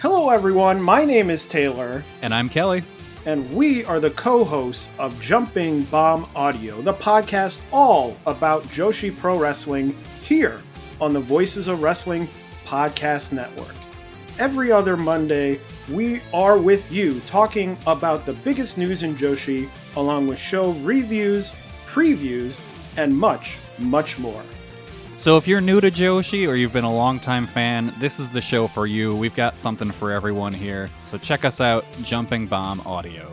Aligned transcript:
Hello, 0.00 0.30
everyone. 0.30 0.80
My 0.80 1.04
name 1.04 1.30
is 1.30 1.46
Taylor, 1.46 2.04
And 2.22 2.34
I'm 2.34 2.48
Kelly. 2.48 2.82
and 3.24 3.50
we 3.52 3.84
are 3.84 3.98
the 4.00 4.10
co 4.10 4.44
hosts 4.44 4.88
of 4.98 5.18
Jumping 5.20 5.82
Bomb 5.84 6.26
Audio, 6.36 6.80
the 6.82 6.92
podcast 6.94 7.60
all 7.72 8.16
about 8.26 8.62
Joshi 8.64 9.16
Pro 9.16 9.38
Wrestling 9.38 9.96
here 10.22 10.60
on 11.00 11.12
the 11.12 11.20
Voices 11.20 11.68
of 11.68 11.82
Wrestling 11.82 12.28
Podcast 12.66 13.32
Network. 13.32 13.74
Every 14.38 14.70
other 14.70 14.96
Monday, 14.96 15.58
we 15.90 16.20
are 16.34 16.58
with 16.58 16.90
you 16.92 17.20
talking 17.20 17.76
about 17.86 18.26
the 18.26 18.32
biggest 18.34 18.76
news 18.76 19.02
in 19.02 19.14
Joshi, 19.14 19.68
along 19.96 20.26
with 20.26 20.38
show 20.38 20.72
reviews, 20.82 21.52
previews, 21.86 22.58
and 22.98 23.16
much, 23.16 23.56
much 23.78 24.18
more. 24.18 24.42
So 25.16 25.36
if 25.36 25.48
you're 25.48 25.60
new 25.60 25.80
to 25.80 25.90
Joshi 25.90 26.46
or 26.46 26.54
you've 26.56 26.72
been 26.72 26.84
a 26.84 26.94
longtime 26.94 27.46
fan, 27.46 27.92
this 27.98 28.20
is 28.20 28.30
the 28.30 28.40
show 28.40 28.68
for 28.68 28.86
you. 28.86 29.16
We've 29.16 29.34
got 29.34 29.56
something 29.56 29.90
for 29.90 30.12
everyone 30.12 30.52
here. 30.52 30.88
So 31.02 31.18
check 31.18 31.44
us 31.44 31.60
out, 31.60 31.84
Jumping 32.02 32.46
Bomb 32.46 32.80
Audio. 32.82 33.32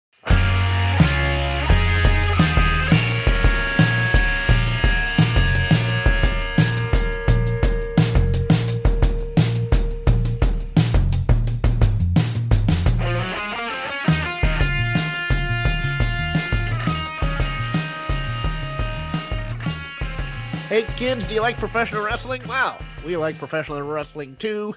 Hey 20.71 20.83
kids, 20.83 21.27
do 21.27 21.33
you 21.33 21.41
like 21.41 21.57
professional 21.57 22.01
wrestling? 22.01 22.43
Wow, 22.47 22.79
we 23.05 23.17
like 23.17 23.37
professional 23.37 23.81
wrestling 23.81 24.37
too. 24.37 24.73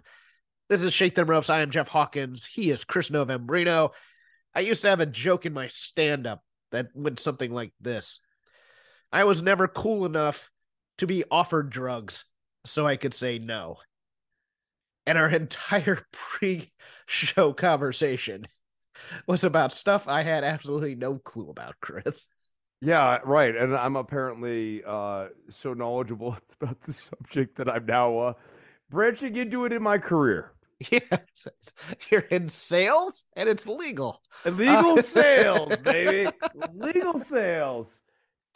This 0.68 0.82
is 0.82 0.92
Shake 0.92 1.14
Them 1.14 1.30
Ropes. 1.30 1.48
I 1.48 1.60
am 1.60 1.70
Jeff 1.70 1.86
Hawkins. 1.86 2.44
He 2.44 2.72
is 2.72 2.82
Chris 2.82 3.10
Novembrino. 3.10 3.90
I 4.56 4.60
used 4.62 4.82
to 4.82 4.88
have 4.88 4.98
a 4.98 5.06
joke 5.06 5.46
in 5.46 5.52
my 5.52 5.68
stand 5.68 6.26
up 6.26 6.42
that 6.72 6.88
went 6.96 7.20
something 7.20 7.52
like 7.52 7.72
this 7.80 8.18
I 9.12 9.22
was 9.22 9.40
never 9.40 9.68
cool 9.68 10.04
enough 10.04 10.50
to 10.98 11.06
be 11.06 11.22
offered 11.30 11.70
drugs, 11.70 12.24
so 12.66 12.84
I 12.84 12.96
could 12.96 13.14
say 13.14 13.38
no. 13.38 13.76
And 15.06 15.16
our 15.16 15.28
entire 15.30 16.04
pre 16.10 16.72
show 17.06 17.52
conversation 17.52 18.48
was 19.28 19.44
about 19.44 19.72
stuff 19.72 20.08
I 20.08 20.24
had 20.24 20.42
absolutely 20.42 20.96
no 20.96 21.18
clue 21.18 21.50
about, 21.50 21.76
Chris. 21.80 22.28
Yeah, 22.80 23.18
right. 23.24 23.54
And 23.56 23.74
I'm 23.74 23.96
apparently 23.96 24.82
uh, 24.84 25.28
so 25.48 25.72
knowledgeable 25.74 26.36
about 26.60 26.80
the 26.80 26.92
subject 26.92 27.56
that 27.56 27.68
I'm 27.68 27.86
now 27.86 28.16
uh, 28.18 28.32
branching 28.90 29.36
into 29.36 29.64
it 29.64 29.72
in 29.72 29.82
my 29.82 29.98
career. 29.98 30.50
Yes, 30.90 31.48
you're 32.10 32.20
in 32.22 32.48
sales 32.48 33.24
and 33.36 33.48
it's 33.48 33.66
legal. 33.66 34.20
Illegal 34.44 34.98
Uh, 34.98 35.02
sales, 35.02 35.78
baby. 35.78 36.30
Legal 36.74 37.18
sales. 37.18 38.02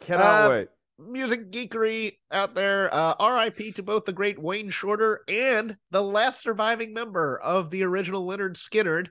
Cannot 0.01 0.45
Uh, 0.45 0.49
wait. 0.49 0.67
Music 0.99 1.49
geekery 1.49 2.17
out 2.29 2.53
there. 2.53 2.93
Uh, 2.93 3.15
RIP 3.19 3.73
to 3.75 3.83
both 3.83 4.03
the 4.05 4.11
great 4.13 4.37
Wayne 4.37 4.69
Shorter 4.69 5.21
and 5.29 5.77
the 5.91 6.03
last 6.03 6.43
surviving 6.43 6.93
member 6.93 7.39
of 7.39 7.71
the 7.71 7.83
original 7.83 8.27
Lynyrd 8.27 8.57
Skynyrd, 8.57 9.07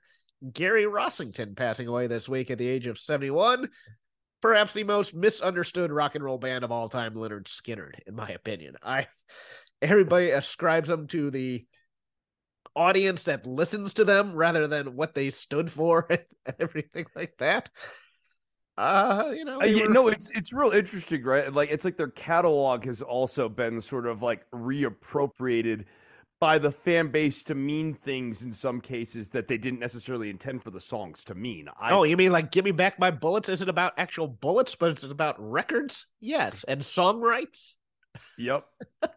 Gary 0.53 0.85
Rossington, 0.85 1.57
passing 1.57 1.89
away 1.89 2.07
this 2.09 2.29
week 2.29 2.51
at 2.51 2.59
the 2.59 2.69
age 2.69 2.87
of 2.87 2.99
71. 2.99 3.69
Perhaps 4.41 4.75
the 4.75 4.85
most 4.85 5.15
misunderstood 5.15 5.91
rock 5.91 6.15
and 6.15 6.25
roll 6.25 6.39
band 6.39 6.65
of 6.65 6.71
all 6.71 6.89
time, 6.89 7.15
Lynyrd 7.15 7.45
Skynyrd, 7.47 7.95
in 8.07 8.15
my 8.15 8.29
opinion. 8.29 8.77
I 8.83 9.09
everybody 9.83 10.31
ascribes 10.31 10.89
them 10.89 11.07
to 11.09 11.31
the 11.31 11.65
audience 12.77 13.25
that 13.25 13.47
listens 13.47 13.95
to 13.95 14.05
them 14.05 14.35
rather 14.35 14.69
than 14.69 14.95
what 14.95 15.15
they 15.15 15.31
stood 15.31 15.71
for 15.73 16.07
and 16.11 16.25
everything 16.61 17.07
like 17.15 17.35
that. 17.39 17.71
Uh, 18.77 19.33
you 19.37 19.45
know, 19.45 19.63
Uh, 19.63 19.67
they 19.67 19.75
yeah, 19.75 19.87
were- 19.87 19.89
no, 19.89 20.07
it's 20.09 20.31
it's 20.35 20.53
real 20.53 20.71
interesting, 20.71 21.25
right? 21.25 21.53
Like 21.53 21.71
it's 21.73 21.85
like 21.85 21.97
their 21.97 22.11
catalog 22.11 22.85
has 22.85 23.03
also 23.03 23.49
been 23.49 23.81
sort 23.81 24.07
of 24.07 24.23
like 24.23 24.49
reappropriated 24.53 25.87
by 26.41 26.59
the 26.59 26.71
fan 26.71 27.09
base 27.09 27.43
to 27.45 27.55
mean 27.55 27.95
things 27.95 28.43
in 28.43 28.53
some 28.53 28.81
cases 28.81 29.31
that 29.31 29.49
they 29.49 29.59
didn't 29.59 29.81
necessarily 29.81 30.31
intend 30.31 30.63
for 30.63 30.71
the 30.71 30.81
songs 30.81 31.25
to 31.25 31.35
mean. 31.35 31.69
I, 31.81 31.93
oh, 31.93 32.05
you 32.05 32.17
mean 32.17 32.33
like 32.33 32.53
"Give 32.53 32.65
Me 32.65 32.71
Back 32.71 32.99
My 32.99 33.11
Bullets"? 33.11 33.49
Is 33.49 33.63
it 33.63 33.69
about 33.69 33.95
actual 33.97 34.29
bullets, 34.29 34.75
but 34.75 34.91
it's 34.91 35.03
about 35.03 35.37
records? 35.39 36.07
Yes, 36.21 36.65
and 36.65 36.85
song 36.85 37.21
rights. 37.21 37.77
Yep. 38.37 38.65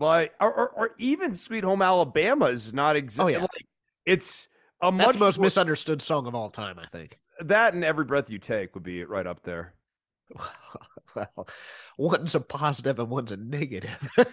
like, 0.00 0.32
or, 0.40 0.52
or, 0.52 0.68
or, 0.70 0.90
even 0.98 1.34
"Sweet 1.34 1.64
Home 1.64 1.82
Alabama" 1.82 2.46
is 2.46 2.72
not 2.72 2.96
exactly. 2.96 3.34
Oh, 3.34 3.38
yeah. 3.38 3.42
like, 3.42 3.66
it's 4.06 4.48
a 4.80 4.86
That's 4.92 4.96
much 4.96 5.16
the 5.16 5.24
most 5.24 5.38
more- 5.38 5.46
misunderstood 5.46 6.00
song 6.02 6.26
of 6.26 6.34
all 6.34 6.50
time, 6.50 6.78
I 6.78 6.86
think. 6.86 7.18
that 7.40 7.74
and 7.74 7.84
"Every 7.84 8.04
Breath 8.04 8.30
You 8.30 8.38
Take" 8.38 8.74
would 8.74 8.84
be 8.84 9.04
right 9.04 9.26
up 9.26 9.42
there. 9.42 9.74
well, 11.14 11.48
one's 11.98 12.34
a 12.34 12.40
positive 12.40 12.98
and 12.98 13.10
one's 13.10 13.32
a 13.32 13.36
negative. 13.36 13.98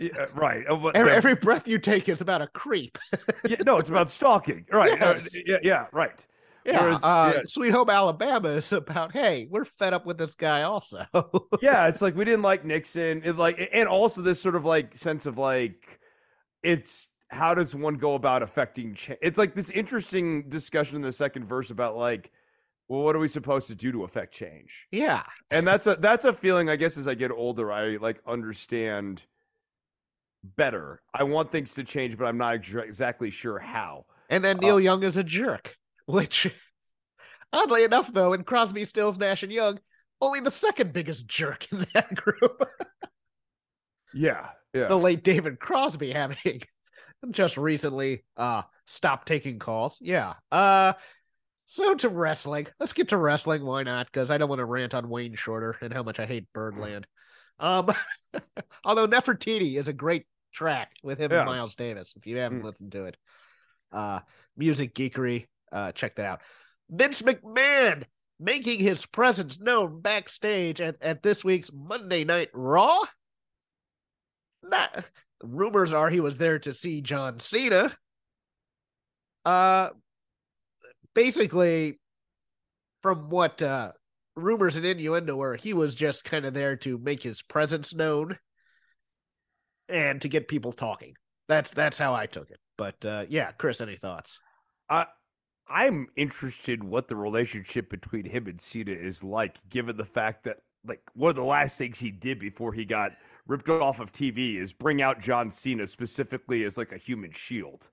Yeah, 0.00 0.26
right. 0.34 0.64
Uh, 0.68 0.88
every, 0.94 1.10
the- 1.10 1.16
every 1.16 1.34
breath 1.34 1.68
you 1.68 1.78
take 1.78 2.08
is 2.08 2.20
about 2.20 2.42
a 2.42 2.46
creep. 2.48 2.96
yeah, 3.48 3.58
no, 3.66 3.76
it's 3.78 3.90
about 3.90 4.08
stalking. 4.08 4.64
Right. 4.72 5.00
Uh, 5.00 5.20
yeah, 5.46 5.58
yeah, 5.62 5.86
right. 5.92 6.26
Yeah, 6.64 6.82
Whereas- 6.82 7.04
uh, 7.04 7.32
yeah. 7.36 7.42
Sweet 7.46 7.70
Home 7.70 7.90
Alabama 7.90 8.48
is 8.48 8.72
about, 8.72 9.12
hey, 9.12 9.46
we're 9.50 9.64
fed 9.64 9.92
up 9.92 10.06
with 10.06 10.18
this 10.18 10.34
guy 10.34 10.62
also. 10.62 11.04
yeah, 11.62 11.86
it's 11.88 12.00
like 12.02 12.16
we 12.16 12.24
didn't 12.24 12.42
like 12.42 12.64
Nixon. 12.64 13.22
It 13.24 13.36
like 13.36 13.56
and 13.72 13.88
also 13.88 14.22
this 14.22 14.40
sort 14.40 14.56
of 14.56 14.64
like 14.64 14.94
sense 14.94 15.26
of 15.26 15.38
like 15.38 16.00
it's 16.62 17.08
how 17.30 17.54
does 17.54 17.74
one 17.76 17.94
go 17.94 18.14
about 18.14 18.42
affecting 18.42 18.94
change? 18.94 19.18
It's 19.22 19.38
like 19.38 19.54
this 19.54 19.70
interesting 19.70 20.48
discussion 20.48 20.96
in 20.96 21.02
the 21.02 21.12
second 21.12 21.44
verse 21.44 21.70
about 21.70 21.96
like, 21.96 22.30
well, 22.88 23.02
what 23.02 23.14
are 23.14 23.20
we 23.20 23.28
supposed 23.28 23.68
to 23.68 23.74
do 23.74 23.92
to 23.92 24.02
affect 24.04 24.34
change? 24.34 24.86
yeah. 24.90 25.22
And 25.50 25.66
that's 25.66 25.86
a 25.86 25.94
that's 25.96 26.24
a 26.24 26.32
feeling 26.32 26.68
I 26.68 26.76
guess 26.76 26.98
as 26.98 27.06
I 27.06 27.14
get 27.14 27.30
older 27.30 27.70
I 27.70 27.96
like 27.96 28.20
understand 28.26 29.26
better. 30.42 31.02
I 31.12 31.24
want 31.24 31.50
things 31.50 31.74
to 31.74 31.84
change, 31.84 32.16
but 32.18 32.24
I'm 32.26 32.38
not 32.38 32.54
exactly 32.54 33.30
sure 33.30 33.58
how. 33.58 34.04
And 34.28 34.44
then 34.44 34.58
Uh, 34.58 34.60
Neil 34.60 34.80
Young 34.80 35.02
is 35.02 35.16
a 35.16 35.24
jerk, 35.24 35.76
which, 36.06 36.52
oddly 37.52 37.84
enough, 37.84 38.12
though, 38.12 38.32
in 38.32 38.44
Crosby, 38.44 38.84
Stills, 38.84 39.18
Nash, 39.18 39.42
and 39.42 39.52
Young, 39.52 39.78
only 40.20 40.40
the 40.40 40.50
second 40.50 40.92
biggest 40.92 41.26
jerk 41.26 41.70
in 41.72 41.86
that 41.94 42.14
group, 42.14 42.62
Yeah, 44.12 44.48
yeah. 44.74 44.88
the 44.88 44.96
late 44.98 45.24
David 45.24 45.58
Crosby, 45.60 46.12
having 46.12 46.62
just 47.30 47.56
recently 47.56 48.24
uh 48.36 48.62
stopped 48.86 49.28
taking 49.28 49.58
calls. 49.58 49.98
Yeah. 50.00 50.34
Uh, 50.50 50.94
so 51.64 51.94
to 51.94 52.08
wrestling. 52.08 52.66
Let's 52.80 52.92
get 52.92 53.10
to 53.10 53.16
wrestling. 53.16 53.64
Why 53.64 53.84
not? 53.84 54.06
Because 54.06 54.30
I 54.30 54.38
don't 54.38 54.48
want 54.48 54.58
to 54.58 54.64
rant 54.64 54.94
on 54.94 55.08
Wayne 55.08 55.36
Shorter 55.36 55.76
and 55.80 55.92
how 55.92 56.02
much 56.02 56.18
I 56.18 56.26
hate 56.26 56.46
Birdland. 56.52 57.06
Um, 57.62 57.92
although 58.84 59.06
Nefertiti 59.06 59.78
is 59.78 59.86
a 59.86 59.92
great 59.92 60.24
track 60.52 60.92
with 61.02 61.18
him 61.20 61.30
Yeah. 61.30 61.40
and 61.40 61.46
Miles 61.46 61.74
Davis. 61.74 62.14
If 62.16 62.26
you 62.26 62.36
haven't 62.38 62.62
Mm. 62.62 62.64
listened 62.64 62.92
to 62.92 63.04
it, 63.06 63.16
uh, 63.92 64.20
music 64.56 64.94
geekery, 64.94 65.48
uh, 65.72 65.92
check 65.92 66.16
that 66.16 66.26
out. 66.26 66.42
Vince 66.88 67.22
McMahon 67.22 68.04
making 68.38 68.80
his 68.80 69.04
presence 69.06 69.58
known 69.58 70.00
backstage 70.00 70.80
at, 70.80 70.96
at 71.02 71.22
this 71.22 71.44
week's 71.44 71.70
Monday 71.72 72.24
Night 72.24 72.48
Raw. 72.54 73.04
Not, 74.62 75.04
rumors 75.42 75.92
are 75.92 76.08
he 76.10 76.20
was 76.20 76.38
there 76.38 76.58
to 76.60 76.74
see 76.74 77.00
John 77.00 77.38
Cena. 77.40 77.96
Uh, 79.44 79.90
basically, 81.14 81.98
from 83.02 83.30
what 83.30 83.62
uh, 83.62 83.92
rumors 84.36 84.76
and 84.76 84.84
innuendo 84.84 85.36
were, 85.36 85.56
he 85.56 85.72
was 85.72 85.94
just 85.94 86.24
kind 86.24 86.44
of 86.44 86.54
there 86.54 86.76
to 86.76 86.98
make 86.98 87.22
his 87.22 87.42
presence 87.42 87.94
known 87.94 88.38
and 89.90 90.20
to 90.22 90.28
get 90.28 90.48
people 90.48 90.72
talking. 90.72 91.14
That's 91.48 91.70
that's 91.70 91.98
how 91.98 92.14
I 92.14 92.26
took 92.26 92.50
it. 92.50 92.58
But 92.76 93.04
uh, 93.04 93.24
yeah, 93.28 93.52
Chris, 93.52 93.80
any 93.80 93.96
thoughts? 93.96 94.38
I 94.88 95.06
I'm 95.68 96.08
interested 96.16 96.82
what 96.82 97.08
the 97.08 97.16
relationship 97.16 97.90
between 97.90 98.24
him 98.24 98.46
and 98.46 98.60
Cena 98.60 98.92
is 98.92 99.22
like, 99.22 99.58
given 99.68 99.96
the 99.96 100.04
fact 100.04 100.44
that 100.44 100.56
like 100.84 101.02
one 101.14 101.30
of 101.30 101.36
the 101.36 101.44
last 101.44 101.78
things 101.78 102.00
he 102.00 102.10
did 102.10 102.38
before 102.38 102.72
he 102.72 102.84
got 102.84 103.12
ripped 103.46 103.68
off 103.68 104.00
of 104.00 104.12
TV 104.12 104.56
is 104.56 104.72
bring 104.72 105.02
out 105.02 105.20
John 105.20 105.50
Cena 105.50 105.86
specifically 105.86 106.64
as 106.64 106.78
like 106.78 106.92
a 106.92 106.96
human 106.96 107.30
shield. 107.32 107.90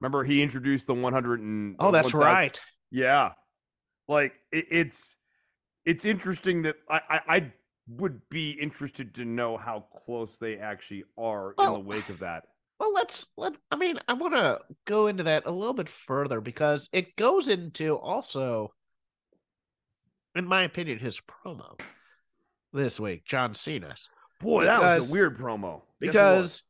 Remember 0.00 0.24
he 0.24 0.42
introduced 0.42 0.86
the 0.86 0.94
100 0.94 1.40
and 1.40 1.76
Oh, 1.80 1.90
that's 1.90 2.14
1000 2.14 2.20
right. 2.20 2.60
Yeah, 2.90 3.32
like 4.06 4.32
it, 4.52 4.66
it's 4.70 5.16
it's 5.84 6.04
interesting 6.04 6.62
that 6.62 6.76
I, 6.88 7.00
I 7.08 7.20
I 7.28 7.52
would 7.88 8.20
be 8.28 8.52
interested 8.52 9.14
to 9.14 9.24
know 9.24 9.56
how 9.56 9.86
close 9.94 10.38
they 10.38 10.58
actually 10.58 11.04
are 11.16 11.54
in 11.58 11.72
the 11.72 11.80
wake 11.80 12.08
of 12.08 12.18
that. 12.20 12.44
Well, 12.78 12.92
let's 12.92 13.26
let. 13.36 13.54
I 13.70 13.76
mean, 13.76 13.98
I 14.06 14.12
want 14.12 14.34
to 14.34 14.60
go 14.84 15.08
into 15.08 15.24
that 15.24 15.44
a 15.46 15.52
little 15.52 15.74
bit 15.74 15.88
further 15.88 16.40
because 16.40 16.88
it 16.92 17.16
goes 17.16 17.48
into 17.48 17.96
also, 17.96 18.72
in 20.36 20.46
my 20.46 20.62
opinion, 20.62 20.98
his 20.98 21.20
promo 21.20 21.80
this 22.72 23.00
week, 23.00 23.24
John 23.24 23.54
Cena's, 23.54 24.08
Boy, 24.40 24.64
that 24.64 24.80
was 24.80 25.08
a 25.08 25.12
weird 25.12 25.36
promo. 25.36 25.82
Because 25.98 26.62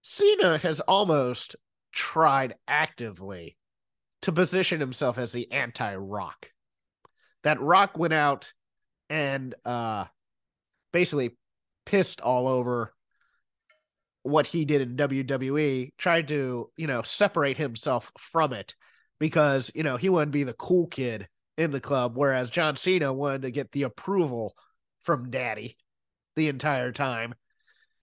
Cena 0.00 0.58
has 0.58 0.80
almost 0.80 1.56
tried 1.92 2.54
actively 2.66 3.56
to 4.22 4.32
position 4.32 4.80
himself 4.80 5.18
as 5.18 5.32
the 5.32 5.50
anti-Rock. 5.52 6.48
That 7.42 7.60
Rock 7.60 7.98
went 7.98 8.14
out 8.14 8.52
and 9.10 9.54
uh 9.64 10.06
basically 10.92 11.36
pissed 11.86 12.20
all 12.20 12.46
over 12.48 12.92
what 14.22 14.46
he 14.46 14.64
did 14.64 14.80
in 14.80 14.96
WWE, 14.96 15.92
tried 15.98 16.28
to, 16.28 16.70
you 16.76 16.86
know, 16.86 17.02
separate 17.02 17.56
himself 17.56 18.12
from 18.18 18.52
it 18.52 18.74
because, 19.18 19.70
you 19.74 19.82
know, 19.82 19.96
he 19.96 20.08
wanted 20.08 20.26
to 20.26 20.32
be 20.32 20.44
the 20.44 20.52
cool 20.52 20.86
kid 20.86 21.28
in 21.58 21.70
the 21.70 21.80
club, 21.80 22.12
whereas 22.16 22.50
John 22.50 22.76
Cena 22.76 23.12
wanted 23.12 23.42
to 23.42 23.50
get 23.50 23.72
the 23.72 23.82
approval 23.82 24.54
from 25.02 25.30
Daddy 25.30 25.76
the 26.36 26.48
entire 26.48 26.92
time. 26.92 27.34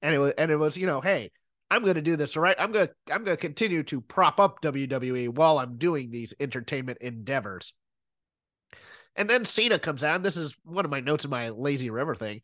And 0.02 0.14
it 0.14 0.18
was 0.18 0.34
and 0.38 0.52
it 0.52 0.58
was, 0.58 0.78
you 0.78 0.88
know, 0.88 1.02
hey, 1.02 1.32
I'm 1.72 1.84
going 1.84 1.96
to 1.96 2.02
do 2.02 2.16
this, 2.16 2.36
right? 2.36 2.56
I'm 2.60 2.72
going 2.72 2.88
to 2.88 3.14
I'm 3.14 3.24
going 3.24 3.38
to 3.38 3.42
continue 3.42 3.84
to 3.84 4.02
prop 4.02 4.40
up 4.40 4.62
WWE 4.62 5.30
while 5.30 5.60
I'm 5.60 5.78
doing 5.78 6.10
these 6.10 6.34
entertainment 6.40 7.00
endeavors. 7.02 7.74
And 9.16 9.30
then 9.30 9.46
Cena 9.46 9.80
comes 9.80 10.04
out. 10.04 10.24
This 10.24 10.38
is 10.38 10.56
one 10.64 10.86
of 10.86 10.92
my 10.92 11.02
notes 11.02 11.26
in 11.26 11.30
my 11.30 11.50
lazy 11.50 11.90
river 11.90 12.16
thing. 12.16 12.42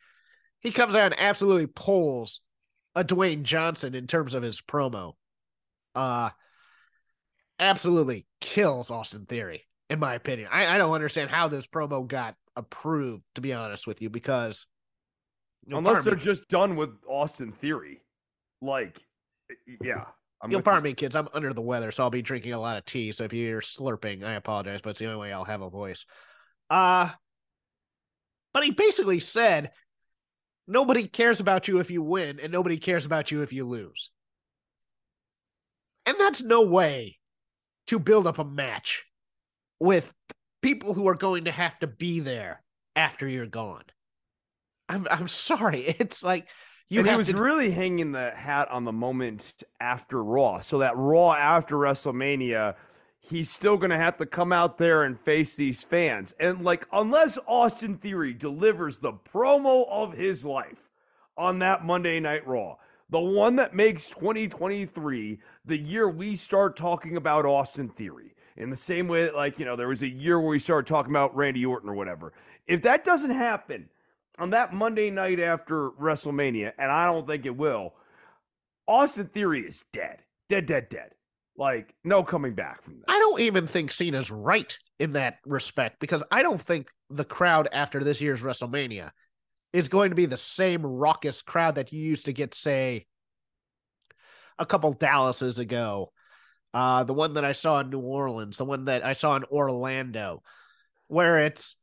He 0.65 0.71
comes 0.71 0.95
out 0.95 1.11
and 1.11 1.21
absolutely 1.21 1.67
pulls 1.67 2.41
a 2.95 3.03
Dwayne 3.03 3.43
Johnson 3.43 3.93
in 3.93 4.07
terms 4.07 4.33
of 4.33 4.41
his 4.41 4.61
promo. 4.61 5.13
Uh 5.93 6.31
absolutely 7.59 8.25
kills 8.41 8.89
Austin 8.89 9.27
Theory, 9.27 9.67
in 9.91 9.99
my 9.99 10.15
opinion. 10.15 10.49
I, 10.51 10.65
I 10.73 10.77
don't 10.79 10.93
understand 10.93 11.29
how 11.29 11.49
this 11.49 11.67
promo 11.67 12.07
got 12.07 12.33
approved, 12.55 13.23
to 13.35 13.41
be 13.41 13.53
honest 13.53 13.85
with 13.85 14.01
you, 14.01 14.09
because 14.09 14.65
Unless 15.69 16.03
they're 16.03 16.15
just 16.15 16.47
done 16.47 16.75
with 16.75 16.89
Austin 17.07 17.51
Theory. 17.51 18.01
Like, 18.59 18.99
yeah. 19.81 20.05
I'm 20.41 20.49
You'll 20.49 20.63
pardon 20.63 20.83
you. 20.83 20.91
me, 20.91 20.95
kids. 20.95 21.15
I'm 21.15 21.29
under 21.35 21.53
the 21.53 21.61
weather, 21.61 21.91
so 21.91 22.03
I'll 22.03 22.09
be 22.09 22.23
drinking 22.23 22.53
a 22.53 22.59
lot 22.59 22.77
of 22.77 22.85
tea. 22.85 23.11
So 23.11 23.23
if 23.25 23.33
you're 23.33 23.61
slurping, 23.61 24.23
I 24.23 24.33
apologize, 24.33 24.81
but 24.81 24.91
it's 24.91 24.99
the 24.99 25.05
only 25.05 25.19
way 25.19 25.31
I'll 25.31 25.45
have 25.45 25.61
a 25.61 25.69
voice. 25.69 26.07
Uh 26.71 27.09
but 28.51 28.63
he 28.63 28.71
basically 28.71 29.19
said 29.19 29.71
nobody 30.67 31.07
cares 31.07 31.39
about 31.39 31.67
you 31.67 31.79
if 31.79 31.89
you 31.89 32.01
win, 32.01 32.39
and 32.41 32.51
nobody 32.51 32.77
cares 32.77 33.05
about 33.05 33.31
you 33.31 33.41
if 33.41 33.53
you 33.53 33.65
lose. 33.65 34.09
And 36.05 36.17
that's 36.19 36.41
no 36.41 36.61
way 36.61 37.17
to 37.87 37.99
build 37.99 38.27
up 38.27 38.39
a 38.39 38.45
match 38.45 39.03
with 39.79 40.11
people 40.61 40.93
who 40.93 41.07
are 41.07 41.15
going 41.15 41.45
to 41.45 41.51
have 41.51 41.77
to 41.79 41.87
be 41.87 42.19
there 42.19 42.63
after 42.95 43.27
you're 43.27 43.45
gone. 43.45 43.83
I'm 44.87 45.07
I'm 45.09 45.27
sorry. 45.27 45.95
It's 45.99 46.23
like 46.23 46.47
you 46.89 46.99
and 46.99 47.09
he 47.09 47.15
was 47.15 47.29
to 47.29 47.41
really 47.41 47.71
hanging 47.71 48.11
the 48.11 48.29
hat 48.31 48.69
on 48.69 48.83
the 48.83 48.93
moment 48.93 49.63
after 49.79 50.23
Raw. 50.23 50.59
So 50.59 50.79
that 50.79 50.95
Raw 50.95 51.33
after 51.33 51.75
WrestleMania, 51.75 52.75
he's 53.29 53.49
still 53.49 53.77
going 53.77 53.89
to 53.89 53.97
have 53.97 54.17
to 54.17 54.25
come 54.25 54.51
out 54.51 54.77
there 54.77 55.03
and 55.03 55.17
face 55.17 55.55
these 55.55 55.83
fans. 55.83 56.33
And 56.39 56.63
like, 56.63 56.85
unless 56.91 57.39
Austin 57.47 57.97
Theory 57.97 58.33
delivers 58.33 58.99
the 58.99 59.13
promo 59.13 59.87
of 59.89 60.13
his 60.13 60.45
life 60.45 60.89
on 61.37 61.59
that 61.59 61.83
Monday 61.83 62.19
Night 62.19 62.45
Raw, 62.47 62.75
the 63.09 63.19
one 63.19 63.55
that 63.57 63.73
makes 63.73 64.09
2023 64.09 65.39
the 65.65 65.77
year 65.77 66.09
we 66.09 66.35
start 66.35 66.75
talking 66.75 67.17
about 67.17 67.45
Austin 67.45 67.89
Theory. 67.89 68.31
In 68.57 68.69
the 68.69 68.75
same 68.75 69.09
way 69.09 69.25
that, 69.25 69.35
like, 69.35 69.59
you 69.59 69.65
know, 69.65 69.75
there 69.75 69.89
was 69.89 70.01
a 70.01 70.09
year 70.09 70.39
where 70.39 70.51
we 70.51 70.59
started 70.59 70.87
talking 70.87 71.11
about 71.11 71.35
Randy 71.35 71.65
Orton 71.65 71.89
or 71.89 71.93
whatever. 71.93 72.31
If 72.67 72.83
that 72.83 73.03
doesn't 73.03 73.31
happen, 73.31 73.89
on 74.39 74.49
that 74.51 74.73
Monday 74.73 75.09
night 75.09 75.39
after 75.39 75.91
WrestleMania, 75.91 76.73
and 76.77 76.91
I 76.91 77.11
don't 77.11 77.27
think 77.27 77.45
it 77.45 77.55
will, 77.55 77.93
Austin 78.87 79.27
Theory 79.27 79.61
is 79.61 79.83
dead. 79.91 80.23
Dead, 80.47 80.65
dead, 80.65 80.89
dead. 80.89 81.14
Like, 81.57 81.95
no 82.03 82.23
coming 82.23 82.53
back 82.53 82.81
from 82.81 82.95
this. 82.95 83.05
I 83.07 83.17
don't 83.17 83.41
even 83.41 83.65
think 83.67 83.91
Cena's 83.91 84.29
right 84.29 84.77
in 84.99 85.13
that 85.13 85.37
respect 85.45 85.99
because 85.99 86.23
I 86.31 86.43
don't 86.43 86.61
think 86.61 86.89
the 87.09 87.23
crowd 87.23 87.69
after 87.71 88.03
this 88.03 88.19
year's 88.19 88.41
WrestleMania 88.41 89.11
is 89.71 89.89
going 89.89 90.09
to 90.09 90.15
be 90.15 90.25
the 90.25 90.37
same 90.37 90.85
raucous 90.85 91.41
crowd 91.41 91.75
that 91.75 91.93
you 91.93 92.01
used 92.01 92.25
to 92.25 92.33
get, 92.33 92.53
say, 92.53 93.05
a 94.59 94.65
couple 94.65 94.93
Dallases 94.93 95.59
ago. 95.59 96.11
Uh, 96.73 97.05
the 97.05 97.13
one 97.13 97.35
that 97.35 97.45
I 97.45 97.53
saw 97.53 97.79
in 97.79 97.89
New 97.89 97.99
Orleans, 97.99 98.57
the 98.57 98.65
one 98.65 98.85
that 98.85 99.05
I 99.05 99.13
saw 99.13 99.37
in 99.37 99.45
Orlando, 99.45 100.43
where 101.07 101.39
it's 101.39 101.75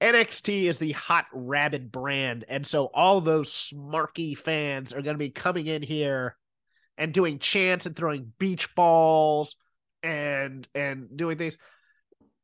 NXT 0.00 0.64
is 0.64 0.78
the 0.78 0.92
hot 0.92 1.26
rabid 1.34 1.92
brand, 1.92 2.46
and 2.48 2.66
so 2.66 2.86
all 2.86 3.20
those 3.20 3.52
smarky 3.52 4.36
fans 4.36 4.94
are 4.94 5.02
going 5.02 5.14
to 5.14 5.18
be 5.18 5.30
coming 5.30 5.66
in 5.66 5.82
here 5.82 6.36
and 7.00 7.14
doing 7.14 7.38
chants 7.38 7.86
and 7.86 7.96
throwing 7.96 8.32
beach 8.38 8.72
balls 8.76 9.56
and 10.02 10.68
and 10.74 11.16
doing 11.16 11.38
things. 11.38 11.56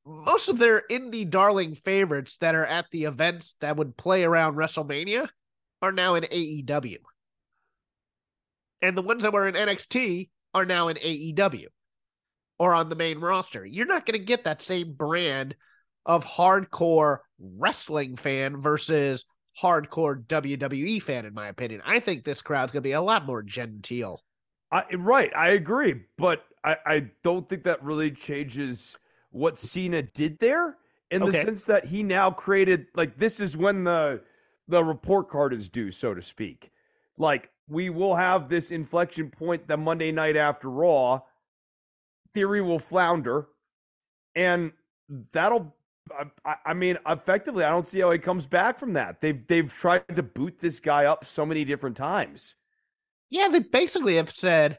Most 0.06 0.48
of 0.48 0.58
their 0.58 0.82
indie 0.90 1.28
darling 1.28 1.74
favorites 1.74 2.38
that 2.38 2.54
are 2.54 2.64
at 2.64 2.86
the 2.90 3.04
events 3.04 3.56
that 3.60 3.76
would 3.76 3.96
play 3.96 4.24
around 4.24 4.54
WrestleMania 4.54 5.28
are 5.82 5.92
now 5.92 6.14
in 6.14 6.24
AEW. 6.24 6.98
And 8.80 8.96
the 8.96 9.02
ones 9.02 9.24
that 9.24 9.32
were 9.32 9.46
in 9.46 9.54
NXT 9.54 10.30
are 10.54 10.64
now 10.64 10.88
in 10.88 10.96
AEW 10.96 11.66
or 12.58 12.72
on 12.72 12.88
the 12.88 12.96
main 12.96 13.18
roster. 13.18 13.66
You're 13.66 13.86
not 13.86 14.06
going 14.06 14.18
to 14.18 14.24
get 14.24 14.44
that 14.44 14.62
same 14.62 14.94
brand 14.94 15.54
of 16.06 16.24
hardcore 16.24 17.18
wrestling 17.38 18.16
fan 18.16 18.62
versus 18.62 19.24
hardcore 19.60 20.24
WWE 20.24 21.02
fan, 21.02 21.26
in 21.26 21.34
my 21.34 21.48
opinion. 21.48 21.82
I 21.84 22.00
think 22.00 22.24
this 22.24 22.42
crowd's 22.42 22.72
going 22.72 22.82
to 22.82 22.88
be 22.88 22.92
a 22.92 23.02
lot 23.02 23.26
more 23.26 23.42
genteel. 23.42 24.22
I, 24.72 24.84
right, 24.96 25.34
I 25.36 25.50
agree, 25.50 26.02
but 26.18 26.44
I, 26.64 26.76
I 26.84 27.10
don't 27.22 27.48
think 27.48 27.62
that 27.64 27.82
really 27.82 28.10
changes 28.10 28.98
what 29.30 29.58
Cena 29.58 30.02
did 30.02 30.38
there 30.38 30.76
in 31.10 31.22
the 31.22 31.32
sense 31.44 31.64
that 31.66 31.84
he 31.84 32.02
now 32.02 32.30
created 32.30 32.86
like 32.94 33.16
this 33.16 33.38
is 33.40 33.56
when 33.56 33.84
the 33.84 34.22
the 34.68 34.82
report 34.82 35.28
card 35.28 35.52
is 35.52 35.68
due, 35.68 35.90
so 35.90 36.14
to 36.14 36.22
speak. 36.22 36.72
Like 37.18 37.50
we 37.68 37.90
will 37.90 38.16
have 38.16 38.48
this 38.48 38.70
inflection 38.72 39.30
point 39.30 39.68
the 39.68 39.76
Monday 39.76 40.10
night 40.10 40.36
after 40.36 40.68
Raw. 40.68 41.20
Theory 42.32 42.60
will 42.60 42.78
flounder, 42.80 43.48
and 44.34 44.72
that'll. 45.32 45.74
I- 46.16 46.30
I, 46.44 46.56
I 46.66 46.74
mean, 46.74 46.98
effectively, 47.08 47.64
I 47.64 47.70
don't 47.70 47.86
see 47.86 47.98
how 47.98 48.12
he 48.12 48.18
comes 48.18 48.46
back 48.46 48.78
from 48.78 48.92
that. 48.92 49.20
They've 49.20 49.44
they've 49.46 49.72
tried 49.72 50.14
to 50.14 50.22
boot 50.22 50.58
this 50.58 50.78
guy 50.80 51.04
up 51.06 51.24
so 51.24 51.44
many 51.44 51.64
different 51.64 51.96
times. 51.96 52.54
Yeah, 53.30 53.48
they 53.48 53.60
basically 53.60 54.16
have 54.16 54.30
said, 54.30 54.78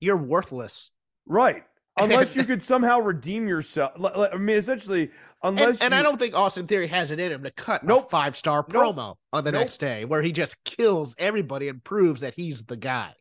you're 0.00 0.16
worthless. 0.16 0.90
Right. 1.26 1.64
Unless 1.98 2.36
you 2.36 2.44
could 2.44 2.62
somehow 2.62 3.00
redeem 3.00 3.48
yourself. 3.48 3.92
I 4.04 4.36
mean, 4.36 4.56
essentially, 4.56 5.10
unless 5.42 5.80
and 5.82 5.90
you, 5.92 5.98
I 5.98 6.02
don't 6.02 6.16
think 6.16 6.32
Austin 6.32 6.64
Theory 6.68 6.86
has 6.86 7.10
it 7.10 7.18
in 7.18 7.32
him 7.32 7.42
to 7.42 7.50
cut 7.50 7.82
Nope. 7.82 8.06
a 8.06 8.08
five 8.10 8.36
star 8.36 8.64
Nope. 8.68 8.94
promo 8.96 9.14
on 9.32 9.42
the 9.42 9.50
Nope. 9.50 9.62
next 9.62 9.78
day 9.78 10.04
where 10.04 10.22
he 10.22 10.30
just 10.30 10.62
kills 10.62 11.16
everybody 11.18 11.66
and 11.68 11.82
proves 11.82 12.20
that 12.20 12.34
he's 12.34 12.62
the 12.64 12.76
guy. 12.76 13.12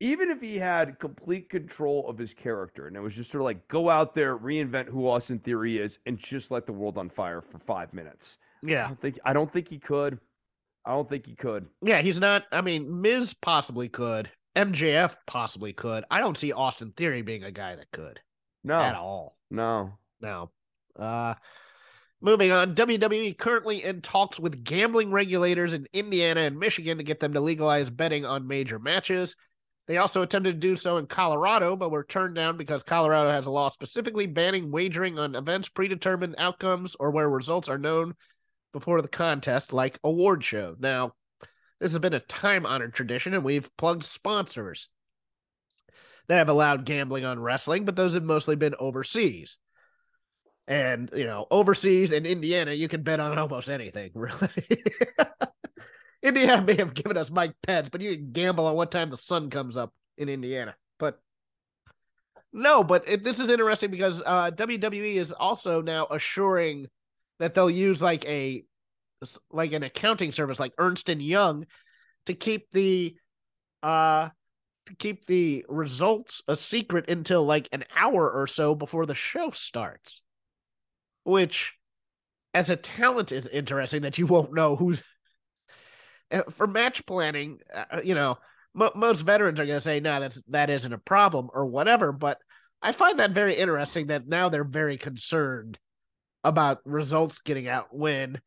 even 0.00 0.28
if 0.30 0.40
he 0.40 0.56
had 0.58 0.98
complete 0.98 1.48
control 1.48 2.08
of 2.08 2.18
his 2.18 2.34
character 2.34 2.88
and 2.88 2.96
it 2.96 3.00
was 3.00 3.14
just 3.14 3.30
sort 3.30 3.40
of 3.42 3.44
like 3.44 3.68
go 3.68 3.88
out 3.88 4.14
there, 4.14 4.36
reinvent 4.36 4.88
who 4.90 5.06
Austin 5.06 5.38
Theory 5.38 5.78
is, 5.78 6.00
and 6.04 6.18
just 6.18 6.50
let 6.50 6.66
the 6.66 6.72
world 6.72 6.98
on 6.98 7.08
fire 7.08 7.40
for 7.40 7.58
five 7.60 7.94
minutes. 7.94 8.38
I 8.64 8.70
Yeah. 8.70 8.88
don't 8.88 8.98
think 8.98 9.18
I 9.24 9.32
don't 9.32 9.50
think 9.50 9.68
he 9.68 9.78
could. 9.78 10.18
I 10.84 10.92
don't 10.92 11.08
think 11.08 11.26
he 11.26 11.34
could. 11.34 11.66
Yeah, 11.82 12.02
he's 12.02 12.20
not. 12.20 12.44
I 12.52 12.60
mean, 12.60 13.00
Miz 13.00 13.34
possibly 13.34 13.88
could. 13.88 14.30
MJF 14.56 15.16
possibly 15.26 15.72
could. 15.72 16.04
I 16.10 16.20
don't 16.20 16.36
see 16.36 16.52
Austin 16.52 16.92
Theory 16.96 17.22
being 17.22 17.42
a 17.44 17.50
guy 17.50 17.74
that 17.76 17.90
could 17.92 18.20
No. 18.62 18.74
at 18.80 18.94
all. 18.94 19.36
No. 19.50 19.98
No. 20.20 20.50
Uh 20.98 21.34
moving 22.20 22.52
on, 22.52 22.74
WWE 22.74 23.36
currently 23.36 23.84
in 23.84 24.00
talks 24.00 24.38
with 24.38 24.64
gambling 24.64 25.10
regulators 25.10 25.72
in 25.72 25.86
Indiana 25.92 26.40
and 26.42 26.58
Michigan 26.58 26.98
to 26.98 27.04
get 27.04 27.20
them 27.20 27.34
to 27.34 27.40
legalize 27.40 27.90
betting 27.90 28.24
on 28.24 28.46
major 28.46 28.78
matches. 28.78 29.36
They 29.86 29.98
also 29.98 30.22
attempted 30.22 30.52
to 30.52 30.58
do 30.68 30.76
so 30.76 30.96
in 30.96 31.06
Colorado, 31.06 31.76
but 31.76 31.90
were 31.90 32.04
turned 32.04 32.34
down 32.36 32.56
because 32.56 32.82
Colorado 32.82 33.28
has 33.30 33.44
a 33.44 33.50
law 33.50 33.68
specifically 33.68 34.26
banning 34.26 34.70
wagering 34.70 35.18
on 35.18 35.34
events 35.34 35.68
predetermined 35.68 36.36
outcomes 36.38 36.96
or 36.98 37.10
where 37.10 37.28
results 37.28 37.68
are 37.68 37.76
known 37.76 38.14
before 38.74 39.00
the 39.00 39.08
contest, 39.08 39.72
like 39.72 40.00
award 40.02 40.44
show. 40.44 40.74
Now, 40.78 41.14
this 41.80 41.92
has 41.92 41.98
been 42.00 42.12
a 42.12 42.20
time 42.20 42.66
honored 42.66 42.92
tradition, 42.92 43.32
and 43.32 43.44
we've 43.44 43.70
plugged 43.76 44.02
sponsors 44.02 44.88
that 46.26 46.38
have 46.38 46.48
allowed 46.48 46.84
gambling 46.84 47.24
on 47.24 47.38
wrestling, 47.38 47.84
but 47.84 47.94
those 47.94 48.14
have 48.14 48.24
mostly 48.24 48.56
been 48.56 48.74
overseas. 48.78 49.56
And, 50.66 51.08
you 51.14 51.24
know, 51.24 51.46
overseas 51.52 52.10
in 52.10 52.26
Indiana, 52.26 52.72
you 52.72 52.88
can 52.88 53.02
bet 53.02 53.20
on 53.20 53.38
almost 53.38 53.68
anything, 53.68 54.10
really. 54.14 54.82
Indiana 56.20 56.62
may 56.62 56.74
have 56.74 56.94
given 56.94 57.16
us 57.16 57.30
Mike 57.30 57.54
Pence, 57.62 57.90
but 57.90 58.00
you 58.00 58.16
can 58.16 58.32
gamble 58.32 58.66
on 58.66 58.74
what 58.74 58.90
time 58.90 59.10
the 59.10 59.16
sun 59.16 59.50
comes 59.50 59.76
up 59.76 59.92
in 60.18 60.28
Indiana. 60.28 60.74
But 60.98 61.20
no, 62.52 62.82
but 62.82 63.06
it, 63.06 63.22
this 63.22 63.38
is 63.38 63.50
interesting 63.50 63.92
because 63.92 64.20
uh, 64.24 64.50
WWE 64.50 65.14
is 65.14 65.30
also 65.30 65.80
now 65.80 66.08
assuring 66.10 66.88
that 67.38 67.54
they'll 67.54 67.70
use 67.70 68.02
like 68.02 68.24
a 68.26 68.64
like 69.50 69.72
an 69.72 69.82
accounting 69.82 70.32
service 70.32 70.60
like 70.60 70.72
Ernst 70.78 71.08
and 71.08 71.22
Young 71.22 71.66
to 72.26 72.34
keep 72.34 72.70
the 72.70 73.14
uh 73.82 74.28
to 74.86 74.94
keep 74.96 75.26
the 75.26 75.64
results 75.68 76.42
a 76.46 76.56
secret 76.56 77.08
until 77.08 77.44
like 77.44 77.68
an 77.72 77.84
hour 77.96 78.30
or 78.30 78.46
so 78.46 78.74
before 78.74 79.06
the 79.06 79.14
show 79.14 79.50
starts. 79.50 80.22
Which 81.24 81.72
as 82.52 82.70
a 82.70 82.76
talent 82.76 83.32
is 83.32 83.46
interesting 83.46 84.02
that 84.02 84.18
you 84.18 84.26
won't 84.26 84.52
know 84.52 84.76
who's 84.76 85.02
uh, 86.32 86.42
for 86.56 86.66
match 86.66 87.06
planning, 87.06 87.58
uh, 87.74 88.00
you 88.04 88.14
know, 88.14 88.36
mo- 88.74 88.92
most 88.94 89.22
veterans 89.22 89.58
are 89.58 89.66
going 89.66 89.78
to 89.78 89.80
say, 89.80 90.00
"No, 90.00 90.20
that's 90.20 90.40
that 90.48 90.70
isn't 90.70 90.92
a 90.92 90.98
problem" 90.98 91.48
or 91.52 91.66
whatever. 91.66 92.12
But 92.12 92.38
I 92.82 92.92
find 92.92 93.18
that 93.18 93.30
very 93.30 93.56
interesting 93.56 94.08
that 94.08 94.28
now 94.28 94.50
they're 94.50 94.64
very 94.64 94.98
concerned 94.98 95.78
about 96.44 96.80
results 96.84 97.40
getting 97.40 97.68
out 97.68 97.94
when 97.94 98.40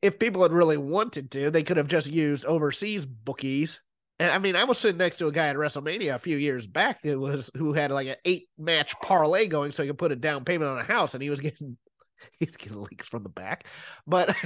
if 0.00 0.18
people 0.18 0.42
had 0.42 0.52
really 0.52 0.76
wanted 0.76 1.30
to, 1.32 1.50
they 1.50 1.62
could 1.62 1.76
have 1.76 1.88
just 1.88 2.08
used 2.08 2.44
overseas 2.44 3.04
bookies. 3.06 3.80
And 4.18 4.30
I 4.30 4.38
mean, 4.38 4.54
I 4.54 4.64
was 4.64 4.78
sitting 4.78 4.98
next 4.98 5.16
to 5.16 5.26
a 5.26 5.32
guy 5.32 5.48
at 5.48 5.56
WrestleMania 5.56 6.14
a 6.14 6.18
few 6.18 6.36
years 6.36 6.66
back 6.66 7.02
that 7.02 7.18
was 7.18 7.50
who 7.56 7.72
had 7.72 7.90
like 7.90 8.06
an 8.06 8.16
eight 8.24 8.48
match 8.56 8.94
parlay 9.00 9.48
going 9.48 9.72
so 9.72 9.82
he 9.82 9.88
could 9.88 9.98
put 9.98 10.12
a 10.12 10.16
down 10.16 10.44
payment 10.44 10.70
on 10.70 10.78
a 10.78 10.84
house 10.84 11.14
and 11.14 11.22
he 11.22 11.30
was 11.30 11.40
getting 11.40 11.76
he's 12.38 12.56
getting 12.56 12.82
leaks 12.82 13.08
from 13.08 13.24
the 13.24 13.28
back. 13.28 13.66
But 14.06 14.36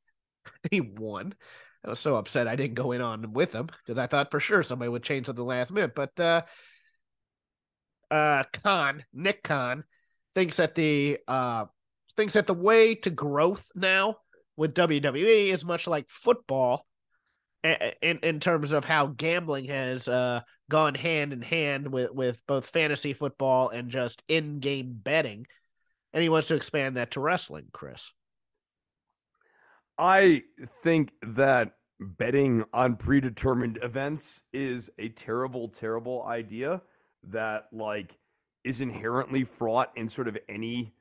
he 0.70 0.80
won. 0.80 1.34
I 1.84 1.90
was 1.90 2.00
so 2.00 2.16
upset 2.16 2.48
I 2.48 2.56
didn't 2.56 2.74
go 2.74 2.92
in 2.92 3.00
on 3.00 3.32
with 3.32 3.52
him 3.52 3.68
because 3.84 3.98
I 3.98 4.06
thought 4.06 4.30
for 4.30 4.40
sure 4.40 4.62
somebody 4.62 4.88
would 4.88 5.02
change 5.02 5.28
at 5.28 5.36
the 5.36 5.44
last 5.44 5.72
minute. 5.72 5.94
But 5.94 6.18
uh 6.20 6.42
uh 8.10 8.44
Khan, 8.62 9.04
Nick 9.12 9.42
Khan, 9.42 9.84
thinks 10.34 10.56
that 10.56 10.74
the 10.74 11.18
uh 11.28 11.66
thinks 12.16 12.34
that 12.34 12.46
the 12.46 12.54
way 12.54 12.94
to 12.94 13.10
growth 13.10 13.66
now 13.74 14.16
with 14.56 14.74
WWE 14.74 15.52
is 15.52 15.64
much 15.64 15.86
like 15.86 16.06
football 16.08 16.86
in 17.62 18.18
in 18.22 18.40
terms 18.40 18.72
of 18.72 18.84
how 18.84 19.06
gambling 19.06 19.66
has 19.66 20.06
uh 20.06 20.40
gone 20.70 20.94
hand 20.94 21.32
in 21.32 21.42
hand 21.42 21.88
with 21.88 22.10
with 22.12 22.40
both 22.46 22.66
fantasy 22.66 23.12
football 23.12 23.68
and 23.68 23.90
just 23.90 24.22
in-game 24.28 24.98
betting. 25.02 25.46
And 26.12 26.22
he 26.22 26.28
wants 26.28 26.48
to 26.48 26.54
expand 26.54 26.96
that 26.96 27.12
to 27.12 27.20
wrestling 27.20 27.66
chris. 27.72 28.12
I 29.98 30.42
think 30.82 31.12
that 31.22 31.72
betting 32.00 32.64
on 32.72 32.96
predetermined 32.96 33.78
events 33.82 34.42
is 34.52 34.90
a 34.98 35.08
terrible, 35.08 35.68
terrible 35.68 36.24
idea 36.24 36.82
that 37.24 37.66
like 37.72 38.18
is 38.64 38.80
inherently 38.80 39.44
fraught 39.44 39.92
in 39.94 40.08
sort 40.08 40.28
of 40.28 40.38
any 40.48 40.94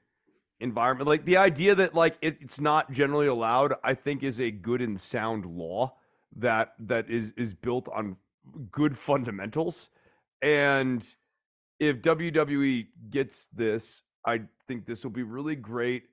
environment. 0.59 1.07
Like 1.07 1.25
the 1.25 1.37
idea 1.37 1.75
that 1.75 1.93
like 1.93 2.17
it, 2.21 2.37
it's 2.41 2.59
not 2.61 2.91
generally 2.91 3.27
allowed, 3.27 3.73
I 3.83 3.93
think 3.93 4.23
is 4.23 4.39
a 4.39 4.51
good 4.51 4.81
and 4.81 4.99
sound 4.99 5.45
law 5.45 5.95
that 6.35 6.73
that 6.79 7.09
is 7.09 7.31
is 7.37 7.53
built 7.53 7.89
on 7.89 8.17
good 8.71 8.97
fundamentals. 8.97 9.89
And 10.41 11.05
if 11.79 12.01
WWE 12.01 12.87
gets 13.09 13.47
this, 13.47 14.01
I 14.25 14.41
think 14.67 14.85
this 14.85 15.03
will 15.03 15.11
be 15.11 15.23
really 15.23 15.55
great 15.55 16.03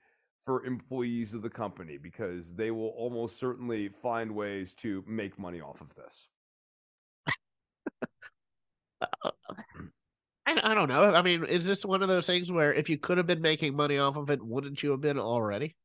for 0.40 0.64
employees 0.64 1.35
of 1.35 1.42
the 1.42 1.50
company 1.50 1.99
because 1.99 2.54
they 2.54 2.71
will 2.71 2.88
almost 2.88 3.38
certainly 3.38 3.88
find 3.88 4.35
ways 4.35 4.75
to 4.75 5.04
make 5.07 5.38
money 5.38 5.61
off 5.61 5.80
of 5.80 5.95
this. 5.95 6.28
I, 10.59 10.71
I 10.73 10.75
don't 10.75 10.88
know 10.88 11.14
i 11.14 11.23
mean 11.23 11.45
is 11.45 11.64
this 11.64 11.85
one 11.85 12.02
of 12.02 12.09
those 12.09 12.26
things 12.26 12.50
where 12.50 12.73
if 12.75 12.88
you 12.88 12.99
could 12.99 13.19
have 13.19 13.26
been 13.26 13.40
making 13.42 13.75
money 13.76 13.99
off 13.99 14.16
of 14.16 14.30
it 14.30 14.45
wouldn't 14.45 14.83
you 14.83 14.90
have 14.92 15.00
been 15.00 15.19
already 15.19 15.76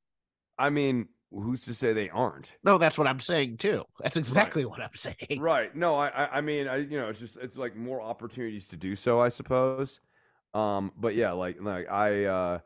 I 0.58 0.70
mean, 0.70 1.10
who's 1.32 1.66
to 1.66 1.74
say 1.74 1.92
they 1.92 2.10
aren't? 2.10 2.58
no 2.64 2.78
that's 2.78 2.98
what 2.98 3.08
i'm 3.08 3.20
saying 3.20 3.58
too 3.58 3.84
that's 4.00 4.16
exactly 4.18 4.64
what 4.66 4.80
i'm 4.82 4.96
saying 4.96 5.40
Right. 5.40 5.76
No, 5.76 5.96
I 5.96 6.08
I- 6.08 6.38
I 6.38 6.42
mean, 6.42 6.68
I 6.68 6.78
you 6.78 6.98
know, 7.00 7.10
it's 7.10 7.20
just 7.20 7.38
it's 7.38 7.58
like 7.58 7.76
more 7.76 8.02
opportunities 8.02 8.68
to 8.70 8.78
do 8.78 8.96
so, 8.96 9.20
I 9.20 9.30
suppose. 9.30 10.00
Um, 10.54 10.94
but 10.98 11.16
yeah, 11.16 11.34
like 11.34 11.58
like 11.62 11.92
I 11.92 12.26
uh 12.26 12.60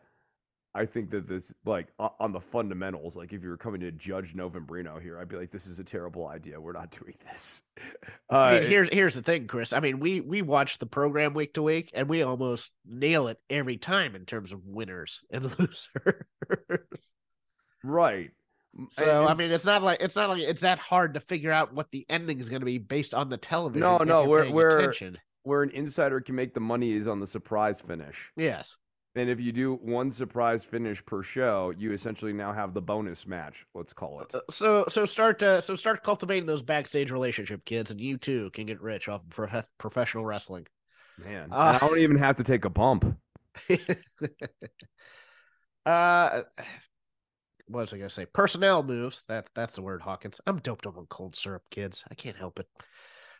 I 0.76 0.86
think 0.86 1.10
that 1.10 1.28
this, 1.28 1.52
like, 1.66 1.88
on 1.98 2.32
the 2.32 2.40
fundamentals, 2.40 3.16
like, 3.16 3.34
if 3.34 3.42
you 3.42 3.50
were 3.50 3.58
coming 3.58 3.82
to 3.82 3.92
judge 3.92 4.36
Novembrino 4.36 5.02
here, 5.02 5.18
I'd 5.20 5.28
be 5.28 5.36
like, 5.36 5.50
this 5.50 5.66
is 5.66 5.80
a 5.80 5.84
terrible 5.84 6.28
idea. 6.28 6.62
We're 6.62 6.74
not 6.74 6.92
doing 7.00 7.16
this. 7.28 7.64
Uh, 8.32 8.36
I 8.38 8.60
mean, 8.60 8.70
here's 8.70 8.90
here's 8.92 9.16
the 9.16 9.24
thing, 9.24 9.48
Chris. 9.48 9.74
I 9.74 9.80
mean, 9.80 10.00
we 10.00 10.22
we 10.22 10.42
watch 10.44 10.78
the 10.78 10.86
program 10.86 11.34
week 11.34 11.56
to 11.56 11.64
week, 11.64 11.92
and 11.96 12.08
we 12.08 12.22
almost 12.22 12.72
nail 12.86 13.28
it 13.30 13.40
every 13.50 13.78
time 13.78 14.16
in 14.16 14.26
terms 14.26 14.52
of 14.52 14.64
winners 14.66 15.22
and 15.32 15.46
losers. 15.60 15.88
right. 17.84 18.30
so 18.92 19.28
I 19.28 19.34
mean, 19.34 19.52
it's 19.52 19.66
not 19.66 19.82
like 19.82 20.00
it's 20.02 20.16
not 20.16 20.30
like 20.30 20.42
it's 20.42 20.62
that 20.62 20.78
hard 20.80 21.16
to 21.16 21.20
figure 21.20 21.52
out 21.52 21.74
what 21.74 21.90
the 21.92 22.06
ending 22.10 22.40
is 22.40 22.50
going 22.50 22.62
to 22.62 22.66
be 22.66 22.78
based 22.78 23.14
on 23.14 23.30
the 23.30 23.38
television. 23.38 23.82
No, 23.82 23.98
no, 24.00 24.26
we're- 24.26 24.84
attention. 24.84 25.18
where 25.44 25.64
an 25.64 25.72
insider 25.72 26.22
can 26.22 26.36
make 26.36 26.54
the 26.54 26.60
money 26.60 26.92
is 26.94 27.08
on 27.08 27.20
the 27.20 27.28
surprise 27.28 27.82
finish. 27.82 28.32
Yes. 28.38 28.76
And 29.16 29.30
if 29.30 29.40
you 29.40 29.52
do 29.52 29.76
one 29.76 30.12
surprise 30.12 30.64
finish 30.64 31.04
per 31.04 31.24
show, 31.24 31.74
you 31.78 31.92
essentially 31.94 32.32
now 32.32 32.54
have 32.54 32.74
the 32.74 32.82
bonus 32.82 33.26
match, 33.26 33.66
let's 33.74 33.92
call 33.92 34.22
it. 34.22 34.36
Uh, 34.36 34.42
So 34.52 34.86
so 34.88 35.06
start 35.06 35.42
uh, 35.42 35.62
so 35.62 35.76
start 35.76 36.04
cultivating 36.04 36.46
those 36.46 36.62
backstage 36.62 37.10
relationship 37.10 37.66
kids, 37.66 37.90
and 37.90 38.00
you 38.00 38.18
too 38.18 38.52
can 38.52 38.68
get 38.68 38.82
rich 38.82 39.10
off 39.10 39.22
of 39.22 39.30
prof- 39.30 39.66
professional 39.80 40.26
wrestling. 40.26 40.68
Man, 41.18 41.52
Uh, 41.52 41.80
I 41.82 41.88
don't 41.88 41.98
even 41.98 42.18
have 42.18 42.36
to 42.36 42.44
take 42.44 42.66
a 42.66 42.70
bump. 42.70 43.18
uh, 45.86 46.44
what 47.68 47.82
was 47.82 47.94
I 47.94 47.98
gonna 47.98 48.10
say? 48.12 48.26
Personnel 48.26 48.84
moves. 48.84 49.24
That 49.28 49.48
that's 49.56 49.74
the 49.74 49.82
word, 49.82 50.02
Hawkins. 50.02 50.40
I'm 50.46 50.60
doped 50.60 50.86
up 50.86 50.98
on 50.98 51.08
cold 51.08 51.36
syrup, 51.36 51.64
kids. 51.72 52.04
I 52.12 52.14
can't 52.14 52.38
help 52.38 52.60
it. 52.60 52.68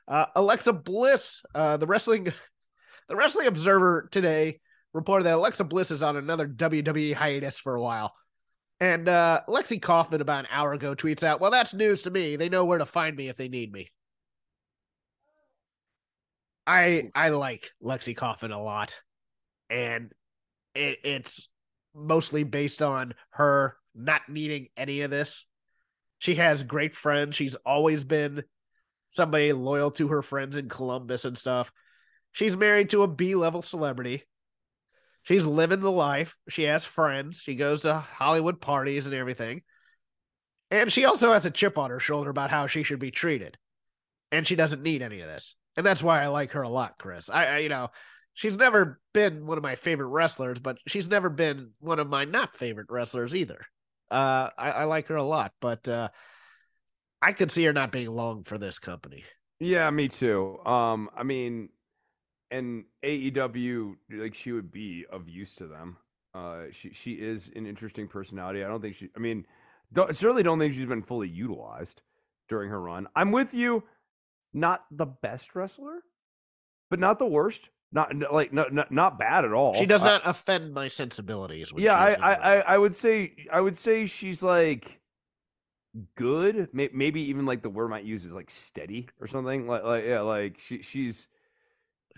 Uh, 0.08 0.26
Alexa 0.36 0.74
Bliss, 0.74 1.44
uh, 1.54 1.78
the 1.78 1.86
wrestling, 1.86 2.24
the 3.08 3.16
Wrestling 3.16 3.46
Observer 3.46 4.10
today 4.12 4.60
reported 4.94 5.26
that 5.26 5.36
Alexa 5.36 5.64
Bliss 5.64 5.92
is 5.92 6.04
on 6.04 6.18
another 6.18 6.48
WWE 6.48 7.14
hiatus 7.14 7.58
for 7.58 7.76
a 7.76 7.82
while. 7.82 8.14
And 8.80 9.10
uh, 9.10 9.42
Lexi 9.48 9.82
Kaufman, 9.82 10.22
about 10.22 10.46
an 10.46 10.52
hour 10.52 10.74
ago, 10.74 10.96
tweets 10.96 11.24
out, 11.24 11.42
"Well, 11.42 11.52
that's 11.52 11.74
news 11.74 12.04
to 12.04 12.12
me. 12.12 12.38
They 12.38 12.50
know 12.50 12.66
where 12.66 12.78
to 12.78 12.86
find 12.86 13.16
me 13.16 13.28
if 13.28 13.36
they 13.36 13.50
need 13.50 13.72
me." 13.72 13.92
I 16.66 17.10
I 17.14 17.30
like 17.30 17.72
Lexi 17.84 18.16
Kaufman 18.16 18.52
a 18.52 18.62
lot, 18.62 18.96
and 19.70 20.14
it, 20.76 21.00
it's 21.04 21.50
mostly 21.94 22.44
based 22.44 22.82
on 22.82 23.16
her 23.32 23.76
not 23.96 24.22
needing 24.30 24.68
any 24.78 25.02
of 25.02 25.12
this. 25.12 25.46
She 26.20 26.36
has 26.36 26.64
great 26.64 26.96
friends. 26.96 27.36
She's 27.36 27.56
always 27.56 28.04
been 28.04 28.44
somebody 29.10 29.52
loyal 29.52 29.92
to 29.92 30.08
her 30.10 30.22
friends 30.22 30.56
in 30.56 30.70
Columbus 30.70 31.26
and 31.26 31.38
stuff. 31.38 31.72
She's 32.32 32.56
married 32.56 32.92
to 32.92 33.04
a 33.04 33.08
B 33.08 33.36
level 33.36 33.62
celebrity. 33.62 34.24
She's 35.30 35.46
living 35.46 35.82
the 35.82 35.92
life. 35.92 36.36
She 36.50 36.64
has 36.64 36.86
friends. 36.86 37.40
She 37.40 37.56
goes 37.56 37.82
to 37.82 38.00
Hollywood 38.00 38.60
parties 38.60 39.06
and 39.06 39.14
everything. 39.14 39.62
And 40.72 40.92
she 40.92 41.06
also 41.06 41.32
has 41.34 41.46
a 41.46 41.52
chip 41.52 41.78
on 41.78 41.92
her 41.92 42.00
shoulder 42.00 42.32
about 42.32 42.50
how 42.50 42.66
she 42.66 42.82
should 42.82 42.98
be 42.98 43.12
treated. 43.12 43.56
And 44.32 44.48
she 44.48 44.56
doesn't 44.56 44.82
need 44.82 45.04
any 45.04 45.20
of 45.22 45.28
this. 45.28 45.54
And 45.78 45.86
that's 45.86 46.02
why 46.02 46.24
I 46.24 46.30
like 46.30 46.54
her 46.54 46.64
a 46.64 46.70
lot, 46.70 46.98
Chris. 46.98 47.30
I, 47.30 47.46
I 47.46 47.58
you 47.60 47.70
know, 47.70 47.90
she's 48.34 48.58
never 48.58 49.00
been 49.14 49.46
one 49.46 49.60
of 49.60 49.64
my 49.64 49.76
favorite 49.76 50.08
wrestlers, 50.08 50.60
but 50.60 50.80
she's 50.88 51.08
never 51.08 51.30
been 51.30 51.74
one 51.80 52.00
of 52.00 52.10
my 52.10 52.26
not 52.26 52.58
favorite 52.58 52.88
wrestlers 52.90 53.36
either. 53.36 53.60
Uh, 54.10 54.50
I, 54.58 54.72
I 54.72 54.84
like 54.86 55.10
her 55.10 55.16
a 55.16 55.24
lot, 55.24 55.52
but 55.62 55.88
uh, 55.88 56.10
I 57.22 57.34
could 57.34 57.52
see 57.52 57.66
her 57.66 57.74
not 57.74 57.92
being 57.92 58.10
long 58.10 58.46
for 58.46 58.58
this 58.58 58.80
company. 58.80 59.26
Yeah, 59.60 59.92
me 59.92 60.08
too. 60.08 60.58
Um, 60.66 61.08
I 61.16 61.22
mean, 61.22 61.70
and 62.52 62.86
AEW, 63.04 63.96
like 64.12 64.34
she 64.36 64.52
would 64.52 64.72
be 64.72 65.06
of 65.12 65.30
use 65.30 65.56
to 65.56 65.68
them. 65.68 65.98
Uh, 66.34 66.64
she 66.72 66.92
she 66.92 67.14
is 67.14 67.52
an 67.56 67.66
interesting 67.66 68.08
personality. 68.08 68.64
I 68.64 68.68
don't 68.68 68.82
think 68.82 68.96
she. 68.96 69.10
I 69.16 69.20
mean, 69.20 69.46
don't, 69.92 70.16
certainly 70.16 70.44
don't 70.44 70.60
think 70.60 70.74
she's 70.74 70.86
been 70.86 71.02
fully 71.02 71.28
utilized 71.30 72.02
during 72.48 72.70
her 72.70 72.82
run. 72.82 73.08
I'm 73.16 73.32
with 73.32 73.54
you. 73.54 73.84
Not 74.54 74.86
the 74.92 75.06
best 75.06 75.56
wrestler, 75.56 76.04
but 76.90 77.00
not 77.00 77.20
the 77.20 77.28
worst. 77.28 77.70
Not 77.92 78.16
like 78.32 78.54
not 78.54 78.72
not, 78.72 78.92
not 78.92 79.18
bad 79.20 79.46
at 79.46 79.54
all. 79.54 79.76
She 79.76 79.86
does 79.88 80.04
I- 80.04 80.10
not 80.10 80.22
offend 80.26 80.74
my 80.74 80.88
sensibilities. 80.88 81.72
yeah, 81.76 81.96
I, 81.96 82.14
I, 82.14 82.34
I. 82.34 82.60
I 82.74 82.78
would 82.78 82.96
say 82.96 83.34
I 83.52 83.62
would 83.62 83.78
say 83.78 84.06
she's 84.06 84.44
like 84.44 85.00
good. 86.16 86.70
Maybe 86.72 87.22
even 87.30 87.46
like 87.46 87.64
the 87.64 87.70
word 87.70 87.88
I 87.88 87.90
might 87.90 88.06
use 88.06 88.26
is 88.26 88.34
like 88.34 88.50
steady 88.52 89.10
or 89.20 89.26
something. 89.28 89.68
Like 89.68 89.84
like 89.84 90.06
yeah, 90.06 90.22
like 90.22 90.60
she 90.60 90.82
she's. 90.82 91.28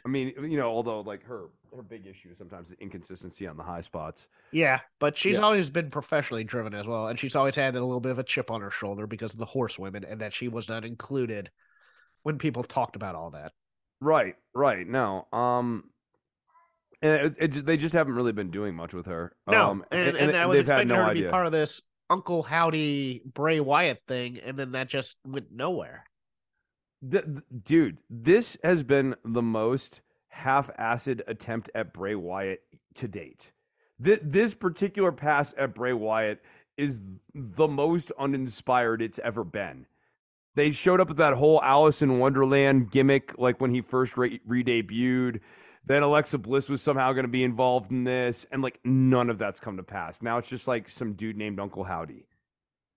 I 0.06 0.10
mean, 0.10 0.34
you 0.42 0.58
know, 0.58 0.68
although 0.70 1.02
like 1.02 1.24
her 1.24 1.48
her 1.76 1.82
big 1.84 2.06
issue 2.08 2.30
is 2.30 2.38
sometimes 2.38 2.72
the 2.72 2.82
inconsistency 2.82 3.48
on 3.48 3.56
the 3.56 3.64
high 3.64 3.82
spots. 3.82 4.28
Yeah, 4.52 4.80
but 5.00 5.18
she's 5.18 5.38
Yeah. 5.38 5.44
always 5.44 5.70
been 5.70 5.90
professionally 5.90 6.44
driven 6.44 6.74
as 6.74 6.86
well, 6.86 7.08
and 7.08 7.20
she's 7.20 7.36
always 7.36 7.56
had 7.56 7.76
a 7.76 7.80
little 7.84 8.02
bit 8.02 8.12
of 8.12 8.20
a 8.20 8.24
chip 8.24 8.52
on 8.52 8.62
her 8.62 8.72
shoulder 8.72 9.08
because 9.08 9.34
of 9.34 9.40
the 9.40 9.46
horsewomen, 9.46 10.04
and 10.04 10.20
that 10.22 10.34
she 10.34 10.48
was 10.48 10.68
not 10.68 10.84
included 10.84 11.50
when 12.24 12.38
people 12.38 12.64
talked 12.64 12.96
about 12.96 13.16
all 13.16 13.32
that. 13.32 13.54
Right, 14.02 14.36
right. 14.54 14.86
No, 14.88 15.28
um, 15.32 15.90
and 17.02 17.28
it, 17.28 17.38
it, 17.58 17.66
they 17.66 17.78
just 17.78 17.94
haven't 17.94 18.16
really 18.16 18.32
been 18.34 18.52
doing 18.52 18.76
much 18.76 18.94
with 18.94 19.06
her. 19.06 19.36
No, 19.48 19.70
um, 19.70 19.86
and, 19.92 20.18
and, 20.18 20.36
I 20.36 20.46
was 20.46 20.58
they've 20.58 20.68
had 20.68 20.82
expecting 20.82 20.88
no 20.90 20.96
her 20.96 21.04
to 21.06 21.10
idea. 21.12 21.28
be 21.28 21.32
part 21.32 21.46
of 21.46 21.52
this 21.52 21.82
Uncle 22.10 22.44
Howdy 22.44 23.22
Bray 23.26 23.60
Wyatt 23.60 24.02
thing, 24.08 24.40
and 24.40 24.58
then 24.58 24.74
that 24.74 24.90
just 24.90 25.16
went 25.26 25.52
nowhere. 25.52 26.04
Th- 27.10 27.24
th- 27.24 27.64
dude, 27.64 27.98
this 28.10 28.58
has 28.64 28.84
been 28.84 29.16
the 29.26 29.42
most 29.42 30.02
half-assed 30.30 31.22
attempt 31.28 31.70
at 31.74 31.94
Bray 31.94 32.16
Wyatt 32.16 32.64
to 32.96 33.08
date. 33.08 33.52
Th- 34.04 34.20
this 34.24 34.54
particular 34.54 35.12
pass 35.12 35.54
at 35.58 35.76
Bray 35.76 35.94
Wyatt 35.94 36.42
is 36.78 37.02
the 37.34 37.68
most 37.68 38.12
uninspired 38.18 39.02
it's 39.02 39.20
ever 39.20 39.44
been. 39.44 39.88
They 40.56 40.72
showed 40.72 41.00
up 41.00 41.08
with 41.08 41.18
that 41.18 41.36
whole 41.36 41.62
Alice 41.62 42.02
in 42.02 42.20
Wonderland 42.20 42.92
gimmick, 42.92 43.38
like 43.38 43.62
when 43.62 43.72
he 43.72 43.82
first 43.82 44.18
re 44.18 44.40
debuted. 44.46 45.40
Then 45.86 46.04
Alexa 46.04 46.38
Bliss 46.38 46.70
was 46.70 46.82
somehow 46.82 47.14
going 47.14 47.26
to 47.26 47.32
be 47.32 47.44
involved 47.44 47.92
in 47.92 48.04
this, 48.04 48.46
and 48.52 48.62
like 48.62 48.80
none 48.84 49.30
of 49.30 49.38
that's 49.38 49.60
come 49.60 49.78
to 49.78 49.84
pass. 49.84 50.22
Now 50.22 50.38
it's 50.38 50.50
just 50.50 50.68
like 50.68 50.90
some 50.90 51.14
dude 51.14 51.38
named 51.38 51.60
Uncle 51.60 51.84
Howdy. 51.84 52.28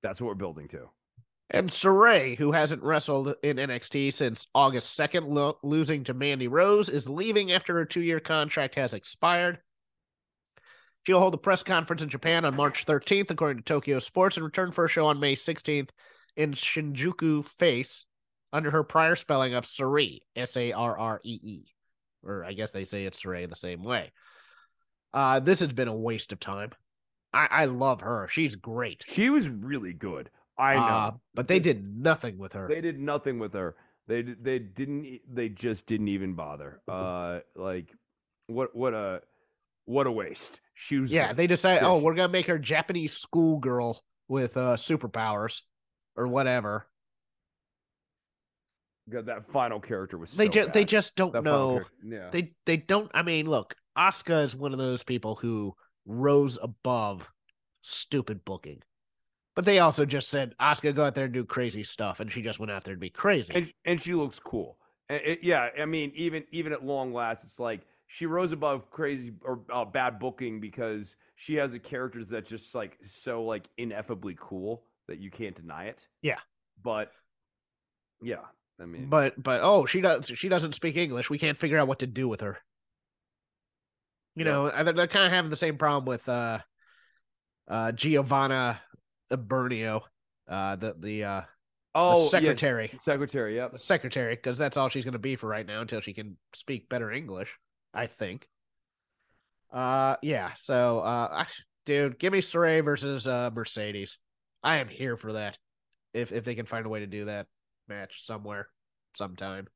That's 0.03 0.21
what 0.21 0.29
we're 0.29 0.35
building 0.35 0.69
to. 0.69 0.91
And 1.55 1.71
Sarray, 1.71 2.37
who 2.37 2.51
hasn't 2.51 2.83
wrestled 2.83 3.37
in 3.45 3.59
NXT 3.59 4.13
since 4.13 4.49
August 4.57 4.99
2nd, 4.99 5.29
lo- 5.29 5.57
losing 5.63 6.03
to 6.03 6.13
Mandy 6.13 6.49
Rose, 6.49 6.89
is 6.89 7.09
leaving 7.09 7.53
after 7.53 7.75
her 7.75 7.85
two 7.85 8.01
year 8.01 8.19
contract 8.19 8.75
has 8.75 8.93
expired. 8.93 9.61
She'll 11.07 11.21
hold 11.21 11.35
a 11.35 11.39
press 11.39 11.63
conference 11.63 12.03
in 12.03 12.09
Japan 12.09 12.45
on 12.45 12.57
March 12.57 12.85
13th, 12.87 13.31
according 13.31 13.59
to 13.59 13.65
Tokyo 13.65 14.01
Sports, 14.01 14.37
and 14.37 14.45
return 14.45 14.73
for 14.73 14.85
a 14.85 14.89
show 14.89 15.07
on 15.07 15.21
May 15.21 15.37
16th 15.37 15.91
in 16.37 16.55
Shinjuku 16.55 17.45
Face 17.45 18.05
under 18.53 18.73
her 18.73 18.83
prior 18.83 19.15
spelling 19.15 19.55
of 19.55 19.65
Saree, 19.65 20.23
S 20.35 20.57
A 20.57 20.73
R 20.73 20.99
R 20.99 21.21
E 21.23 21.39
E. 21.41 21.67
Or 22.25 22.45
I 22.45 22.55
guess 22.55 22.73
they 22.73 22.85
say 22.85 23.05
it's 23.05 23.23
Sarray 23.23 23.49
the 23.49 23.55
same 23.55 23.85
way. 23.85 24.11
Uh, 25.13 25.39
this 25.39 25.61
has 25.61 25.73
been 25.73 25.87
a 25.87 25.95
waste 25.95 26.33
of 26.33 26.41
time. 26.41 26.73
I, 27.33 27.47
I 27.49 27.65
love 27.67 28.01
her. 28.01 28.27
She's 28.29 28.57
great. 28.57 29.05
She 29.07 29.31
was 29.31 29.49
really 29.49 29.93
good. 29.93 30.31
I 30.57 30.75
know. 30.75 30.81
Uh, 30.81 31.11
but 31.35 31.49
they 31.49 31.59
did 31.59 31.85
nothing 31.85 32.39
with 32.39 32.53
her. 32.53 32.69
They 32.69 32.81
did 32.81 33.01
nothing 33.01 33.39
with 33.39 33.55
her. 33.55 33.77
They 34.07 34.23
they 34.23 34.59
didn't. 34.59 35.21
They 35.33 35.49
just 35.49 35.87
didn't 35.87 36.09
even 36.09 36.35
bother. 36.35 36.81
Uh, 36.89 37.41
like 37.57 37.93
what 38.47 38.75
what 38.75 38.95
a 38.95 39.23
what 39.87 40.07
a 40.07 40.13
waste. 40.13 40.61
She 40.75 40.99
was. 40.99 41.13
Yeah, 41.13 41.33
they 41.33 41.47
decided, 41.47 41.83
Yeah, 41.83 41.89
oh, 41.89 41.99
we're 42.01 42.15
gonna 42.15 42.29
make 42.29 42.47
her 42.47 42.59
Japanese 42.59 43.17
schoolgirl 43.17 44.03
with 44.29 44.57
uh 44.57 44.77
superpowers 44.77 45.61
or 46.17 46.27
whatever. 46.29 46.87
God, 49.11 49.27
that 49.27 49.47
final 49.47 49.81
character 49.81 50.17
was. 50.17 50.35
they 50.35 50.47
so 50.47 50.51
just 50.53 50.73
they 50.73 50.85
just 50.85 51.15
don't 51.15 51.33
That 51.33 51.45
know. 51.45 51.83
Yeah. 52.03 52.31
They 52.31 52.53
they 52.65 52.77
don't. 52.79 53.11
I 53.13 53.23
mean, 53.23 53.47
look, 53.47 53.75
Asuka 53.99 54.45
is 54.45 54.57
one 54.57 54.73
of 54.73 54.79
those 54.79 55.03
people 55.03 55.37
who 55.37 55.75
rose 56.07 56.59
above 56.63 57.29
stupid 57.83 58.45
booking, 58.45 58.83
but 59.55 59.65
they 59.65 59.79
also 59.79 60.05
just 60.05 60.29
said 60.29 60.55
Asuka 60.61 60.95
go 60.95 61.05
out 61.05 61.15
there 61.15 61.25
and 61.25 61.35
do 61.35 61.45
crazy 61.45 61.85
stuff, 61.85 62.21
and 62.21 62.31
she 62.31 62.43
just 62.43 62.59
went 62.59 62.73
out 62.73 62.85
there 62.85 62.95
to 62.95 63.01
be 63.01 63.11
crazy. 63.11 63.55
and 63.55 63.73
and 63.85 64.01
she 64.01 64.15
looks 64.15 64.39
cool. 64.41 64.79
And 65.09 65.21
it- 65.25 65.45
yeah, 65.45 65.69
I 65.81 65.85
mean, 65.85 66.13
even 66.15 66.45
even 66.51 66.73
at 66.73 66.85
long 66.85 67.13
last, 67.13 67.45
it's 67.45 67.61
like 67.61 67.83
she 68.07 68.27
rose 68.27 68.53
above 68.53 68.91
crazy 68.91 69.33
or 69.43 69.61
uh, 69.73 69.85
bad 69.85 70.19
booking 70.19 70.61
because 70.61 71.17
she 71.37 71.55
has 71.57 71.75
a 71.75 71.79
character 71.79 72.23
that's 72.25 72.49
just 72.51 72.75
like 72.75 72.99
so 73.03 73.43
like 73.43 73.69
ineffably 73.77 74.37
cool 74.39 74.85
that 75.09 75.19
you 75.19 75.31
can't 75.31 75.55
deny 75.55 75.85
it. 75.87 76.07
Yeah. 76.23 76.39
But 76.83 77.11
yeah, 78.23 78.41
I 78.81 78.87
mean, 78.87 79.09
but 79.09 79.41
but 79.43 79.61
oh, 79.63 79.85
she 79.87 80.01
does 80.01 80.27
she 80.35 80.49
doesn't 80.49 80.75
speak 80.75 80.97
English. 80.97 81.31
We 81.31 81.39
can't 81.39 81.59
figure 81.59 81.79
out 81.79 81.89
what 81.89 82.01
to 82.01 82.07
do 82.07 82.29
with 82.29 82.41
her. 82.41 82.59
You 84.37 84.45
Yeah. 84.45 84.53
know, 84.53 84.85
they're, 84.85 84.93
they're 84.93 85.07
kind 85.07 85.27
of 85.27 85.33
having 85.33 85.51
the 85.51 85.57
same 85.57 85.77
problem 85.79 86.07
with 86.07 86.29
uh 86.29 86.59
uh 87.69 87.93
Giovanna 87.93 88.81
Bernio, 89.33 90.03
uh 90.49 90.77
the 90.77 90.95
the 90.99 91.25
uh 91.25 91.43
oh 91.95 92.23
yes, 92.23 92.31
secretary. 92.31 92.91
secretary. 92.97 93.57
Yep. 93.57 93.73
the 93.73 93.79
secretary 93.79 94.35
because 94.37 94.59
that's 94.59 94.77
all 94.77 94.89
she's 94.89 95.05
going 95.05 95.13
to 95.13 95.19
be 95.19 95.37
for 95.37 95.49
right 95.49 95.67
now 95.67 95.81
until 95.81 96.01
she 96.01 96.13
can 96.13 96.37
speak 96.55 96.89
better 96.89 97.11
English, 97.11 97.51
I 97.93 98.07
think. 98.07 98.49
Uh 99.73 100.17
yeah, 100.23 100.53
so 100.55 101.01
uh 101.01 101.45
dude, 101.87 102.19
give 102.19 102.33
me 102.33 102.41
Sarray 102.41 102.85
versus 102.85 103.27
uh, 103.27 103.51
Mercedes. 103.53 104.19
I 104.63 104.77
am 104.77 104.89
here 104.89 105.17
for 105.17 105.35
that. 105.35 105.59
If 106.13 106.33
if 106.33 106.45
they 106.45 106.55
can 106.55 106.67
find 106.67 106.87
a 106.87 106.89
way 106.89 107.01
to 107.01 107.07
do 107.07 107.27
that 107.27 107.47
match 107.89 108.25
somewhere, 108.25 108.69
sometime. 109.17 109.67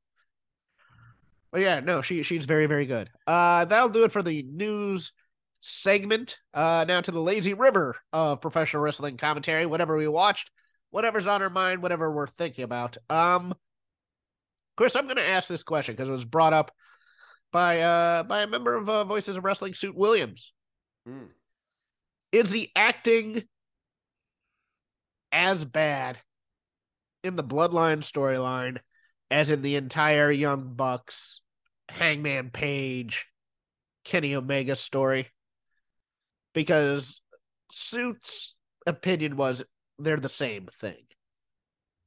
But 1.51 1.61
yeah, 1.61 1.79
no, 1.79 2.01
she 2.01 2.23
she's 2.23 2.45
very 2.45 2.65
very 2.65 2.85
good. 2.85 3.09
Uh, 3.27 3.65
that'll 3.65 3.89
do 3.89 4.03
it 4.03 4.11
for 4.11 4.23
the 4.23 4.43
news 4.43 5.11
segment. 5.59 6.37
Uh, 6.53 6.85
now 6.87 7.01
to 7.01 7.11
the 7.11 7.21
lazy 7.21 7.53
river 7.53 7.95
of 8.13 8.41
professional 8.41 8.81
wrestling 8.81 9.17
commentary. 9.17 9.65
Whatever 9.65 9.97
we 9.97 10.07
watched, 10.07 10.51
whatever's 10.91 11.27
on 11.27 11.41
our 11.41 11.49
mind, 11.49 11.81
whatever 11.81 12.11
we're 12.11 12.27
thinking 12.27 12.63
about. 12.63 12.97
Um, 13.09 13.53
Chris, 14.77 14.95
I'm 14.95 15.05
going 15.05 15.17
to 15.17 15.27
ask 15.27 15.47
this 15.47 15.63
question 15.63 15.95
because 15.95 16.07
it 16.07 16.13
was 16.13 16.25
brought 16.25 16.53
up 16.53 16.71
by 17.51 17.81
uh 17.81 18.23
by 18.23 18.43
a 18.43 18.47
member 18.47 18.75
of 18.75 18.87
uh, 18.87 19.03
Voices 19.03 19.35
of 19.35 19.43
Wrestling, 19.43 19.73
Suit 19.73 19.95
Williams. 19.95 20.53
Mm. 21.07 21.27
Is 22.31 22.51
the 22.51 22.69
acting 22.75 23.43
as 25.31 25.65
bad 25.65 26.17
in 27.23 27.35
the 27.35 27.43
Bloodline 27.43 27.99
storyline 27.99 28.77
as 29.31 29.51
in 29.51 29.61
the 29.61 29.75
entire 29.75 30.31
Young 30.31 30.73
Bucks, 30.75 31.41
Hangman 31.89 32.51
Page, 32.51 33.25
Kenny 34.03 34.35
Omega 34.35 34.75
story? 34.75 35.27
Because 36.59 37.21
Suit's 37.71 38.53
opinion 38.85 39.37
was 39.37 39.63
they're 39.97 40.17
the 40.17 40.27
same 40.27 40.67
thing. 40.81 41.05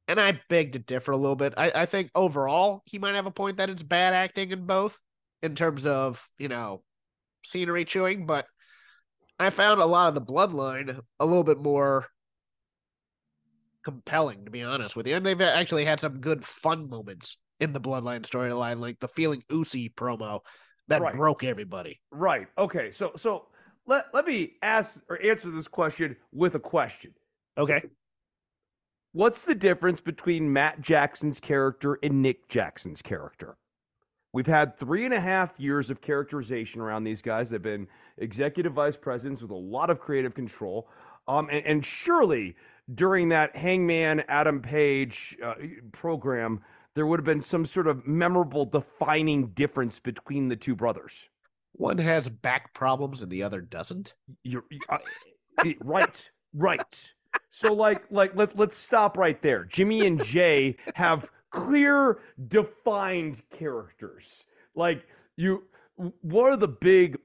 And 0.06 0.20
I 0.20 0.42
beg 0.50 0.72
to 0.72 0.78
differ 0.78 1.12
a 1.12 1.16
little 1.16 1.36
bit. 1.36 1.54
I, 1.56 1.72
I 1.74 1.86
think 1.86 2.10
overall 2.14 2.82
he 2.84 2.98
might 2.98 3.14
have 3.14 3.24
a 3.24 3.30
point 3.30 3.56
that 3.56 3.70
it's 3.70 3.82
bad 3.82 4.12
acting 4.12 4.50
in 4.50 4.66
both 4.66 5.00
in 5.42 5.54
terms 5.54 5.86
of, 5.86 6.22
you 6.38 6.48
know, 6.48 6.82
scenery 7.46 7.86
chewing, 7.86 8.26
but 8.26 8.44
I 9.38 9.48
found 9.48 9.80
a 9.80 9.86
lot 9.86 10.08
of 10.08 10.14
the 10.14 10.20
bloodline 10.20 11.00
a 11.18 11.24
little 11.24 11.44
bit 11.44 11.58
more 11.58 12.08
compelling, 13.86 14.44
to 14.44 14.50
be 14.50 14.62
honest 14.62 14.96
with 14.96 15.06
you. 15.06 15.14
And 15.14 15.24
they've 15.24 15.40
actually 15.40 15.86
had 15.86 15.98
some 15.98 16.20
good 16.20 16.44
fun 16.44 16.90
moments 16.90 17.38
in 17.58 17.72
the 17.72 17.80
bloodline 17.80 18.20
storyline, 18.20 18.80
like 18.80 19.00
the 19.00 19.08
feeling 19.08 19.42
Usi 19.50 19.88
promo 19.88 20.40
that 20.88 21.00
Right. 21.00 21.14
broke 21.14 21.42
everybody. 21.42 22.02
Right. 22.10 22.48
Okay. 22.58 22.90
So 22.90 23.12
so 23.16 23.46
let 23.86 24.06
let 24.12 24.26
me 24.26 24.54
ask 24.62 25.04
or 25.08 25.20
answer 25.22 25.50
this 25.50 25.68
question 25.68 26.16
with 26.32 26.54
a 26.54 26.60
question. 26.60 27.14
Okay. 27.58 27.82
What's 29.12 29.44
the 29.44 29.54
difference 29.54 30.00
between 30.00 30.52
Matt 30.52 30.80
Jackson's 30.80 31.38
character 31.38 31.98
and 32.02 32.22
Nick 32.22 32.48
Jackson's 32.48 33.02
character? 33.02 33.56
We've 34.32 34.46
had 34.46 34.78
three 34.78 35.04
and 35.04 35.12
a 35.12 35.20
half 35.20 35.60
years 35.60 35.90
of 35.90 36.00
characterization 36.00 36.80
around 36.80 37.04
these 37.04 37.20
guys. 37.20 37.50
They've 37.50 37.60
been 37.60 37.88
executive 38.16 38.72
vice 38.72 38.96
presidents 38.96 39.42
with 39.42 39.50
a 39.50 39.54
lot 39.54 39.90
of 39.90 40.00
creative 40.00 40.34
control. 40.34 40.88
Um, 41.28 41.50
and, 41.52 41.64
and 41.66 41.84
surely 41.84 42.56
during 42.94 43.28
that 43.28 43.54
Hangman 43.54 44.24
Adam 44.28 44.62
Page 44.62 45.36
uh, 45.42 45.54
program, 45.92 46.62
there 46.94 47.06
would 47.06 47.20
have 47.20 47.26
been 47.26 47.42
some 47.42 47.66
sort 47.66 47.86
of 47.86 48.06
memorable 48.06 48.64
defining 48.64 49.48
difference 49.48 50.00
between 50.00 50.48
the 50.48 50.56
two 50.56 50.74
brothers. 50.74 51.28
One 51.72 51.98
has 51.98 52.28
back 52.28 52.74
problems 52.74 53.22
and 53.22 53.30
the 53.30 53.42
other 53.42 53.60
doesn't. 53.60 54.14
You're 54.44 54.64
right, 55.80 56.30
right. 56.54 57.14
So 57.50 57.72
like 57.72 58.04
like 58.10 58.34
let 58.34 58.56
let's 58.58 58.76
stop 58.76 59.16
right 59.16 59.40
there. 59.40 59.64
Jimmy 59.64 60.06
and 60.06 60.22
Jey 60.22 60.76
have 60.94 61.30
clear 61.50 62.20
defined 62.48 63.42
characters. 63.50 64.44
Like 64.74 65.06
you 65.36 65.64
what 65.96 66.52
are 66.52 66.56
the 66.56 66.68
big 66.68 67.18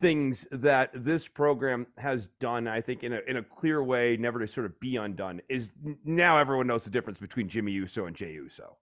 things 0.00 0.46
that 0.50 0.90
this 0.92 1.28
program 1.28 1.86
has 1.96 2.26
done 2.26 2.66
I 2.66 2.80
think 2.80 3.04
in 3.04 3.12
a 3.12 3.20
in 3.28 3.36
a 3.36 3.42
clear 3.42 3.82
way 3.82 4.16
never 4.16 4.40
to 4.40 4.48
sort 4.48 4.66
of 4.66 4.78
be 4.80 4.96
undone 4.96 5.40
is 5.48 5.72
now 6.04 6.38
everyone 6.38 6.66
knows 6.66 6.84
the 6.84 6.90
difference 6.90 7.20
between 7.20 7.46
Jimmy 7.46 7.72
Uso 7.72 8.06
and 8.06 8.16
Jey 8.16 8.32
Uso. 8.32 8.78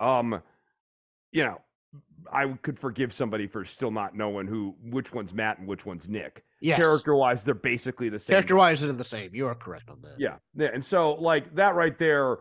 Um 0.00 0.42
you 1.32 1.44
know, 1.44 1.60
I 2.32 2.46
could 2.62 2.78
forgive 2.78 3.12
somebody 3.12 3.46
for 3.46 3.64
still 3.64 3.90
not 3.90 4.16
knowing 4.16 4.46
who 4.46 4.74
which 4.82 5.14
one's 5.14 5.32
Matt 5.32 5.58
and 5.58 5.68
which 5.68 5.86
one's 5.86 6.08
Nick. 6.08 6.44
Yes. 6.60 6.76
Character 6.76 7.14
wise, 7.14 7.44
they're 7.44 7.54
basically 7.54 8.08
the 8.08 8.18
same. 8.18 8.34
Character 8.34 8.56
wise, 8.56 8.80
they're 8.80 8.92
the 8.92 9.04
same. 9.04 9.34
You 9.34 9.46
are 9.46 9.54
correct 9.54 9.88
on 9.90 10.00
that. 10.02 10.18
Yeah, 10.18 10.36
yeah, 10.54 10.70
and 10.72 10.84
so 10.84 11.14
like 11.14 11.54
that 11.56 11.74
right 11.74 11.96
there, 11.96 12.38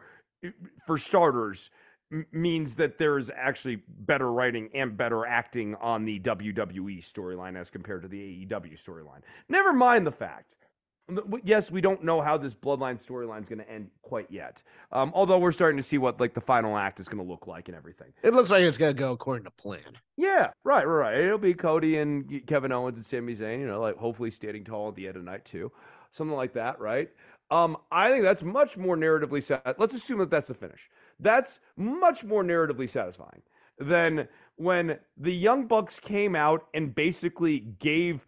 for 0.88 0.98
starters, 0.98 1.70
m- 2.12 2.26
means 2.32 2.78
that 2.78 2.98
there's 2.98 3.30
actually 3.30 3.82
better 3.88 4.32
writing 4.32 4.70
and 4.74 4.96
better 4.98 5.26
acting 5.26 5.76
on 5.76 6.06
the 6.06 6.20
WWE 6.22 6.98
storyline 7.00 7.58
as 7.58 7.70
compared 7.70 8.02
to 8.04 8.08
the 8.08 8.46
AEW 8.48 8.82
storyline. 8.82 9.22
Never 9.50 9.74
mind 9.74 10.06
the 10.06 10.12
fact. 10.12 10.56
Yes, 11.44 11.70
we 11.70 11.82
don't 11.82 12.04
know 12.04 12.20
how 12.20 12.38
this 12.38 12.56
bloodline 12.56 13.04
storyline 13.04 13.42
is 13.42 13.48
going 13.48 13.60
to 13.60 13.70
end 13.70 13.92
quite 14.02 14.26
yet. 14.32 14.64
Um, 14.92 15.12
although 15.14 15.38
we're 15.38 15.52
starting 15.52 15.78
to 15.78 15.84
see 15.84 15.98
what 16.00 16.20
like 16.20 16.34
the 16.34 16.42
final 16.42 16.78
act 16.78 17.00
is 17.00 17.08
going 17.08 17.24
to 17.24 17.30
look 17.30 17.46
like 17.46 17.68
and 17.68 17.78
everything. 17.78 18.12
It 18.24 18.34
looks 18.34 18.50
like 18.50 18.64
it's 18.64 18.78
gonna 18.78 18.94
go 18.94 19.12
according 19.12 19.44
to 19.44 19.52
plan. 19.52 19.82
Yeah, 20.18 20.52
right, 20.64 20.88
right. 20.88 21.18
It'll 21.18 21.38
be 21.38 21.54
Cody 21.54 21.98
and 21.98 22.46
Kevin 22.48 22.72
Owens 22.72 22.98
and 22.98 23.06
Sami 23.06 23.34
Zayn, 23.34 23.60
you 23.60 23.68
know, 23.68 23.80
like 23.80 23.98
hopefully 23.98 24.32
standing 24.32 24.64
tall 24.64 24.88
at 24.88 24.96
the 24.96 25.08
end 25.08 25.18
of 25.18 25.24
night 25.24 25.46
too. 25.46 25.72
Something 26.10 26.36
like 26.36 26.54
that, 26.54 26.80
right? 26.80 27.10
Um, 27.52 27.78
I 27.92 28.10
think 28.10 28.24
that's 28.24 28.44
much 28.44 28.78
more 28.78 28.96
narratively 28.96 29.44
sat. 29.44 29.80
Let's 29.80 29.94
assume 29.94 30.20
that 30.20 30.30
that's 30.30 30.48
the 30.48 30.54
finish. 30.54 30.90
That's 31.20 31.60
much 31.78 32.24
more 32.24 32.44
narratively 32.44 32.90
satisfying 32.90 33.44
than 33.78 34.28
when 34.56 35.00
the 35.18 35.34
Young 35.34 35.68
Bucks 35.68 36.00
came 36.00 36.36
out 36.36 36.68
and 36.74 36.96
basically 36.96 37.60
gave 37.60 38.26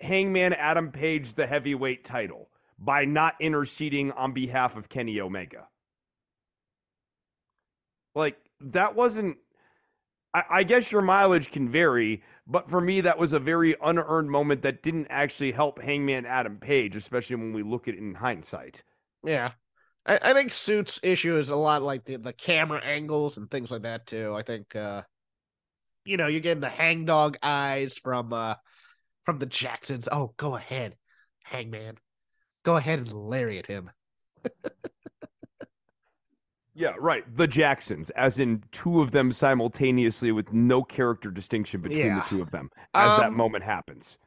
Hangman 0.00 0.52
Adam 0.52 0.90
Page 0.92 1.34
the 1.34 1.46
heavyweight 1.46 2.04
title 2.04 2.50
by 2.78 3.04
not 3.04 3.34
interceding 3.40 4.12
on 4.12 4.32
behalf 4.32 4.76
of 4.76 4.88
Kenny 4.88 5.20
Omega. 5.20 5.68
Like 8.14 8.38
that 8.60 8.94
wasn't 8.94 9.38
I, 10.34 10.44
I 10.50 10.62
guess 10.62 10.92
your 10.92 11.02
mileage 11.02 11.50
can 11.50 11.68
vary, 11.68 12.22
but 12.46 12.68
for 12.68 12.80
me, 12.80 13.00
that 13.02 13.18
was 13.18 13.32
a 13.32 13.38
very 13.38 13.76
unearned 13.82 14.30
moment 14.30 14.62
that 14.62 14.82
didn't 14.82 15.08
actually 15.10 15.52
help 15.52 15.82
Hangman 15.82 16.26
Adam 16.26 16.58
Page, 16.58 16.96
especially 16.96 17.36
when 17.36 17.52
we 17.52 17.62
look 17.62 17.88
at 17.88 17.94
it 17.94 17.98
in 17.98 18.14
hindsight. 18.14 18.82
Yeah. 19.24 19.52
I, 20.06 20.18
I 20.22 20.32
think 20.32 20.52
Suits 20.52 21.00
issue 21.02 21.36
is 21.36 21.50
a 21.50 21.56
lot 21.56 21.82
like 21.82 22.04
the, 22.04 22.16
the 22.16 22.32
camera 22.32 22.80
angles 22.82 23.36
and 23.36 23.50
things 23.50 23.70
like 23.70 23.82
that 23.82 24.06
too. 24.06 24.34
I 24.34 24.42
think 24.42 24.74
uh 24.74 25.02
you 26.04 26.16
know, 26.16 26.28
you're 26.28 26.40
getting 26.40 26.62
the 26.62 26.68
hangdog 26.68 27.36
eyes 27.42 27.98
from 27.98 28.32
uh 28.32 28.54
from 29.24 29.38
the 29.38 29.46
Jacksons. 29.46 30.08
Oh, 30.10 30.32
go 30.36 30.56
ahead, 30.56 30.96
Hangman. 31.44 31.96
Go 32.64 32.76
ahead 32.76 32.98
and 32.98 33.12
lariat 33.12 33.66
him. 33.66 33.90
Yeah, 36.72 36.94
right. 36.98 37.24
The 37.34 37.48
Jacksons, 37.48 38.10
as 38.10 38.38
in 38.38 38.62
two 38.70 39.02
of 39.02 39.10
them 39.10 39.32
simultaneously 39.32 40.30
with 40.32 40.52
no 40.52 40.82
character 40.82 41.30
distinction 41.30 41.80
between 41.82 42.06
Yeah. 42.06 42.14
the 42.20 42.26
two 42.28 42.40
of 42.40 42.52
them 42.52 42.70
as 42.94 43.14
that 43.16 43.30
Um, 43.30 43.36
moment 43.36 43.64
happens. 43.64 44.18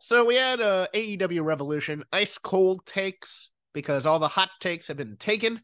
So 0.00 0.24
we 0.24 0.34
had 0.36 0.60
uh, 0.60 0.88
AEW 0.94 1.44
Revolution, 1.44 2.02
ice 2.10 2.38
cold 2.38 2.86
takes 2.86 3.50
because 3.72 4.04
all 4.06 4.18
the 4.18 4.26
hot 4.26 4.50
takes 4.58 4.88
have 4.88 4.96
been 4.96 5.16
taken. 5.16 5.60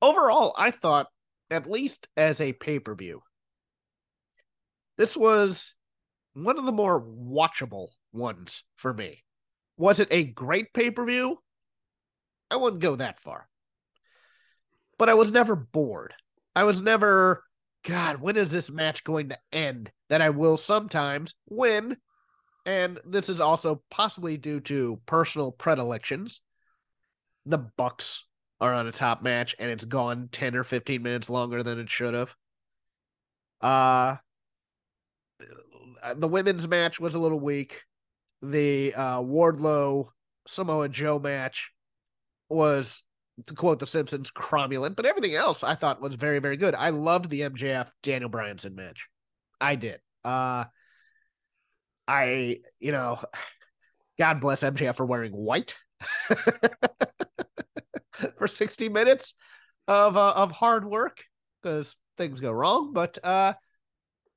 Overall, 0.00 0.54
I 0.56 0.70
thought, 0.70 1.08
at 1.50 1.68
least 1.68 2.08
as 2.16 2.40
a 2.40 2.52
pay 2.52 2.78
per 2.78 2.94
view, 2.94 3.22
this 4.96 5.16
was 5.16 5.74
one 6.36 6.58
of 6.58 6.66
the 6.66 6.72
more 6.72 7.00
watchable 7.00 7.88
ones 8.12 8.62
for 8.76 8.92
me. 8.92 9.24
Was 9.78 10.00
it 10.00 10.08
a 10.10 10.24
great 10.24 10.72
pay 10.74 10.90
per 10.90 11.04
view? 11.04 11.38
I 12.50 12.56
wouldn't 12.56 12.82
go 12.82 12.96
that 12.96 13.18
far. 13.18 13.48
But 14.98 15.08
I 15.08 15.14
was 15.14 15.32
never 15.32 15.56
bored. 15.56 16.14
I 16.54 16.64
was 16.64 16.80
never, 16.80 17.42
God, 17.84 18.20
when 18.20 18.36
is 18.36 18.50
this 18.50 18.70
match 18.70 19.02
going 19.02 19.30
to 19.30 19.38
end? 19.52 19.90
That 20.08 20.20
I 20.20 20.30
will 20.30 20.56
sometimes 20.56 21.34
win. 21.48 21.96
And 22.64 22.98
this 23.04 23.28
is 23.28 23.40
also 23.40 23.82
possibly 23.90 24.36
due 24.36 24.60
to 24.60 25.00
personal 25.06 25.52
predilections. 25.52 26.40
The 27.46 27.58
Bucks 27.58 28.24
are 28.60 28.74
on 28.74 28.86
a 28.86 28.92
top 28.92 29.22
match 29.22 29.54
and 29.58 29.70
it's 29.70 29.84
gone 29.84 30.28
10 30.32 30.56
or 30.56 30.64
15 30.64 31.02
minutes 31.02 31.30
longer 31.30 31.62
than 31.62 31.78
it 31.78 31.90
should 31.90 32.14
have. 32.14 32.34
Uh 33.60 34.16
the 36.16 36.28
women's 36.28 36.66
match 36.68 37.00
was 37.00 37.14
a 37.14 37.18
little 37.18 37.40
weak. 37.40 37.82
The 38.42 38.94
uh 38.94 39.20
Wardlow 39.20 40.08
Samoa 40.46 40.88
Joe 40.88 41.18
match 41.18 41.70
was 42.48 43.02
to 43.46 43.54
quote 43.54 43.78
the 43.78 43.86
Simpsons 43.86 44.30
cromulent, 44.30 44.96
but 44.96 45.04
everything 45.06 45.34
else 45.34 45.62
I 45.64 45.74
thought 45.74 46.00
was 46.00 46.14
very 46.14 46.38
very 46.38 46.56
good. 46.56 46.74
I 46.74 46.90
loved 46.90 47.30
the 47.30 47.42
MJF 47.42 47.88
Daniel 48.02 48.30
Bryanson 48.30 48.74
match. 48.74 49.08
I 49.60 49.76
did. 49.76 50.00
Uh 50.24 50.64
I, 52.08 52.58
you 52.78 52.92
know, 52.92 53.18
God 54.18 54.40
bless 54.40 54.62
MJF 54.62 54.96
for 54.96 55.06
wearing 55.06 55.32
white 55.32 55.74
for 58.38 58.46
60 58.46 58.88
minutes 58.88 59.34
of 59.88 60.16
uh, 60.16 60.32
of 60.32 60.50
hard 60.52 60.84
work 60.84 61.24
because 61.62 61.94
things 62.16 62.40
go 62.40 62.50
wrong. 62.50 62.92
But 62.92 63.22
uh, 63.24 63.54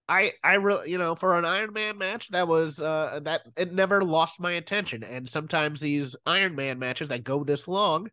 I 0.10 0.34
I 0.44 0.56
really 0.56 0.90
you 0.92 0.98
know 0.98 1.16
for 1.16 1.38
an 1.38 1.46
Iron 1.46 1.72
Man 1.72 1.98
match 1.98 2.30
that 2.30 2.48
was 2.48 2.82
uh 2.82 3.20
that 3.24 3.42
it 3.56 3.72
never 3.74 4.02
lost 4.02 4.40
my 4.40 4.54
attention 4.54 5.04
and 5.04 5.30
sometimes 5.30 5.80
these 5.80 6.16
Iron 6.26 6.56
Man 6.56 6.80
matches 6.80 7.10
that 7.10 7.24
go 7.24 7.44
this 7.44 7.68
long 7.68 8.10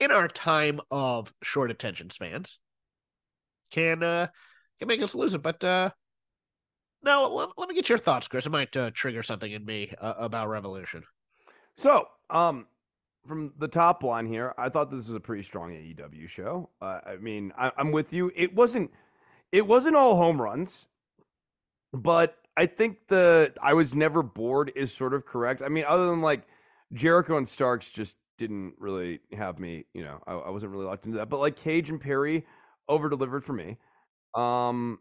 in 0.00 0.10
our 0.10 0.26
time 0.26 0.80
of 0.90 1.32
short 1.42 1.70
attention 1.70 2.08
spans 2.10 2.58
can 3.70 4.02
uh 4.02 4.28
can 4.78 4.88
make 4.88 5.02
us 5.02 5.14
lose 5.14 5.34
it 5.34 5.42
but 5.42 5.62
uh 5.62 5.90
no 7.04 7.28
let, 7.32 7.50
let 7.58 7.68
me 7.68 7.74
get 7.74 7.88
your 7.90 7.98
thoughts 7.98 8.26
Chris 8.26 8.46
it 8.46 8.50
might 8.50 8.74
uh, 8.76 8.90
trigger 8.94 9.22
something 9.22 9.52
in 9.52 9.64
me 9.64 9.92
uh, 10.00 10.14
about 10.18 10.48
Revolution 10.48 11.04
So, 11.74 12.08
um, 12.30 12.66
from 13.26 13.52
the 13.58 13.68
top 13.68 14.02
line 14.02 14.26
here, 14.26 14.54
I 14.56 14.68
thought 14.70 14.90
this 14.90 15.06
was 15.06 15.14
a 15.14 15.20
pretty 15.20 15.42
strong 15.42 15.70
AEW 15.72 16.28
show. 16.28 16.70
Uh, 16.80 17.00
I 17.06 17.16
mean, 17.16 17.52
I, 17.56 17.70
I'm 17.76 17.92
with 17.92 18.12
you. 18.12 18.32
It 18.34 18.54
wasn't, 18.54 18.90
it 19.52 19.66
wasn't 19.66 19.96
all 19.96 20.16
home 20.16 20.40
runs, 20.40 20.86
but 21.92 22.36
I 22.56 22.66
think 22.66 23.08
the 23.08 23.52
I 23.62 23.74
was 23.74 23.94
never 23.94 24.22
bored 24.22 24.72
is 24.74 24.92
sort 24.92 25.14
of 25.14 25.24
correct. 25.24 25.62
I 25.62 25.68
mean, 25.68 25.84
other 25.86 26.06
than 26.06 26.20
like 26.20 26.42
Jericho 26.92 27.36
and 27.36 27.48
Starks 27.48 27.90
just 27.90 28.16
didn't 28.36 28.74
really 28.78 29.20
have 29.32 29.58
me. 29.58 29.84
You 29.94 30.04
know, 30.04 30.20
I, 30.26 30.34
I 30.34 30.50
wasn't 30.50 30.72
really 30.72 30.86
locked 30.86 31.06
into 31.06 31.18
that. 31.18 31.28
But 31.28 31.40
like 31.40 31.56
Cage 31.56 31.90
and 31.90 32.00
Perry 32.00 32.44
over 32.88 33.08
delivered 33.08 33.44
for 33.44 33.52
me. 33.52 33.76
Um, 34.34 35.00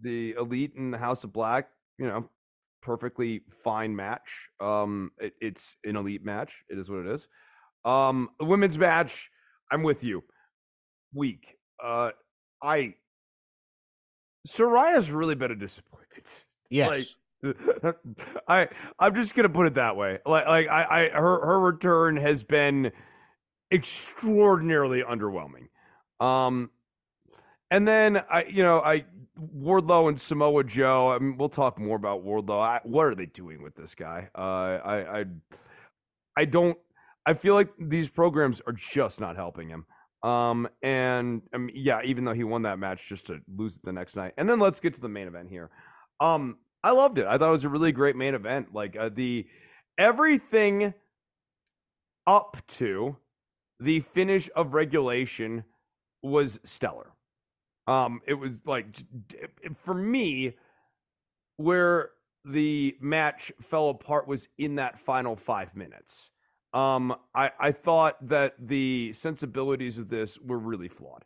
the 0.00 0.32
Elite 0.32 0.74
and 0.76 0.92
the 0.92 0.98
House 0.98 1.24
of 1.24 1.32
Black, 1.32 1.68
you 1.98 2.06
know, 2.06 2.28
perfectly 2.82 3.42
fine 3.50 3.96
match. 3.96 4.50
Um, 4.60 5.12
it, 5.18 5.34
it's 5.40 5.76
an 5.84 5.96
elite 5.96 6.24
match. 6.24 6.64
It 6.68 6.78
is 6.78 6.90
what 6.90 7.00
it 7.00 7.06
is. 7.06 7.28
Um, 7.84 8.30
the 8.38 8.44
women's 8.44 8.78
match, 8.78 9.30
I'm 9.70 9.82
with 9.82 10.04
you. 10.04 10.24
Weak. 11.12 11.56
Uh, 11.82 12.10
I 12.62 12.94
Saraya's 14.46 15.10
really 15.10 15.34
been 15.34 15.50
a 15.50 15.56
disappointment. 15.56 16.46
yes 16.70 16.88
Like, 16.88 17.06
I 18.48 18.68
I'm 18.98 19.14
just 19.14 19.34
gonna 19.34 19.48
put 19.48 19.66
it 19.66 19.74
that 19.74 19.96
way. 19.96 20.18
Like 20.24 20.46
like 20.46 20.68
I, 20.68 20.84
I 20.84 21.08
her 21.10 21.44
her 21.44 21.60
return 21.60 22.16
has 22.16 22.42
been 22.44 22.92
extraordinarily 23.70 25.02
underwhelming. 25.02 25.68
Um, 26.20 26.70
and 27.70 27.86
then 27.86 28.22
I 28.30 28.44
you 28.44 28.62
know 28.62 28.80
I 28.80 29.04
Wardlow 29.38 30.08
and 30.08 30.20
Samoa 30.20 30.64
Joe. 30.64 31.08
I 31.08 31.18
mean, 31.18 31.36
we'll 31.36 31.48
talk 31.48 31.78
more 31.78 31.96
about 31.96 32.24
Wardlow. 32.24 32.60
I, 32.60 32.80
what 32.84 33.06
are 33.06 33.14
they 33.14 33.26
doing 33.26 33.62
with 33.62 33.74
this 33.74 33.94
guy? 33.94 34.28
Uh, 34.34 34.40
I 34.40 35.20
I 35.20 35.24
I 36.36 36.44
don't. 36.44 36.78
I 37.26 37.32
feel 37.32 37.54
like 37.54 37.72
these 37.78 38.08
programs 38.08 38.60
are 38.66 38.72
just 38.72 39.20
not 39.20 39.36
helping 39.36 39.68
him. 39.68 39.86
Um, 40.24 40.66
and 40.82 41.42
I 41.52 41.58
mean, 41.58 41.76
yeah, 41.76 42.00
even 42.02 42.24
though 42.24 42.32
he 42.32 42.44
won 42.44 42.62
that 42.62 42.78
match 42.78 43.08
just 43.08 43.26
to 43.26 43.40
lose 43.46 43.76
it 43.76 43.82
the 43.84 43.92
next 43.92 44.16
night. 44.16 44.32
And 44.38 44.48
then 44.48 44.58
let's 44.58 44.80
get 44.80 44.94
to 44.94 45.00
the 45.00 45.08
main 45.08 45.28
event 45.28 45.50
here. 45.50 45.70
Um, 46.18 46.56
I 46.82 46.92
loved 46.92 47.18
it. 47.18 47.26
I 47.26 47.36
thought 47.36 47.48
it 47.48 47.52
was 47.52 47.66
a 47.66 47.68
really 47.68 47.92
great 47.92 48.16
main 48.16 48.34
event. 48.34 48.72
Like 48.72 48.96
uh, 48.96 49.10
the 49.12 49.46
everything 49.98 50.94
up 52.26 52.56
to 52.68 53.18
the 53.78 54.00
finish 54.00 54.48
of 54.56 54.72
regulation 54.72 55.64
was 56.22 56.58
stellar. 56.64 57.12
Um, 57.86 58.22
it 58.26 58.34
was 58.34 58.66
like 58.66 58.86
for 59.74 59.92
me, 59.92 60.54
where 61.58 62.12
the 62.46 62.96
match 62.98 63.52
fell 63.60 63.90
apart 63.90 64.26
was 64.26 64.48
in 64.56 64.76
that 64.76 64.98
final 64.98 65.36
five 65.36 65.76
minutes. 65.76 66.30
Um, 66.74 67.14
I, 67.34 67.52
I 67.58 67.70
thought 67.70 68.16
that 68.28 68.54
the 68.58 69.12
sensibilities 69.12 69.98
of 69.98 70.08
this 70.08 70.38
were 70.40 70.58
really 70.58 70.88
flawed. 70.88 71.24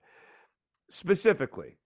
Specifically, 0.90 1.78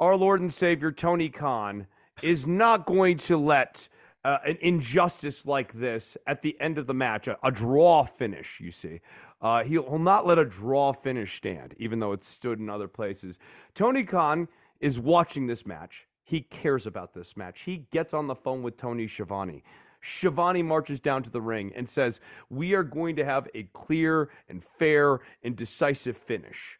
our 0.00 0.16
Lord 0.16 0.40
and 0.40 0.52
Savior 0.52 0.90
Tony 0.90 1.28
Khan 1.28 1.86
is 2.22 2.46
not 2.46 2.86
going 2.86 3.18
to 3.18 3.36
let 3.36 3.88
uh, 4.24 4.38
an 4.46 4.56
injustice 4.62 5.46
like 5.46 5.72
this 5.74 6.16
at 6.26 6.40
the 6.40 6.58
end 6.60 6.78
of 6.78 6.86
the 6.86 6.94
match, 6.94 7.28
a, 7.28 7.38
a 7.42 7.52
draw 7.52 8.04
finish, 8.04 8.60
you 8.60 8.70
see. 8.70 9.00
Uh, 9.42 9.62
he'll, 9.64 9.88
he'll 9.88 9.98
not 9.98 10.26
let 10.26 10.38
a 10.38 10.44
draw 10.44 10.92
finish 10.92 11.34
stand, 11.34 11.74
even 11.78 12.00
though 12.00 12.12
it 12.12 12.24
stood 12.24 12.58
in 12.58 12.68
other 12.68 12.88
places. 12.88 13.38
Tony 13.74 14.04
Khan 14.04 14.48
is 14.80 14.98
watching 14.98 15.46
this 15.46 15.66
match. 15.66 16.06
He 16.24 16.40
cares 16.40 16.86
about 16.86 17.12
this 17.12 17.36
match. 17.36 17.62
He 17.62 17.86
gets 17.90 18.14
on 18.14 18.26
the 18.26 18.34
phone 18.34 18.62
with 18.62 18.76
Tony 18.76 19.06
Schiavone. 19.06 19.62
Schiavone 20.02 20.62
marches 20.62 21.00
down 21.00 21.22
to 21.22 21.30
the 21.30 21.40
ring 21.40 21.72
and 21.74 21.88
says, 21.88 22.20
We 22.48 22.74
are 22.74 22.84
going 22.84 23.16
to 23.16 23.24
have 23.24 23.48
a 23.54 23.64
clear 23.72 24.30
and 24.48 24.62
fair 24.62 25.20
and 25.42 25.56
decisive 25.56 26.16
finish. 26.16 26.78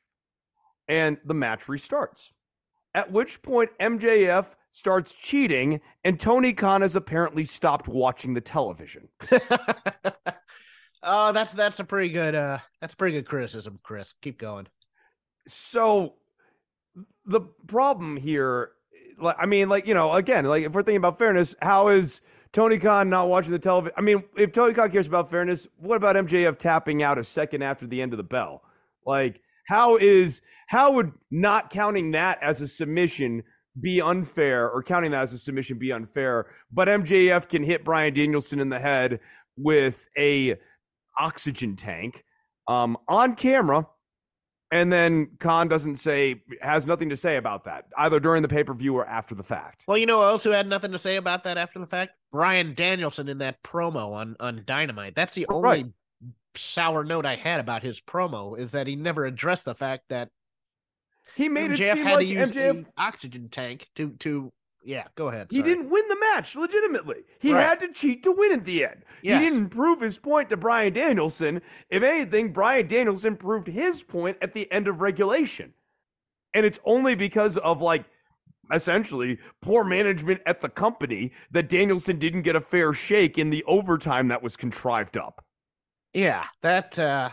And 0.89 1.19
the 1.25 1.35
match 1.35 1.65
restarts. 1.67 2.33
At 2.95 3.13
which 3.13 3.43
point, 3.43 3.71
MJF 3.79 4.57
starts 4.71 5.13
cheating, 5.15 5.81
and 6.03 6.19
Tony 6.19 6.53
Khan 6.53 6.83
has 6.83 6.97
apparently 6.97 7.45
stopped 7.45 7.87
watching 7.87 8.35
the 8.35 8.41
television. 8.41 9.09
oh 11.03 11.33
that's 11.33 11.53
that's 11.53 11.81
a 11.81 11.85
pretty 11.85 12.11
good 12.11 12.35
uh 12.35 12.59
that's 12.81 12.95
pretty 12.95 13.17
good 13.17 13.27
criticism 13.27 13.79
Chris 13.83 14.13
keep 14.21 14.39
going 14.39 14.67
So, 15.47 16.15
the 17.25 17.41
problem 17.67 18.17
here, 18.17 18.73
like, 19.19 19.37
I 19.39 19.47
mean, 19.47 19.69
like, 19.69 19.87
you 19.87 19.95
know, 19.95 20.13
again, 20.13 20.45
like, 20.45 20.65
if 20.65 20.73
we're 20.73 20.83
thinking 20.83 20.99
about 20.99 21.19
fairness, 21.19 21.55
how 21.63 21.89
is 21.89 22.21
Tony 22.53 22.79
Khan 22.79 23.09
not 23.09 23.29
watching 23.29 23.53
the 23.53 23.59
television? 23.59 23.95
I 23.97 24.01
mean, 24.01 24.25
if 24.37 24.53
Tony 24.53 24.75
Khan 24.75 24.91
cares 24.91 25.07
about 25.07 25.31
fairness, 25.31 25.69
what 25.77 25.97
about 25.97 26.17
MJF 26.17 26.57
tapping 26.57 27.03
out 27.03 27.19
a 27.19 27.25
second 27.25 27.63
after 27.63 27.87
the 27.87 28.03
end 28.03 28.13
of 28.13 28.17
the 28.17 28.25
bell? 28.25 28.63
Like, 29.07 29.41
how 29.69 29.97
is 29.97 30.43
how 30.67 30.93
would 30.93 31.13
not 31.31 31.71
counting 31.71 32.11
that 32.13 32.43
as 32.43 32.61
a 32.61 32.67
submission 32.67 33.45
be 33.79 34.01
unfair, 34.01 34.69
or 34.69 34.83
counting 34.83 35.13
that 35.13 35.23
as 35.23 35.33
a 35.33 35.39
submission 35.39 35.79
be 35.79 35.93
unfair? 35.93 36.47
But 36.73 36.89
MJF 36.89 37.49
can 37.49 37.63
hit 37.63 37.85
Brian 37.85 38.13
Danielson 38.13 38.59
in 38.59 38.69
the 38.69 38.81
head 38.81 39.21
with 39.57 40.09
a 40.19 40.57
oxygen 41.19 41.77
tank 41.77 42.25
um, 42.67 42.97
on 43.09 43.35
camera, 43.37 43.87
and 44.71 44.93
then 44.93 45.31
Khan 45.39 45.69
doesn't 45.69 45.97
say 45.97 46.43
has 46.63 46.87
nothing 46.87 47.09
to 47.11 47.17
say 47.17 47.37
about 47.37 47.65
that 47.65 47.87
either 47.99 48.21
during 48.21 48.43
the 48.43 48.49
pay 48.49 48.65
per 48.65 48.75
view 48.75 48.97
or 48.97 49.07
after 49.07 49.35
the 49.35 49.43
fact. 49.43 49.85
Well, 49.89 49.99
you 49.99 50.07
know, 50.07 50.19
who 50.19 50.25
else 50.27 50.45
who 50.45 50.51
had 50.51 50.67
nothing 50.69 50.93
to 50.93 50.99
say 50.99 51.17
about 51.17 51.45
that 51.45 51.59
after 51.59 51.79
the 51.79 51.87
fact? 51.87 52.13
Brian 52.33 52.75
Danielson 52.75 53.29
in 53.29 53.39
that 53.39 53.63
promo 53.63 54.13
on 54.13 54.37
on 54.41 54.63
Dynamite. 54.67 55.15
That's 55.15 55.35
the 55.35 55.47
oh, 55.49 55.57
only 55.57 55.69
Right. 55.69 55.87
sour 56.57 57.05
note 57.05 57.27
I 57.27 57.37
had 57.37 57.61
about 57.61 57.83
his 57.83 58.01
promo 58.01 58.59
is 58.59 58.73
that 58.73 58.87
he 58.87 58.97
never 58.97 59.25
addressed 59.27 59.65
the 59.65 59.75
fact 59.75 60.05
that 60.09 60.31
He 61.35 61.49
made 61.49 61.71
MJF 61.71 61.81
it 61.81 61.95
seem 61.95 62.05
had 62.05 62.15
like 62.15 62.27
to 62.27 62.33
use 62.33 62.51
MJF 62.51 62.71
an 62.71 62.87
oxygen 62.97 63.49
tank 63.49 63.89
to 63.97 64.11
to 64.21 64.53
yeah. 64.83 65.05
Go 65.15 65.29
ahead. 65.29 65.49
he 65.51 65.63
didn't 65.63 65.91
win 65.91 66.07
the 66.09 66.17
match 66.21 66.57
legitimately. 66.57 67.25
He 67.41 67.53
Right. 67.53 67.63
had 67.67 67.81
to 67.81 67.93
cheat 67.93 68.23
to 68.25 68.33
win 68.33 68.53
at 68.53 68.65
the 68.65 68.85
end. 68.85 69.05
Yes. 69.23 69.43
He 69.43 69.49
didn't 69.51 69.71
prove 69.71 70.01
his 70.01 70.19
point 70.19 70.49
to 70.51 70.57
Brian 70.57 70.93
Danielson. 70.93 71.61
If 71.91 72.03
anything, 72.03 72.53
Brian 72.53 72.87
Danielson 72.87 73.37
proved 73.37 73.69
his 73.69 74.03
point 74.03 74.39
at 74.41 74.53
the 74.53 74.71
end 74.73 74.89
of 74.89 75.01
regulation. 75.01 75.75
And 76.55 76.65
it's 76.67 76.81
only 76.85 77.15
because 77.15 77.57
of 77.59 77.81
like 77.81 78.05
essentially 78.73 79.39
poor 79.63 79.85
management 79.85 80.41
at 80.47 80.61
the 80.61 80.69
company 80.69 81.33
that 81.51 81.69
Danielson 81.69 82.19
didn't 82.19 82.43
get 82.43 82.57
a 82.57 82.61
fair 82.61 82.93
shake 82.93 83.39
in 83.39 83.51
the 83.51 83.65
overtime 83.65 84.29
that 84.29 84.43
was 84.43 84.57
contrived 84.57 85.17
up. 85.17 85.45
Yeah, 86.13 86.45
that. 86.63 86.99
uh 86.99 87.31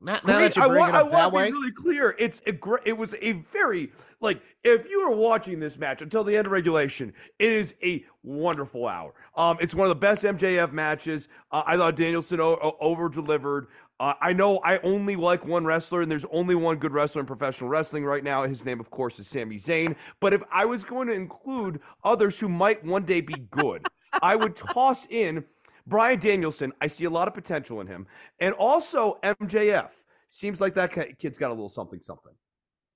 Not 0.00 0.24
Great. 0.24 0.54
that 0.54 0.58
I 0.58 0.66
want, 0.66 0.94
I 0.94 1.02
want 1.02 1.32
to 1.32 1.42
be 1.44 1.50
really 1.52 1.72
clear. 1.72 2.14
It's 2.18 2.42
a 2.46 2.52
gr- 2.52 2.76
it 2.84 2.92
was 2.92 3.14
a 3.22 3.32
very 3.32 3.92
like 4.20 4.42
if 4.62 4.88
you 4.90 5.08
were 5.08 5.16
watching 5.16 5.58
this 5.58 5.78
match 5.78 6.02
until 6.02 6.22
the 6.22 6.36
end 6.36 6.46
of 6.46 6.52
regulation, 6.52 7.14
it 7.38 7.48
is 7.50 7.74
a 7.82 8.04
wonderful 8.22 8.86
hour. 8.86 9.14
Um, 9.36 9.56
it's 9.58 9.74
one 9.74 9.86
of 9.86 9.88
the 9.88 10.00
best 10.00 10.22
MJF 10.24 10.72
matches. 10.72 11.28
Uh, 11.50 11.62
I 11.66 11.78
thought 11.78 11.96
Danielson 11.96 12.40
o- 12.40 12.76
over 12.78 13.08
delivered. 13.08 13.68
Uh, 13.98 14.12
I 14.20 14.34
know 14.34 14.58
I 14.62 14.76
only 14.78 15.16
like 15.16 15.46
one 15.46 15.64
wrestler, 15.64 16.02
and 16.02 16.10
there's 16.10 16.26
only 16.26 16.54
one 16.54 16.76
good 16.76 16.92
wrestler 16.92 17.20
in 17.20 17.26
professional 17.26 17.70
wrestling 17.70 18.04
right 18.04 18.22
now. 18.22 18.42
His 18.42 18.66
name, 18.66 18.80
of 18.80 18.90
course, 18.90 19.18
is 19.18 19.26
Sami 19.26 19.56
Zayn. 19.56 19.96
But 20.20 20.34
if 20.34 20.42
I 20.52 20.66
was 20.66 20.84
going 20.84 21.08
to 21.08 21.14
include 21.14 21.80
others 22.04 22.38
who 22.38 22.50
might 22.50 22.84
one 22.84 23.04
day 23.04 23.22
be 23.22 23.46
good, 23.50 23.86
I 24.20 24.36
would 24.36 24.54
toss 24.56 25.06
in 25.06 25.46
Brian 25.86 26.18
Danielson. 26.18 26.72
I 26.80 26.86
see 26.86 27.04
a 27.04 27.10
lot 27.10 27.28
of 27.28 27.34
potential 27.34 27.80
in 27.80 27.86
him, 27.86 28.06
and 28.40 28.54
also 28.54 29.18
MJF. 29.22 29.90
Seems 30.28 30.60
like 30.60 30.74
that 30.74 31.18
kid's 31.18 31.38
got 31.38 31.48
a 31.48 31.54
little 31.54 31.68
something, 31.68 32.02
something. 32.02 32.32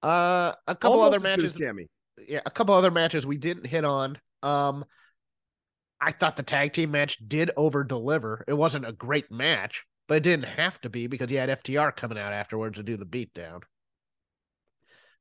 Uh, 0.03 0.53
a 0.67 0.75
couple 0.75 1.01
Almost 1.01 1.07
other 1.07 1.17
as 1.17 1.23
good 1.23 1.33
as 1.33 1.39
matches. 1.39 1.55
Sammy. 1.55 1.87
yeah, 2.27 2.41
a 2.45 2.51
couple 2.51 2.75
other 2.75 2.91
matches 2.91 3.25
we 3.25 3.37
didn't 3.37 3.67
hit 3.67 3.85
on. 3.85 4.19
Um, 4.43 4.85
I 6.01 6.13
thought 6.13 6.37
the 6.37 6.43
tag 6.43 6.73
team 6.73 6.91
match 6.91 7.19
did 7.27 7.51
over 7.57 7.85
deliver. 7.85 8.45
It 8.49 8.55
wasn't 8.55 8.87
a 8.87 8.93
great 8.93 9.31
match, 9.31 9.85
but 10.09 10.17
it 10.17 10.23
didn't 10.23 10.47
have 10.47 10.81
to 10.81 10.89
be 10.89 11.07
because 11.07 11.31
you 11.31 11.39
had 11.39 11.51
FTR 11.51 11.95
coming 11.95 12.19
out 12.19 12.33
afterwards 12.33 12.79
to 12.79 12.83
do 12.83 12.97
the 12.97 13.07
beatdown. 13.07 13.61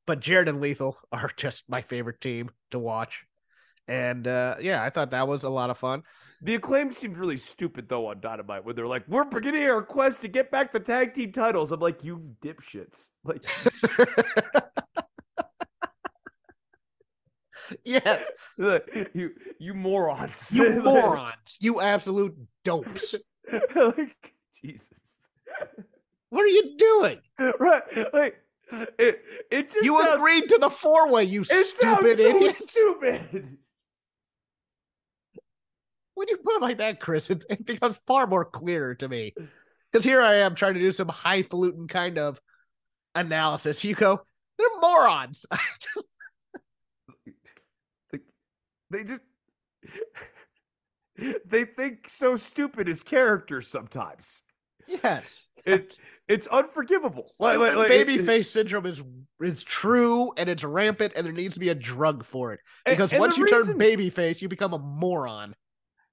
But 0.08 0.21
Jarrett 0.21 0.47
and 0.47 0.62
Lethal 0.62 0.97
are 1.12 1.29
just 1.36 1.63
my 1.67 1.82
favorite 1.82 2.21
team 2.21 2.49
to 2.71 2.79
watch. 2.79 3.25
And 3.89 4.28
uh, 4.28 4.56
yeah, 4.62 4.84
I 4.84 4.89
thought 4.91 5.12
that 5.12 5.28
was 5.28 5.43
a 5.43 5.49
lot 5.49 5.69
of 5.69 5.78
fun. 5.78 6.04
The 6.41 6.56
acclaim 6.56 6.93
seemed 6.93 7.17
really 7.17 7.36
stupid 7.38 7.89
though 7.89 8.08
on 8.08 8.21
Dynamite 8.21 8.63
when 8.63 8.75
they're 8.75 8.88
like, 8.88 9.04
"We're 9.10 9.25
beginning 9.25 9.67
our 9.69 9.82
quest 9.82 10.21
to 10.21 10.28
get 10.30 10.52
back 10.52 10.71
the 10.71 10.80
tag 10.80 11.13
team 11.13 11.32
titles." 11.32 11.71
I'm 11.71 11.80
like, 11.82 12.04
"You 12.04 12.36
dipshits!" 12.41 13.10
Like, 13.25 13.43
yeah, 17.84 18.17
you 19.13 19.32
you 19.60 19.73
morons. 19.73 20.56
you 20.56 20.82
morons, 20.84 21.58
you 21.60 21.82
absolute 21.82 22.36
dopes. 22.63 23.15
like 23.75 24.34
Jesus. 24.62 25.19
What 26.30 26.43
are 26.43 26.47
you 26.47 26.78
doing? 26.78 27.19
Right. 27.60 27.84
Like 28.13 28.36
it 28.99 29.21
it 29.52 29.63
just 29.71 29.84
You 29.84 29.97
sounds, 29.97 30.15
agreed 30.15 30.47
to 30.49 30.58
the 30.60 30.69
four 30.69 31.10
way, 31.12 31.23
you 31.25 31.41
it 31.41 31.65
stupid 31.65 32.17
sounds 32.17 32.21
so 32.21 32.28
idiot. 32.38 32.56
stupid. 32.56 33.58
When 36.19 36.27
you 36.27 36.36
put 36.38 36.55
it 36.58 36.62
like 36.62 36.77
that, 36.79 36.99
Chris, 36.99 37.29
it, 37.29 37.45
it 37.49 37.65
becomes 37.65 37.97
far 38.05 38.27
more 38.27 38.43
clear 38.43 38.93
to 38.95 39.08
me. 39.08 39.34
Because 39.89 40.03
here 40.03 40.21
I 40.21 40.36
am 40.36 40.53
trying 40.53 40.73
to 40.73 40.79
do 40.82 40.91
some 40.91 41.08
highfalutin 41.08 41.88
kind 41.88 42.17
of 42.17 42.39
analysis. 43.15 43.84
You 43.86 43.95
go, 43.95 44.19
they're 44.58 44.67
morons. 44.82 45.45
They 48.91 49.03
just 49.03 49.21
they 51.45 51.63
think 51.65 52.10
so 52.10 52.36
stupid 52.36 52.89
as 52.89 53.03
characters 53.03 53.67
sometimes. 53.67 54.41
yes. 54.88 55.45
It's 55.63 55.95
it's 56.27 56.47
unforgivable. 56.47 57.32
Like, 57.39 57.60
like, 57.60 57.75
like 57.75 57.89
baby 57.89 58.15
it- 58.15 58.25
face 58.25 58.49
syndrome 58.49 58.88
is 58.88 59.01
is 59.41 59.63
true 59.63 60.34
and 60.38 60.49
it's 60.49 60.63
rampant 60.63 61.13
and 61.15 61.23
there 61.23 61.34
needs 61.34 61.53
to 61.53 61.60
be 61.60 61.69
a 61.69 61.75
drug 61.75 62.25
for 62.25 62.53
it. 62.53 62.62
Because 62.84 63.12
and 63.12 63.19
once 63.19 63.38
you 63.38 63.43
reason- 63.43 63.73
turn 63.73 63.77
baby 63.77 64.10
face, 64.10 64.41
you 64.41 64.47
become 64.49 64.73
a 64.73 64.79
moron. 64.79 65.53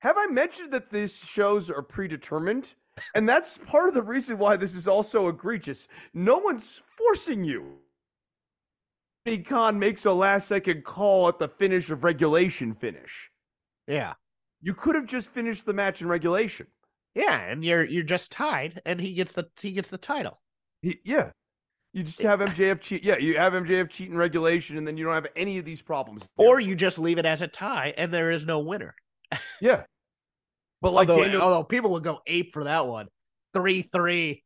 Have 0.02 0.16
I 0.18 0.26
mentioned 0.26 0.72
that 0.72 0.90
these 0.90 1.28
shows 1.28 1.70
are 1.70 1.82
predetermined? 1.82 2.74
And 3.14 3.28
that's 3.28 3.59
part 3.59 3.88
of 3.88 3.94
the 3.94 4.02
reason 4.02 4.38
why 4.38 4.56
this 4.56 4.74
is 4.74 4.88
also 4.88 5.28
egregious. 5.28 5.88
No 6.14 6.38
one's 6.38 6.78
forcing 6.78 7.44
you. 7.44 7.78
Tony 9.26 9.38
Khan 9.42 9.78
makes 9.78 10.06
a 10.06 10.12
last 10.12 10.48
second 10.48 10.85
call 10.85 11.28
at 11.28 11.38
the 11.38 11.48
finish 11.48 11.90
of 11.90 12.04
regulation 12.04 12.72
finish. 12.72 13.30
Yeah. 13.87 14.14
You 14.62 14.72
could 14.72 14.94
have 14.94 15.06
just 15.06 15.30
finished 15.30 15.66
the 15.66 15.74
match 15.74 16.00
in 16.00 16.09
regulation. 16.09 16.68
Yeah, 17.14 17.40
and 17.40 17.64
you're 17.64 17.85
you're 17.85 18.02
just 18.04 18.30
tied 18.30 18.80
and 18.85 19.00
he 19.00 19.14
gets 19.14 19.32
the 19.32 19.48
he 19.61 19.72
gets 19.72 19.88
the 19.88 19.98
title. 19.98 20.40
He- 20.82 21.00
yeah. 21.04 21.30
You 21.92 22.02
just 22.02 22.22
have 22.22 22.40
MJF 22.40 22.80
cheat. 22.80 23.02
Yeah, 23.02 23.16
you 23.16 23.38
have 23.38 23.54
MJF 23.54 23.88
cheat 23.88 24.11
in 24.11 24.18
regulation, 24.18 24.76
and 24.76 24.87
then 24.87 24.98
you 24.98 25.04
don't 25.06 25.14
have 25.14 25.26
any 25.35 25.56
of 25.56 25.64
these 25.64 25.80
problems. 25.80 26.28
Or 26.37 26.61
you 26.61 26.74
just 26.74 26.98
leave 26.98 27.16
it 27.16 27.24
as 27.24 27.40
a 27.40 27.48
tie 27.48 27.94
and 27.96 28.12
there 28.12 28.30
is 28.30 28.44
no 28.44 28.59
winner. 28.59 28.94
Yeah. 29.61 29.85
But 30.83 30.93
like 30.93 31.09
although, 31.09 31.23
Daniel, 31.23 31.43
although 31.43 31.65
people 31.65 31.93
would 31.93 32.05
go 32.05 32.21
ape 32.27 32.53
for 32.53 32.65
that 32.65 32.87
one. 32.87 33.09
Three 33.55 33.83
three. 33.83 34.43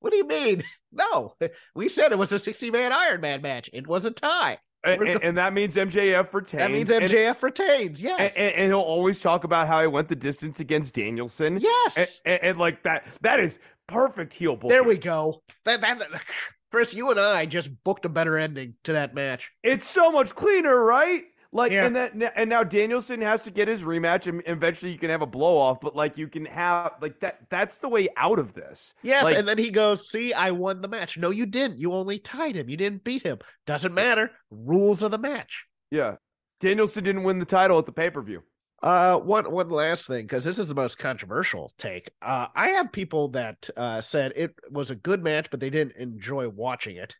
What 0.00 0.10
do 0.10 0.16
you 0.16 0.26
mean? 0.26 0.62
No, 0.92 1.34
we 1.76 1.88
said 1.88 2.10
it 2.10 2.18
was 2.18 2.32
a 2.32 2.38
60 2.40 2.72
man 2.72 2.92
Iron 2.92 3.20
Man 3.20 3.42
match. 3.42 3.70
It 3.72 3.86
was 3.86 4.06
a 4.06 4.10
tie. 4.10 4.58
and, 4.82 5.00
and- 5.02 5.22
and 5.22 5.38
that 5.38 5.52
means 5.52 5.76
MJF 5.76 6.34
retains. 6.34 6.60
That 6.60 6.70
means 6.72 6.90
and- 6.90 7.04
MJF 7.04 7.40
retains. 7.44 8.02
Yes. 8.02 8.18
And, 8.18 8.32
and, 8.36 8.54
and 8.56 8.64
he'll 8.72 8.80
always 8.80 9.22
talk 9.22 9.44
about 9.44 9.68
how 9.68 9.80
he 9.82 9.86
went 9.86 10.08
the 10.08 10.16
distance 10.16 10.58
against 10.58 10.96
Danielson. 10.96 11.60
yes. 11.60 11.96
And, 11.96 12.08
and- 12.26 12.42
and, 12.42 12.58
like 12.58 12.82
that, 12.82 13.04
that 13.20 13.38
is 13.38 13.60
perfect 13.86 14.34
heel 14.34 14.56
booking. 14.56 14.70
there 14.70 14.82
we 14.82 14.96
go. 14.96 15.42
That, 15.64 15.80
that, 15.80 16.00
Chris, 16.72 16.92
you 16.92 17.08
and 17.12 17.20
I 17.20 17.46
just 17.46 17.70
booked 17.84 18.04
a 18.04 18.08
better 18.08 18.36
ending 18.36 18.74
to 18.84 18.94
that 18.94 19.14
match. 19.14 19.48
It's 19.62 19.86
so 19.86 20.10
much 20.10 20.34
cleaner, 20.34 20.84
right? 20.84 21.22
Like, 21.52 21.72
Yeah. 21.72 21.84
and 21.86 21.96
that, 21.96 22.12
and 22.36 22.48
now 22.48 22.62
Danielson 22.62 23.20
has 23.22 23.42
to 23.42 23.50
get 23.50 23.66
his 23.66 23.82
rematch, 23.82 24.28
and 24.28 24.40
eventually 24.46 24.92
you 24.92 24.98
can 24.98 25.10
have 25.10 25.22
a 25.22 25.26
blow 25.26 25.56
off. 25.58 25.80
But 25.80 25.96
like, 25.96 26.16
you 26.16 26.28
can 26.28 26.44
have 26.44 26.92
like 27.02 27.18
that. 27.20 27.50
That's 27.50 27.78
the 27.80 27.88
way 27.88 28.08
out 28.16 28.38
of 28.38 28.52
this. 28.54 28.94
Yes, 29.02 29.24
Like- 29.24 29.36
and 29.36 29.48
then 29.48 29.58
he 29.58 29.70
goes, 29.70 30.08
"See, 30.10 30.32
I 30.32 30.52
won 30.52 30.80
the 30.80 30.86
match." 30.88 31.18
No, 31.18 31.30
you 31.30 31.46
didn't. 31.46 31.78
You 31.78 31.92
only 31.92 32.20
tied 32.20 32.54
him. 32.54 32.68
You 32.68 32.76
didn't 32.76 33.02
beat 33.02 33.22
him. 33.24 33.38
Doesn't 33.66 33.92
matter. 33.94 34.30
Rules 34.50 35.02
of 35.02 35.10
the 35.10 35.18
match. 35.18 35.64
Yeah, 35.90 36.16
Danielson 36.60 37.02
didn't 37.02 37.24
win 37.24 37.40
the 37.40 37.44
title 37.44 37.78
at 37.78 37.86
the 37.86 37.92
pay 37.92 38.10
per 38.10 38.22
view. 38.22 38.42
Uh, 38.80 39.16
one 39.18 39.50
one 39.50 39.68
last 39.68 40.06
thing, 40.06 40.24
because 40.24 40.44
this 40.44 40.58
is 40.58 40.68
the 40.68 40.74
most 40.74 40.98
controversial 40.98 41.70
take. 41.78 42.12
Uh, 42.22 42.46
I 42.54 42.68
have 42.68 42.92
people 42.92 43.28
that 43.30 43.68
uh 43.76 44.00
said 44.00 44.32
it 44.36 44.54
was 44.70 44.90
a 44.90 44.94
good 44.94 45.22
match, 45.22 45.50
but 45.50 45.58
they 45.60 45.68
didn't 45.68 45.96
enjoy 45.96 46.48
watching 46.48 46.96
it. 46.96 47.16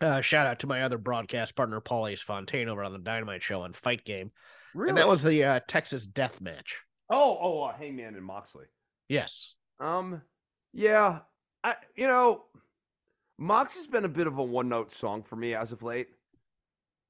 Uh, 0.00 0.20
shout 0.20 0.46
out 0.46 0.58
to 0.60 0.66
my 0.66 0.82
other 0.82 0.98
broadcast 0.98 1.56
partner, 1.56 1.80
Paul 1.80 2.06
Ace 2.08 2.20
Fontaine, 2.20 2.68
over 2.68 2.84
on 2.84 2.92
the 2.92 2.98
Dynamite 2.98 3.42
Show 3.42 3.62
on 3.62 3.72
Fight 3.72 4.04
Game, 4.04 4.30
Really? 4.74 4.90
and 4.90 4.98
that 4.98 5.08
was 5.08 5.22
the 5.22 5.42
uh, 5.44 5.60
Texas 5.66 6.06
Death 6.06 6.40
Match. 6.40 6.76
oh, 7.08 7.38
oh, 7.40 7.62
uh, 7.62 7.72
Hangman 7.72 8.14
and 8.14 8.24
Moxley. 8.24 8.66
Yes, 9.08 9.54
Um, 9.80 10.20
yeah, 10.72 11.20
I 11.64 11.76
you 11.94 12.06
know, 12.06 12.44
Mox 13.38 13.76
has 13.76 13.86
been 13.86 14.04
a 14.04 14.08
bit 14.08 14.26
of 14.26 14.38
a 14.38 14.42
one 14.44 14.68
note 14.68 14.90
song 14.92 15.22
for 15.22 15.36
me 15.36 15.54
as 15.54 15.72
of 15.72 15.82
late. 15.82 16.08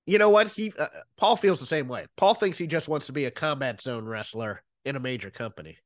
you 0.07 0.19
know 0.19 0.31
what? 0.31 0.53
He 0.53 0.73
uh, 0.79 0.87
Paul 1.17 1.37
feels 1.37 1.59
the 1.59 1.67
same 1.67 1.89
way. 1.89 2.07
Paul 2.17 2.35
thinks 2.35 2.59
he 2.59 2.67
just 2.67 2.89
wants 2.89 3.07
to 3.07 3.13
be 3.13 3.25
a 3.25 3.31
combat 3.31 3.81
zone 3.81 4.05
wrestler 4.05 4.63
in 4.85 4.95
a 4.95 5.01
major 5.01 5.31
company. 5.31 5.79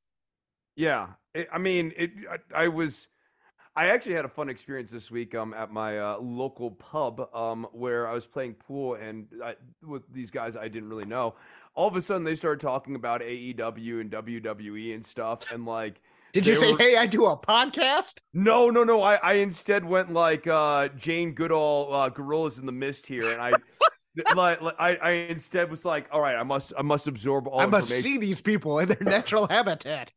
Yeah, 0.77 1.09
it, 1.35 1.49
I 1.53 1.59
mean, 1.59 1.93
it. 1.97 2.11
I, 2.55 2.65
I 2.65 2.69
was, 2.69 3.09
I 3.77 3.87
actually 3.87 4.15
had 4.15 4.25
a 4.25 4.29
fun 4.29 4.49
experience 4.49 4.91
this 4.91 5.11
week 5.11 5.35
um 5.35 5.55
at 5.55 5.73
my 5.73 5.99
uh, 5.99 6.19
local 6.19 6.73
pub 6.73 7.29
um 7.35 7.67
where 7.73 8.09
I 8.09 8.13
was 8.15 8.27
playing 8.27 8.55
pool 8.55 8.95
and 8.95 9.29
I, 9.43 9.55
with 9.83 10.03
these 10.13 10.31
guys 10.31 10.57
I 10.57 10.69
didn't 10.69 10.89
really 10.89 11.07
know. 11.07 11.35
All 11.75 11.87
of 11.87 11.95
a 11.95 12.01
sudden, 12.01 12.25
they 12.25 12.35
started 12.35 12.61
talking 12.61 12.97
about 12.97 13.21
AEW 13.21 14.01
and 14.01 14.11
WWE 14.11 14.93
and 14.95 15.05
stuff, 15.05 15.51
and 15.53 15.65
like. 15.65 16.01
Did 16.33 16.47
you 16.47 16.57
say, 16.57 16.73
were- 16.73 16.79
"Hey, 16.79 16.97
I 16.97 17.07
do 17.07 17.27
a 17.27 17.37
podcast"? 17.37 18.19
No, 18.35 18.71
no, 18.71 18.83
no. 18.83 19.03
I, 19.03 19.15
I 19.17 19.33
instead 19.35 19.85
went 19.85 20.13
like 20.13 20.47
uh, 20.49 20.89
Jane 20.97 21.33
Goodall, 21.33 21.93
uh, 21.93 22.09
Gorillas 22.09 22.59
in 22.59 22.67
the 22.67 22.73
Mist 22.73 23.07
here, 23.07 23.31
and 23.33 23.41
I, 23.41 23.53
like, 24.35 24.61
like, 24.61 24.75
I, 24.81 24.97
I 24.97 25.11
instead 25.31 25.71
was 25.71 25.85
like, 25.85 26.09
all 26.13 26.21
right, 26.21 26.37
I 26.37 26.43
must, 26.43 26.73
I 26.77 26.83
must 26.83 27.07
absorb 27.07 27.47
all 27.47 27.61
I 27.61 27.67
must 27.67 27.89
see 27.89 28.19
these 28.19 28.41
people 28.41 28.81
in 28.81 28.89
their 28.89 28.99
natural 29.01 29.47
habitat. 29.47 30.13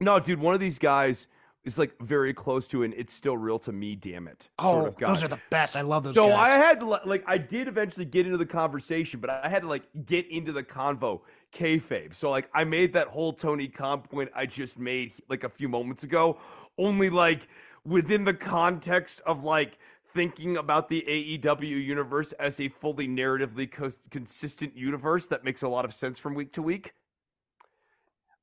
No, 0.00 0.20
dude, 0.20 0.40
one 0.40 0.54
of 0.54 0.60
these 0.60 0.78
guys 0.78 1.26
is 1.64 1.78
like 1.78 1.94
very 2.00 2.32
close 2.34 2.66
to 2.68 2.82
an 2.82 2.92
"it's 2.96 3.12
still 3.12 3.36
real 3.36 3.58
to 3.60 3.72
me, 3.72 3.96
damn 3.96 4.28
it" 4.28 4.48
sort 4.60 4.84
Oh, 4.84 4.86
of 4.86 4.96
guy. 4.96 5.08
those 5.12 5.24
are 5.24 5.28
the 5.28 5.40
best. 5.50 5.76
I 5.76 5.80
love 5.80 6.04
those. 6.04 6.14
so 6.14 6.28
guys. 6.28 6.38
I 6.38 6.48
had 6.50 6.78
to 6.80 6.86
like, 6.86 7.24
I 7.26 7.38
did 7.38 7.68
eventually 7.68 8.04
get 8.04 8.26
into 8.26 8.38
the 8.38 8.46
conversation, 8.46 9.20
but 9.20 9.30
I 9.30 9.48
had 9.48 9.62
to 9.62 9.68
like 9.68 9.84
get 10.04 10.26
into 10.30 10.52
the 10.52 10.62
convo 10.62 11.22
kayfabe. 11.52 12.14
So 12.14 12.30
like, 12.30 12.48
I 12.54 12.64
made 12.64 12.92
that 12.94 13.08
whole 13.08 13.32
Tony 13.32 13.68
Khan 13.68 14.02
point 14.02 14.30
I 14.34 14.46
just 14.46 14.78
made 14.78 15.12
like 15.28 15.44
a 15.44 15.48
few 15.48 15.68
moments 15.68 16.02
ago, 16.04 16.38
only 16.78 17.10
like 17.10 17.48
within 17.84 18.24
the 18.24 18.34
context 18.34 19.20
of 19.26 19.44
like 19.44 19.78
thinking 20.06 20.56
about 20.58 20.88
the 20.88 21.04
AEW 21.08 21.62
universe 21.84 22.32
as 22.34 22.60
a 22.60 22.68
fully 22.68 23.08
narratively 23.08 23.70
cons- 23.70 24.06
consistent 24.10 24.76
universe 24.76 25.26
that 25.28 25.44
makes 25.44 25.62
a 25.62 25.68
lot 25.68 25.84
of 25.84 25.92
sense 25.92 26.18
from 26.18 26.34
week 26.34 26.52
to 26.52 26.62
week. 26.62 26.92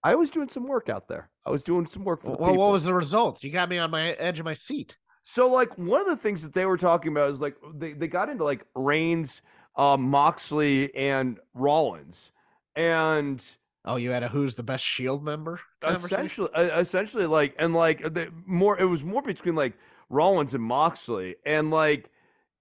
I 0.04 0.16
was 0.16 0.30
doing 0.30 0.50
some 0.50 0.68
work 0.68 0.90
out 0.90 1.08
there. 1.08 1.30
I 1.46 1.52
was 1.52 1.64
doing 1.64 1.86
some 1.86 2.04
work 2.04 2.22
for 2.22 2.32
the 2.32 2.38
well, 2.38 2.52
people. 2.52 2.58
what 2.58 2.72
was 2.72 2.84
the 2.84 2.94
results? 2.94 3.44
You 3.44 3.52
got 3.52 3.70
me 3.70 3.78
on 3.78 3.92
my 3.92 4.12
edge 4.12 4.40
of 4.40 4.46
my 4.46 4.54
seat. 4.54 4.98
So 5.24 5.48
like 5.48 5.78
one 5.78 6.02
of 6.02 6.08
the 6.08 6.16
things 6.16 6.42
that 6.44 6.54
they 6.54 6.66
were 6.66 6.78
talking 6.78 7.12
about 7.12 7.30
is 7.30 7.42
like 7.42 7.56
they, 7.76 7.94
they 7.94 8.08
got 8.08 8.30
into 8.30 8.44
like 8.44 8.66
Reigns, 8.76 9.44
um, 9.76 10.10
Moxley, 10.10 10.94
and 10.96 11.40
Rollins, 11.54 12.32
and 12.76 13.44
Oh, 13.84 13.96
you 13.96 14.12
had 14.12 14.24
a 14.24 14.28
who's 14.28 14.56
the 14.56 14.64
best 14.64 14.84
Shield 14.84 15.24
member? 15.24 15.60
essentially, 15.88 16.50
uh, 16.54 16.80
essentially 16.80 17.26
like 17.26 17.56
and 17.58 17.74
like 17.74 18.02
the 18.02 18.32
more 18.46 18.80
it 18.80 18.86
was 18.86 19.04
more 19.04 19.22
between 19.22 19.56
like 19.56 19.74
Rollins 20.10 20.54
and 20.54 20.64
Moxley, 20.64 21.36
and 21.46 21.72
like 21.72 22.12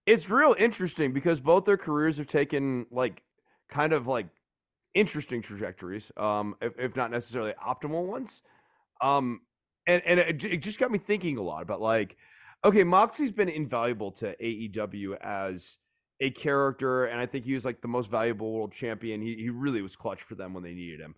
it's 0.07 0.31
real 0.31 0.55
interesting 0.59 1.13
because 1.13 1.41
both 1.41 1.65
their 1.65 1.77
careers 1.77 2.19
have 2.19 2.27
taken 2.27 2.87
like 2.91 3.23
kind 3.69 3.93
of 3.93 4.07
like 4.07 4.29
interesting 4.95 5.43
trajectories, 5.43 6.13
um, 6.17 6.57
if, 6.61 6.79
if 6.79 6.97
not 6.97 7.11
necessarily 7.11 7.53
optimal 7.65 8.07
ones, 8.07 8.43
um, 9.01 9.41
and 9.87 10.03
and 10.05 10.21
it, 10.21 10.45
it 10.45 10.63
just 10.63 10.79
got 10.79 10.91
me 10.91 10.99
thinking 10.99 11.37
a 11.37 11.43
lot 11.43 11.63
about 11.63 11.81
like, 11.81 12.17
okay, 12.65 12.85
Moxley's 12.85 13.33
been 13.33 13.49
invaluable 13.49 14.13
to 14.13 14.37
AEW 14.37 15.17
as 15.21 15.79
a 16.21 16.31
character, 16.31 17.05
and 17.07 17.19
I 17.19 17.27
think 17.27 17.45
he 17.45 17.55
was 17.55 17.65
like 17.65 17.81
the 17.81 17.89
most 17.89 18.11
valuable 18.11 18.53
world 18.53 18.73
champion. 18.73 19.23
He 19.23 19.37
he 19.37 19.51
really 19.51 19.83
was 19.83 19.97
clutch 19.97 20.23
for 20.23 20.35
them 20.35 20.55
when 20.55 20.63
they 20.63 20.75
needed 20.75 21.01
him. 21.01 21.15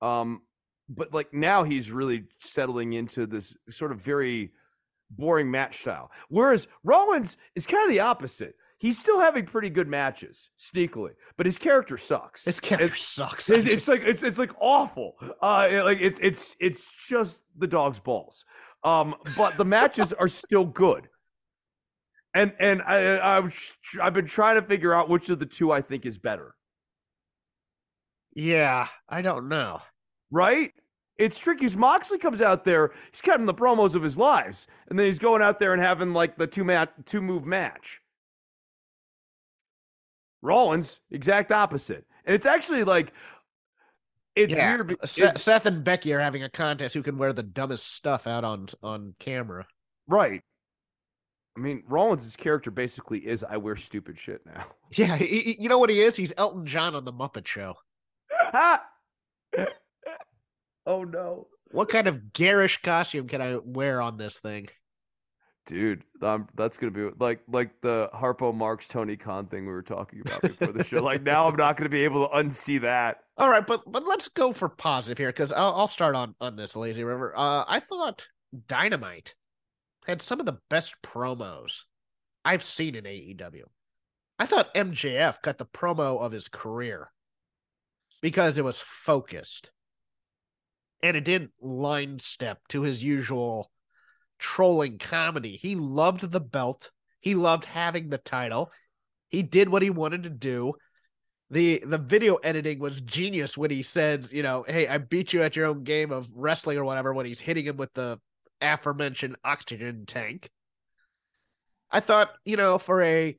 Um, 0.00 0.42
but 0.88 1.12
like 1.12 1.32
now 1.32 1.64
he's 1.64 1.90
really 1.90 2.24
settling 2.38 2.92
into 2.92 3.26
this 3.26 3.54
sort 3.68 3.92
of 3.92 4.00
very 4.00 4.52
boring 5.10 5.50
match 5.50 5.76
style. 5.78 6.10
Whereas 6.28 6.68
Rollins 6.84 7.36
is 7.54 7.66
kind 7.66 7.84
of 7.84 7.90
the 7.90 8.00
opposite. 8.00 8.54
He's 8.78 8.98
still 8.98 9.20
having 9.20 9.46
pretty 9.46 9.70
good 9.70 9.88
matches, 9.88 10.50
sneakily, 10.58 11.12
but 11.38 11.46
his 11.46 11.56
character 11.56 11.96
sucks. 11.96 12.44
This 12.44 12.60
character 12.60 12.94
It- 12.94 12.98
sucks. 13.00 13.48
it's, 13.48 13.66
it's 13.66 13.88
like 13.88 14.00
it's 14.02 14.22
it's 14.22 14.38
like 14.38 14.50
awful. 14.60 15.14
Uh, 15.40 15.68
it- 15.70 15.82
like 15.84 15.98
it's 16.00 16.18
it's 16.20 16.56
it's 16.60 16.94
just 17.06 17.44
the 17.56 17.66
dog's 17.66 17.98
balls. 18.00 18.44
Um, 18.84 19.14
but 19.36 19.56
the 19.56 19.64
matches 19.64 20.12
are 20.12 20.28
still 20.28 20.64
good. 20.66 21.08
And 22.34 22.54
and 22.60 22.82
I 22.82 23.16
I 23.16 23.40
was- 23.40 23.72
I've 24.02 24.12
been 24.12 24.26
trying 24.26 24.60
to 24.60 24.66
figure 24.66 24.92
out 24.92 25.08
which 25.08 25.30
of 25.30 25.38
the 25.38 25.46
two 25.46 25.72
I 25.72 25.80
think 25.80 26.04
is 26.04 26.18
better. 26.18 26.54
yeah, 28.34 28.88
I 29.08 29.22
don't 29.22 29.48
know. 29.48 29.80
Right? 30.30 30.72
It's 31.18 31.38
tricky. 31.38 31.62
'cause 31.64 31.76
Moxley 31.78 32.18
comes 32.18 32.42
out 32.42 32.64
there, 32.64 32.92
he's 33.10 33.22
cutting 33.22 33.46
the 33.46 33.54
promos 33.54 33.96
of 33.96 34.02
his 34.02 34.18
lives, 34.18 34.66
and 34.88 34.98
then 34.98 35.06
he's 35.06 35.18
going 35.18 35.40
out 35.40 35.58
there 35.58 35.72
and 35.72 35.80
having 35.80 36.12
like 36.12 36.36
the 36.36 36.46
two 36.46 36.64
mat 36.64 36.92
two 37.06 37.22
move 37.22 37.46
match. 37.46 38.02
Rollins, 40.46 41.00
exact 41.10 41.52
opposite. 41.52 42.06
And 42.24 42.34
it's 42.34 42.46
actually 42.46 42.84
like 42.84 43.12
it's 44.34 44.54
yeah. 44.54 44.76
weird. 44.76 44.92
Uh, 44.92 45.06
Seth, 45.06 45.24
it's- 45.24 45.42
Seth 45.42 45.66
and 45.66 45.82
Becky 45.84 46.12
are 46.14 46.20
having 46.20 46.42
a 46.44 46.48
contest 46.50 46.94
who 46.94 47.02
can 47.02 47.18
wear 47.18 47.32
the 47.32 47.42
dumbest 47.42 47.92
stuff 47.94 48.26
out 48.26 48.44
on 48.44 48.68
on 48.82 49.14
camera. 49.18 49.66
right. 50.06 50.42
I 51.56 51.58
mean, 51.62 51.84
Rollins' 51.88 52.36
character 52.36 52.70
basically 52.70 53.20
is 53.26 53.42
I 53.42 53.56
wear 53.56 53.76
stupid 53.76 54.18
shit 54.18 54.44
now. 54.44 54.64
Yeah, 54.94 55.16
he- 55.16 55.56
you 55.58 55.68
know 55.68 55.78
what 55.78 55.88
he 55.90 56.00
is? 56.02 56.14
He's 56.14 56.32
Elton 56.36 56.64
John 56.66 56.94
on 56.94 57.04
the 57.04 57.12
Muppet 57.12 57.46
Show. 57.46 57.74
oh 60.86 61.04
no. 61.04 61.48
What 61.72 61.88
kind 61.88 62.06
of 62.06 62.32
garish 62.32 62.80
costume 62.82 63.26
can 63.26 63.40
I 63.42 63.56
wear 63.56 64.00
on 64.00 64.16
this 64.16 64.38
thing? 64.38 64.68
Dude, 65.66 66.04
that's 66.20 66.78
gonna 66.78 66.92
be 66.92 67.10
like 67.18 67.40
like 67.48 67.80
the 67.80 68.08
Harpo 68.14 68.54
Marx 68.54 68.86
Tony 68.86 69.16
Khan 69.16 69.46
thing 69.46 69.66
we 69.66 69.72
were 69.72 69.82
talking 69.82 70.20
about 70.20 70.40
before 70.42 70.72
the 70.72 70.84
show. 70.84 71.02
Like 71.02 71.22
now, 71.22 71.48
I'm 71.48 71.56
not 71.56 71.76
gonna 71.76 71.90
be 71.90 72.04
able 72.04 72.28
to 72.28 72.34
unsee 72.36 72.80
that. 72.82 73.18
All 73.36 73.50
right, 73.50 73.66
but 73.66 73.82
but 73.90 74.06
let's 74.06 74.28
go 74.28 74.52
for 74.52 74.68
positive 74.68 75.18
here 75.18 75.28
because 75.30 75.52
I'll, 75.52 75.74
I'll 75.74 75.88
start 75.88 76.14
on 76.14 76.36
on 76.40 76.54
this 76.54 76.76
lazy 76.76 77.02
river. 77.02 77.36
Uh, 77.36 77.64
I 77.66 77.80
thought 77.80 78.28
Dynamite 78.68 79.34
had 80.06 80.22
some 80.22 80.38
of 80.38 80.46
the 80.46 80.58
best 80.70 80.94
promos 81.02 81.82
I've 82.44 82.62
seen 82.62 82.94
in 82.94 83.04
AEW. 83.04 83.64
I 84.38 84.46
thought 84.46 84.74
MJF 84.74 85.42
got 85.42 85.58
the 85.58 85.66
promo 85.66 86.20
of 86.20 86.30
his 86.30 86.46
career 86.46 87.10
because 88.22 88.56
it 88.56 88.64
was 88.64 88.78
focused 88.78 89.70
and 91.02 91.16
it 91.16 91.24
didn't 91.24 91.52
line 91.60 92.18
step 92.18 92.60
to 92.68 92.82
his 92.82 93.02
usual 93.02 93.70
trolling 94.38 94.98
comedy. 94.98 95.56
He 95.56 95.74
loved 95.74 96.30
the 96.30 96.40
belt. 96.40 96.90
He 97.20 97.34
loved 97.34 97.64
having 97.64 98.08
the 98.08 98.18
title. 98.18 98.70
He 99.28 99.42
did 99.42 99.68
what 99.68 99.82
he 99.82 99.90
wanted 99.90 100.22
to 100.24 100.30
do 100.30 100.74
the 101.50 101.82
the 101.86 101.98
video 101.98 102.36
editing 102.36 102.78
was 102.78 103.00
genius 103.00 103.56
when 103.56 103.70
he 103.70 103.82
said, 103.82 104.28
you 104.32 104.42
know, 104.42 104.64
hey, 104.66 104.88
I 104.88 104.98
beat 104.98 105.32
you 105.32 105.42
at 105.42 105.54
your 105.54 105.66
own 105.66 105.84
game 105.84 106.10
of 106.10 106.28
wrestling 106.34 106.78
or 106.78 106.84
whatever 106.84 107.14
when 107.14 107.26
he's 107.26 107.40
hitting 107.40 107.66
him 107.66 107.76
with 107.76 107.92
the 107.94 108.18
aforementioned 108.60 109.36
oxygen 109.44 110.04
tank. 110.06 110.50
I 111.90 112.00
thought, 112.00 112.30
you 112.44 112.56
know, 112.56 112.78
for 112.78 113.02
a 113.02 113.38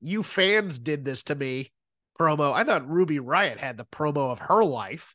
you 0.00 0.22
fans 0.22 0.78
did 0.78 1.04
this 1.04 1.22
to 1.24 1.34
me 1.34 1.72
promo, 2.18 2.52
I 2.52 2.64
thought 2.64 2.88
Ruby 2.88 3.18
Riott 3.18 3.58
had 3.58 3.76
the 3.76 3.84
promo 3.84 4.32
of 4.32 4.38
her 4.38 4.64
life 4.64 5.14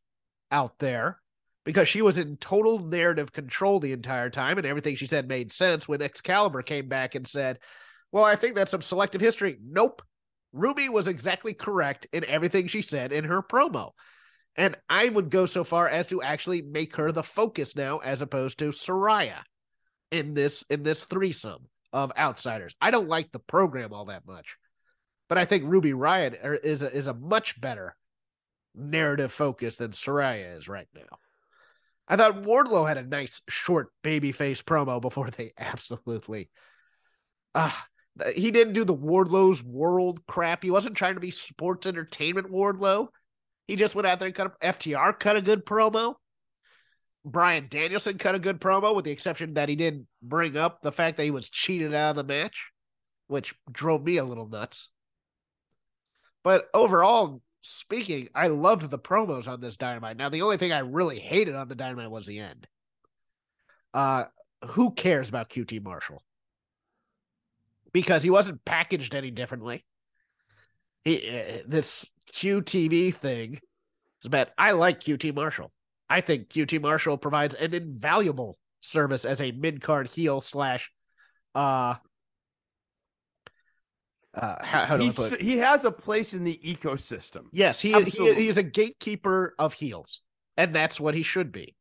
out 0.51 0.77
there 0.77 1.19
because 1.67 1.89
she 1.89 2.01
was 2.01 2.17
in 2.17 2.37
total 2.37 2.79
narrative 2.79 3.33
control 3.33 3.81
the 3.81 3.91
entire 3.91 4.29
time 4.29 4.57
and 4.57 4.65
everything 4.65 4.95
she 4.95 5.05
said 5.05 5.27
made 5.27 5.51
sense 5.51 5.85
when 5.85 6.01
Excalibur 6.01 6.61
came 6.61 6.87
back 6.87 7.13
and 7.13 7.27
said, 7.27 7.59
Well, 8.09 8.23
I 8.23 8.37
think 8.37 8.55
that's 8.55 8.71
some 8.71 8.81
selective 8.81 9.19
history. 9.19 9.57
Nope. 9.61 10.01
Ruby 10.53 10.87
was 10.87 11.09
exactly 11.09 11.53
correct 11.53 12.07
in 12.13 12.23
everything 12.23 12.69
she 12.69 12.81
said 12.81 13.11
in 13.11 13.25
her 13.25 13.43
promo. 13.43 13.91
And 14.55 14.77
I 14.89 15.09
would 15.09 15.29
go 15.29 15.45
so 15.45 15.65
far 15.65 15.89
as 15.89 16.07
to 16.07 16.21
actually 16.21 16.61
make 16.61 16.95
her 16.95 17.11
the 17.11 17.21
focus 17.21 17.75
now 17.75 17.97
as 17.97 18.21
opposed 18.21 18.59
to 18.59 18.69
Saraya 18.69 19.41
in 20.09 20.35
this 20.35 20.63
in 20.69 20.83
this 20.83 21.03
threesome 21.03 21.67
of 21.91 22.13
outsiders. 22.17 22.75
I 22.79 22.91
don't 22.91 23.09
like 23.09 23.33
the 23.33 23.39
program 23.39 23.91
all 23.91 24.05
that 24.05 24.25
much. 24.25 24.55
But 25.27 25.37
I 25.37 25.43
think 25.43 25.65
Ruby 25.65 25.91
Riott 25.91 26.41
er, 26.41 26.53
is 26.53 26.81
a, 26.81 26.89
is 26.89 27.07
a 27.07 27.13
much 27.13 27.59
better 27.59 27.97
narrative 28.73 29.33
focus 29.33 29.75
than 29.75 29.91
Saraya 29.91 30.57
is 30.57 30.69
right 30.69 30.87
now. 30.95 31.17
I 32.07 32.15
thought 32.15 32.43
Wardlow 32.43 32.87
had 32.87 32.97
a 32.97 33.03
nice 33.03 33.41
short 33.49 33.89
babyface 34.03 34.63
promo 34.63 35.01
before 35.01 35.29
they 35.29 35.53
absolutely 35.57 36.49
ah 37.53 37.87
he 38.35 38.51
didn't 38.51 38.73
do 38.73 38.83
the 38.83 38.95
Wardlow's 38.95 39.63
world 39.63 40.25
crap. 40.27 40.63
He 40.63 40.71
wasn't 40.71 40.95
trying 40.95 41.15
to 41.15 41.19
be 41.19 41.31
sports 41.31 41.87
entertainment 41.87 42.51
Wardlow. 42.51 43.07
He 43.67 43.75
just 43.75 43.95
went 43.95 44.07
out 44.07 44.19
there 44.19 44.27
and 44.27 44.35
cut 44.35 44.53
a, 44.61 44.73
FTR 44.73 45.19
cut 45.19 45.35
a 45.35 45.41
good 45.41 45.65
promo. 45.65 46.15
Bryan 47.25 47.67
Danielson 47.69 48.17
cut 48.17 48.35
a 48.35 48.39
good 48.39 48.61
promo, 48.61 48.95
with 48.95 49.03
the 49.03 49.11
exception 49.11 49.55
that 49.55 49.67
he 49.67 49.75
didn't 49.75 50.07
bring 50.21 50.55
up 50.55 50.81
the 50.81 50.91
fact 50.91 51.17
that 51.17 51.23
he 51.23 51.31
was 51.31 51.49
cheated 51.49 51.93
out 51.93 52.11
of 52.11 52.15
the 52.15 52.23
match, 52.23 52.67
which 53.27 53.53
drove 53.69 54.03
me 54.03 54.17
a 54.17 54.23
little 54.23 54.47
nuts. 54.47 54.89
But 56.43 56.69
overall 56.73 57.41
speaking, 57.61 58.29
I 58.33 58.47
loved 58.47 58.89
the 58.89 58.99
promos 58.99 59.47
on 59.47 59.61
this 59.61 59.77
Dynamite. 59.77 60.17
Now, 60.17 60.29
the 60.29 60.41
only 60.41 60.57
thing 60.57 60.71
I 60.71 60.79
really 60.79 61.19
hated 61.19 61.55
on 61.55 61.67
the 61.67 61.75
Dynamite 61.75 62.11
was 62.11 62.25
the 62.25 62.39
end. 62.39 62.67
Uh, 63.93 64.25
who 64.65 64.91
cares 64.91 65.29
about 65.29 65.49
QT 65.49 65.83
Marshall? 65.83 66.21
Because 67.93 68.23
he 68.23 68.29
wasn't 68.29 68.63
packaged 68.65 69.15
any 69.15 69.31
differently. 69.31 69.85
He, 71.03 71.27
uh, 71.29 71.63
this 71.67 72.07
QTV 72.33 73.15
thing 73.15 73.59
is 74.23 74.29
bad. 74.29 74.51
I 74.57 74.71
like 74.71 74.99
QT 74.99 75.33
Marshall. 75.33 75.71
I 76.09 76.21
think 76.21 76.49
QT 76.49 76.81
Marshall 76.81 77.17
provides 77.17 77.55
an 77.55 77.73
invaluable 77.73 78.57
service 78.81 79.25
as 79.25 79.41
a 79.41 79.51
mid 79.51 79.81
card 79.81 80.09
heel 80.09 80.41
slash. 80.41 80.91
Uh, 81.55 81.95
uh, 84.37 84.63
how, 84.63 84.85
how 84.85 84.97
do 84.97 85.09
put 85.11 85.33
it? 85.33 85.41
he 85.41 85.57
has 85.57 85.85
a 85.85 85.91
place 85.91 86.33
in 86.33 86.43
the 86.43 86.59
ecosystem. 86.63 87.45
Yes, 87.51 87.81
he 87.81 87.93
is, 87.93 88.15
he, 88.15 88.33
he 88.35 88.47
is 88.47 88.57
a 88.57 88.63
gatekeeper 88.63 89.55
of 89.57 89.73
heels, 89.73 90.21
and 90.55 90.73
that's 90.73 90.99
what 90.99 91.13
he 91.15 91.23
should 91.23 91.51
be. 91.51 91.75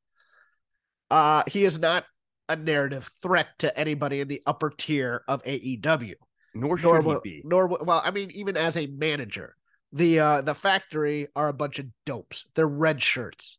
Uh, 1.10 1.42
he 1.46 1.64
is 1.64 1.78
not 1.78 2.04
a 2.48 2.56
narrative 2.56 3.10
threat 3.22 3.48
to 3.58 3.78
anybody 3.78 4.20
in 4.20 4.28
the 4.28 4.42
upper 4.46 4.70
tier 4.70 5.22
of 5.28 5.42
AEW. 5.44 6.14
Nor 6.54 6.68
Nor 6.68 6.78
should 6.78 7.04
he 7.04 7.18
be. 7.22 7.42
nor 7.44 7.66
will- 7.66 7.84
well, 7.84 8.00
I 8.04 8.10
mean, 8.10 8.30
even 8.32 8.56
as 8.56 8.76
a 8.76 8.86
manager, 8.86 9.56
the 9.92 10.18
uh 10.20 10.40
the 10.40 10.54
factory 10.54 11.28
are 11.36 11.48
a 11.48 11.52
bunch 11.52 11.78
of 11.78 11.86
dopes. 12.06 12.46
They're 12.54 12.66
red 12.66 13.02
shirts. 13.02 13.58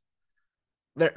They're 0.96 1.14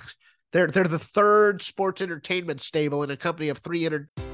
they're 0.52 0.68
they're 0.68 0.84
the 0.84 0.98
third 0.98 1.60
sports 1.60 2.00
entertainment 2.00 2.60
stable 2.60 3.02
in 3.02 3.10
a 3.10 3.16
company 3.16 3.48
of 3.48 3.58
three 3.58 3.82
hundred. 3.82 4.08
enter- 4.16 4.33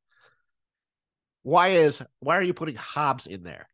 Why 1.43 1.69
is 1.69 2.01
why 2.19 2.37
are 2.37 2.43
you 2.43 2.53
putting 2.53 2.75
Hobbs 2.75 3.27
in 3.27 3.43
there? 3.43 3.67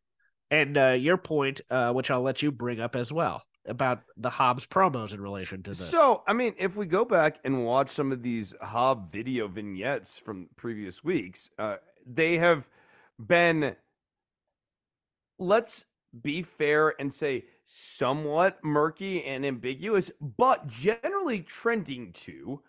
And 0.50 0.78
uh, 0.78 0.96
your 0.98 1.18
point, 1.18 1.60
uh, 1.70 1.92
which 1.92 2.10
I'll 2.10 2.22
let 2.22 2.40
you 2.42 2.50
bring 2.50 2.80
up 2.80 2.96
as 2.96 3.12
well, 3.12 3.42
about 3.66 4.00
the 4.16 4.30
Hobbs 4.30 4.66
promos 4.66 5.12
in 5.12 5.20
relation 5.20 5.62
to 5.64 5.70
this. 5.70 5.78
So, 5.78 6.22
I 6.26 6.32
mean, 6.32 6.54
if 6.58 6.76
we 6.76 6.86
go 6.86 7.04
back 7.04 7.38
and 7.44 7.64
watch 7.64 7.90
some 7.90 8.12
of 8.12 8.22
these 8.22 8.54
Hobb 8.62 9.10
video 9.10 9.46
vignettes 9.46 10.18
from 10.18 10.48
previous 10.56 11.04
weeks, 11.04 11.50
uh, 11.58 11.76
they 12.06 12.38
have 12.38 12.68
been, 13.18 13.76
let's 15.38 15.84
be 16.22 16.42
fair 16.42 16.94
and 16.98 17.12
say, 17.12 17.44
somewhat 17.64 18.64
murky 18.64 19.22
and 19.24 19.44
ambiguous, 19.44 20.10
but 20.20 20.66
generally 20.66 21.40
trending 21.40 22.12
to 22.12 22.62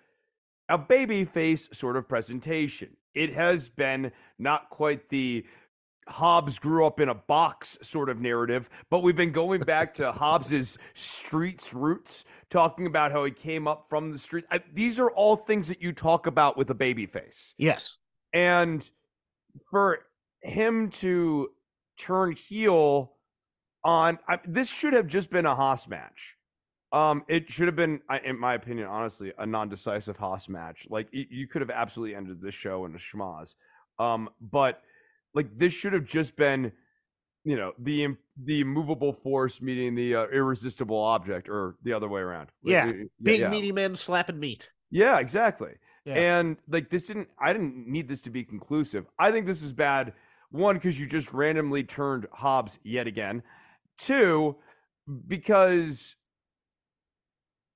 a 0.68 0.78
babyface 0.78 1.74
sort 1.74 1.96
of 1.96 2.10
presentation. 2.10 2.98
It 3.20 3.34
has 3.34 3.68
been 3.68 4.14
not 4.38 4.70
quite 4.70 5.10
the 5.10 5.46
Hobbs 6.08 6.58
grew 6.58 6.86
up 6.86 7.02
in 7.02 7.10
a 7.10 7.14
box 7.14 7.78
sort 7.82 8.10
of 8.10 8.22
narrative, 8.22 8.70
but 8.90 9.04
we've 9.04 9.18
been 9.18 9.34
going 9.34 9.60
back 9.60 9.94
to 9.96 10.12
Hobbs's 10.14 10.78
streets 10.94 11.74
roots, 11.74 12.24
talking 12.50 12.86
about 12.86 13.12
how 13.12 13.26
he 13.26 13.32
came 13.32 13.68
up 13.68 13.90
from 13.90 14.12
the 14.12 14.18
streets. 14.18 14.48
These 14.74 15.02
are 15.02 15.12
all 15.12 15.36
things 15.36 15.68
that 15.68 15.82
you 15.82 15.92
talk 15.92 16.28
about 16.28 16.56
with 16.56 16.70
a 16.70 16.74
baby 16.74 17.06
face. 17.06 17.56
Yes. 17.58 17.98
And 18.32 18.90
for 19.70 20.00
him 20.42 20.90
to 20.90 21.50
turn 21.98 22.32
heel 22.32 23.18
on 23.84 24.18
I, 24.30 24.40
this 24.46 24.74
should 24.74 24.94
have 24.94 25.08
just 25.08 25.30
been 25.30 25.46
a 25.46 25.56
hoss 25.56 25.90
match. 25.90 26.38
Um, 26.92 27.24
it 27.28 27.50
should 27.50 27.68
have 27.68 27.76
been, 27.76 28.02
in 28.24 28.40
my 28.40 28.56
opinion, 28.56 28.88
honestly, 28.88 29.32
a 29.38 29.46
non-decisive 29.46 30.18
hoss 30.18 30.50
match. 30.50 30.88
Like 30.90 31.08
you 31.12 31.48
could 31.48 31.62
have 31.62 31.70
absolutely 31.70 32.16
ended 32.16 32.42
this 32.42 32.56
show 32.56 32.86
in 32.86 32.96
a 32.96 32.98
schmozz. 32.98 33.56
Um, 34.00 34.30
but 34.42 34.82
like 35.34 35.56
this 35.56 35.72
should 35.74 35.94
have 35.94 36.06
just 36.06 36.36
been, 36.36 36.72
you 37.44 37.56
know, 37.56 37.74
the 37.78 38.16
the 38.44 38.62
immovable 38.62 39.14
force 39.14 39.62
meeting 39.62 39.94
the 39.94 40.16
uh, 40.16 40.26
irresistible 40.28 41.00
object, 41.00 41.48
or 41.48 41.76
the 41.84 41.94
other 41.94 42.08
way 42.08 42.22
around. 42.22 42.50
Yeah, 42.64 42.88
yeah 42.88 43.04
big 43.22 43.40
yeah. 43.42 43.50
meaty 43.50 43.72
men 43.72 43.94
slapping 43.96 44.40
meat. 44.40 44.70
Yeah, 44.90 45.20
exactly. 45.20 45.74
Yeah. 46.06 46.16
And 46.16 46.58
like 46.68 46.90
this 46.90 47.08
didn't, 47.08 47.30
I 47.40 47.54
didn't 47.54 47.88
need 47.88 48.08
this 48.08 48.22
to 48.22 48.32
be 48.32 48.44
conclusive. 48.44 49.06
I 49.20 49.32
think 49.32 49.46
this 49.46 49.62
is 49.62 49.74
bad. 49.74 50.14
One, 50.50 50.76
because 50.76 51.00
you 51.00 51.06
just 51.06 51.32
randomly 51.34 51.84
turned 51.84 52.28
Hobbs 52.32 52.80
yet 52.82 53.06
again. 53.06 53.44
Two, 53.98 54.56
because 55.28 56.16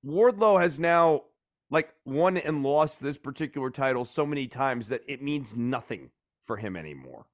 Wardlow 0.04 0.60
has 0.60 0.78
now 0.78 1.22
like 1.70 1.94
won 2.04 2.36
and 2.36 2.62
lost 2.62 3.02
this 3.02 3.18
particular 3.18 3.70
title 3.70 4.04
so 4.04 4.26
many 4.26 4.46
times 4.46 4.88
that 4.88 5.02
it 5.08 5.22
means 5.22 5.56
nothing 5.56 6.10
for 6.40 6.56
him 6.56 6.76
anymore 6.76 7.26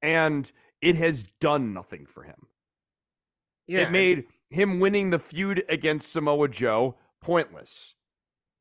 and 0.00 0.50
it 0.80 0.96
has 0.96 1.24
done 1.40 1.72
nothing 1.72 2.06
for 2.06 2.22
him. 2.22 2.46
Yeah. 3.66 3.80
It 3.80 3.90
made 3.90 4.24
him 4.48 4.80
winning 4.80 5.10
the 5.10 5.18
feud 5.18 5.64
against 5.68 6.12
Samoa 6.12 6.48
Joe 6.48 6.96
pointless. 7.20 7.94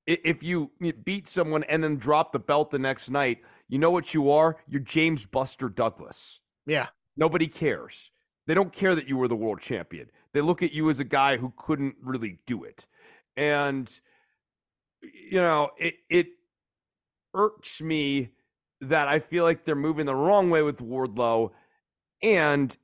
If 0.05 0.41
you 0.41 0.71
beat 1.03 1.27
someone 1.27 1.63
and 1.65 1.83
then 1.83 1.97
drop 1.97 2.31
the 2.31 2.39
belt 2.39 2.71
the 2.71 2.79
next 2.79 3.09
night, 3.09 3.39
you 3.67 3.77
know 3.77 3.91
what 3.91 4.13
you 4.13 4.31
are? 4.31 4.57
You're 4.67 4.81
James 4.81 5.25
Buster 5.25 5.69
Douglas. 5.69 6.41
Yeah. 6.65 6.87
Nobody 7.15 7.47
cares. 7.47 8.11
They 8.47 8.53
don't 8.53 8.71
care 8.71 8.95
that 8.95 9.09
you 9.09 9.17
were 9.17 9.27
the 9.27 9.35
world 9.35 9.59
champion. 9.59 10.09
They 10.33 10.41
look 10.41 10.63
at 10.63 10.71
you 10.71 10.89
as 10.89 10.99
a 10.99 11.05
guy 11.05 11.37
who 11.37 11.53
couldn't 11.57 11.95
really 12.01 12.39
do 12.45 12.63
it. 12.63 12.87
And 13.37 13.89
you 15.01 15.37
know, 15.37 15.69
it 15.77 15.95
it 16.09 16.27
irks 17.33 17.81
me 17.81 18.31
that 18.81 19.07
I 19.07 19.19
feel 19.19 19.43
like 19.43 19.63
they're 19.63 19.75
moving 19.75 20.05
the 20.05 20.15
wrong 20.15 20.49
way 20.49 20.61
with 20.61 20.81
Wardlow. 20.81 21.51
And 22.21 22.75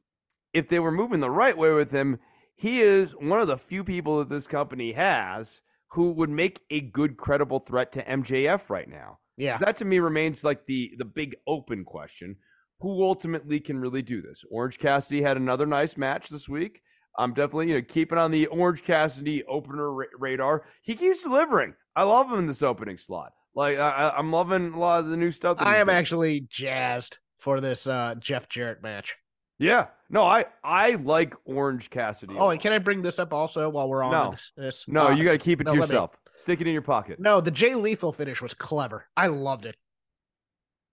if 0.53 0.67
they 0.67 0.79
were 0.79 0.91
moving 0.91 1.19
the 1.19 1.29
right 1.29 1.57
way 1.57 1.71
with 1.71 1.91
him, 1.91 2.19
he 2.55 2.81
is 2.81 3.15
one 3.15 3.41
of 3.41 3.47
the 3.47 3.57
few 3.57 3.83
people 3.83 4.19
that 4.19 4.29
this 4.29 4.47
company 4.47 4.93
has 4.93 5.61
who 5.91 6.11
would 6.11 6.29
make 6.29 6.61
a 6.69 6.81
good, 6.81 7.17
credible 7.17 7.59
threat 7.59 7.91
to 7.91 8.03
MJF 8.03 8.69
right 8.69 8.87
now. 8.87 9.19
Yeah. 9.37 9.57
That 9.57 9.75
to 9.77 9.85
me 9.85 9.99
remains 9.99 10.43
like 10.43 10.65
the 10.65 10.93
the 10.97 11.05
big 11.05 11.35
open 11.47 11.83
question. 11.83 12.37
Who 12.81 13.03
ultimately 13.03 13.59
can 13.59 13.79
really 13.79 14.01
do 14.01 14.21
this? 14.21 14.43
Orange 14.51 14.79
Cassidy 14.79 15.21
had 15.21 15.37
another 15.37 15.65
nice 15.65 15.97
match 15.97 16.29
this 16.29 16.49
week. 16.49 16.81
I'm 17.17 17.33
definitely 17.33 17.69
you 17.69 17.75
know 17.75 17.81
keeping 17.81 18.17
on 18.17 18.31
the 18.31 18.47
Orange 18.47 18.83
Cassidy 18.83 19.43
opener 19.45 19.91
ra- 19.93 20.05
radar. 20.17 20.63
He 20.81 20.95
keeps 20.95 21.23
delivering. 21.23 21.75
I 21.95 22.03
love 22.03 22.31
him 22.31 22.39
in 22.39 22.47
this 22.47 22.63
opening 22.63 22.97
slot. 22.97 23.33
Like 23.55 23.77
I, 23.77 24.13
am 24.17 24.31
loving 24.31 24.73
a 24.73 24.79
lot 24.79 25.01
of 25.01 25.09
the 25.09 25.17
new 25.17 25.31
stuff. 25.31 25.57
I 25.59 25.77
am 25.77 25.85
doing. 25.85 25.97
actually 25.97 26.47
jazzed 26.49 27.19
for 27.39 27.61
this 27.61 27.85
uh, 27.85 28.15
Jeff 28.19 28.49
Jarrett 28.49 28.81
match. 28.81 29.15
Yeah, 29.59 29.87
no, 30.09 30.23
I 30.23 30.45
I 30.63 30.95
like 30.95 31.35
Orange 31.45 31.89
Cassidy. 31.89 32.35
Oh, 32.37 32.49
and 32.49 32.59
can 32.59 32.73
I 32.73 32.79
bring 32.79 33.01
this 33.01 33.19
up 33.19 33.31
also 33.31 33.69
while 33.69 33.87
we're 33.87 34.03
on 34.03 34.11
no. 34.11 34.35
this? 34.57 34.85
No, 34.87 35.11
you 35.11 35.23
got 35.23 35.33
to 35.33 35.37
keep 35.37 35.61
it 35.61 35.67
no, 35.67 35.73
to 35.73 35.79
yourself. 35.79 36.11
Me... 36.13 36.31
Stick 36.35 36.61
it 36.61 36.67
in 36.67 36.73
your 36.73 36.81
pocket. 36.81 37.19
No, 37.19 37.39
the 37.39 37.51
Jay 37.51 37.75
Lethal 37.75 38.11
finish 38.11 38.41
was 38.41 38.55
clever. 38.55 39.05
I 39.15 39.27
loved 39.27 39.65
it. 39.65 39.75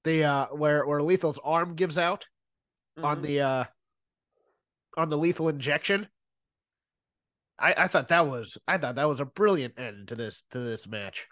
The 0.04 0.24
uh 0.24 0.46
where 0.48 0.86
where 0.86 1.00
Lethal's 1.00 1.38
arm 1.42 1.74
gives 1.74 1.98
out 1.98 2.26
mm-hmm. 2.98 3.06
on 3.06 3.22
the 3.22 3.40
uh 3.40 3.64
on 5.00 5.10
the 5.10 5.18
lethal 5.18 5.48
injection. 5.48 6.06
I, 7.58 7.74
I 7.76 7.88
thought 7.88 8.08
that 8.08 8.26
was 8.26 8.56
I 8.66 8.78
thought 8.78 8.94
that 8.94 9.08
was 9.08 9.20
a 9.20 9.24
brilliant 9.24 9.78
end 9.78 10.08
to 10.08 10.14
this 10.14 10.42
to 10.52 10.60
this 10.60 10.86
match. 10.86 11.26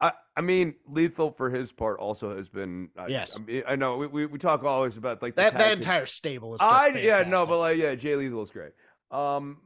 I, 0.00 0.12
I 0.36 0.40
mean, 0.40 0.74
Lethal 0.88 1.30
for 1.30 1.48
his 1.48 1.72
part 1.72 2.00
also 2.00 2.34
has 2.34 2.48
been. 2.48 2.88
Yes, 3.08 3.36
I, 3.36 3.40
mean, 3.40 3.62
I 3.68 3.76
know 3.76 3.96
we, 3.98 4.08
we, 4.08 4.26
we 4.26 4.38
talk 4.38 4.64
always 4.64 4.96
about 4.96 5.22
like 5.22 5.36
that. 5.36 5.54
That 5.54 5.78
entire 5.78 6.06
stable 6.06 6.54
is. 6.54 6.60
I 6.60 6.88
yeah 6.88 7.22
no, 7.22 7.46
but 7.46 7.58
like 7.58 7.78
yeah, 7.78 7.94
Jay 7.94 8.16
Lethal 8.16 8.42
is 8.42 8.50
great. 8.50 8.72
Um, 9.10 9.60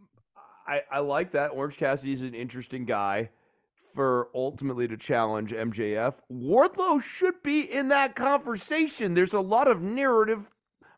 I 0.67 0.83
I 0.91 0.99
like 1.01 1.31
that. 1.31 1.49
Orange 1.49 1.79
Cassidy 1.79 2.13
is 2.13 2.23
an 2.23 2.35
interesting 2.35 2.85
guy 2.85 3.31
for 3.95 4.29
ultimately 4.35 4.87
to 4.87 4.97
challenge 4.99 5.53
MJF. 5.53 6.21
Wardlow 6.31 7.03
should 7.03 7.43
be 7.43 7.63
in 7.63 7.89
that 7.89 8.15
conversation. 8.15 9.15
There's 9.15 9.33
a 9.33 9.41
lot 9.41 9.69
of 9.69 9.81
narrative 9.81 10.51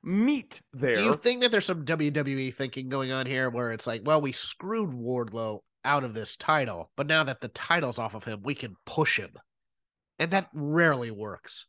meat 0.09 0.63
there. 0.73 0.95
Do 0.95 1.05
you 1.05 1.15
think 1.15 1.43
that 1.43 1.51
there's 1.51 1.67
some 1.67 1.85
WWE 1.85 2.53
thinking 2.55 2.89
going 2.89 3.13
on 3.13 3.27
here 3.27 3.51
where 3.51 3.73
it's 3.73 3.87
like, 3.87 4.03
well, 4.05 4.21
we 4.21 4.33
screwed 4.33 4.91
Wardlow 4.91 5.61
out 5.85 6.03
of 6.03 6.15
this 6.15 6.37
title, 6.37 6.91
but 6.97 7.07
now 7.07 7.23
that 7.25 7.41
the 7.41 7.49
title's 7.49 7.99
off 7.99 8.15
of 8.15 8.25
him, 8.25 8.41
we 8.43 8.55
can 8.55 8.77
push 8.87 9.19
him. 9.19 9.33
And 10.19 10.31
that 10.33 10.49
rarely 10.53 11.11
works. 11.11 11.67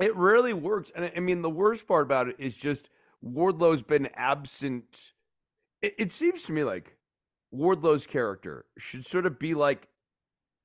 It 0.00 0.16
rarely 0.16 0.54
works. 0.54 0.90
And 0.94 1.10
I 1.14 1.20
mean, 1.20 1.42
the 1.42 1.50
worst 1.50 1.86
part 1.86 2.06
about 2.06 2.28
it 2.28 2.36
is 2.38 2.56
just 2.56 2.88
Wardlow's 3.22 3.82
been 3.82 4.08
absent. 4.14 5.12
It, 5.82 5.94
it 5.98 6.10
seems 6.10 6.44
to 6.44 6.52
me 6.52 6.64
like 6.64 6.96
Wardlow's 7.52 8.06
character 8.06 8.64
should 8.78 9.04
sort 9.04 9.26
of 9.26 9.38
be 9.38 9.52
like 9.52 9.88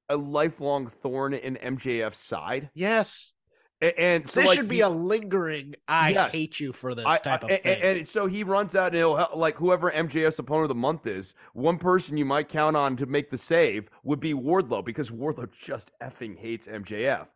a 0.08 0.16
lifelong 0.16 0.88
thorn 0.88 1.34
in 1.34 1.56
MJF's 1.56 2.18
side. 2.18 2.70
Yes. 2.74 3.34
And 3.82 4.28
so 4.28 4.40
this 4.40 4.48
like 4.48 4.58
should 4.58 4.70
be 4.70 4.80
a 4.82 4.90
lingering 4.90 5.76
"I 5.88 6.12
yes, 6.12 6.32
hate 6.32 6.60
you" 6.62 6.72
for 6.72 6.96
this 6.96 7.06
I, 7.06 7.18
type 7.18 7.44
I, 7.44 7.48
of 7.48 7.62
thing. 7.62 7.74
And, 7.74 7.98
and, 7.98 8.08
so 8.08 8.26
he 8.26 8.44
runs 8.44 8.74
out 8.74 8.88
and 8.88 8.96
he'll 8.96 9.18
help, 9.18 9.36
like 9.36 9.56
whoever 9.56 9.92
MJF's 9.92 10.40
opponent 10.40 10.64
of 10.64 10.70
the 10.70 10.76
month 10.76 11.06
is. 11.06 11.36
One 11.54 11.78
person 11.78 12.16
you 12.16 12.24
might 12.24 12.48
count 12.48 12.78
on 12.78 12.96
to 12.96 13.06
make 13.06 13.30
the 13.30 13.38
save 13.38 13.90
would 14.04 14.22
be 14.22 14.34
Wardlow 14.34 14.86
because 14.86 15.12
Wardlow 15.12 15.52
just 15.52 15.92
effing 16.02 16.38
hates 16.38 16.68
MJF, 16.68 17.28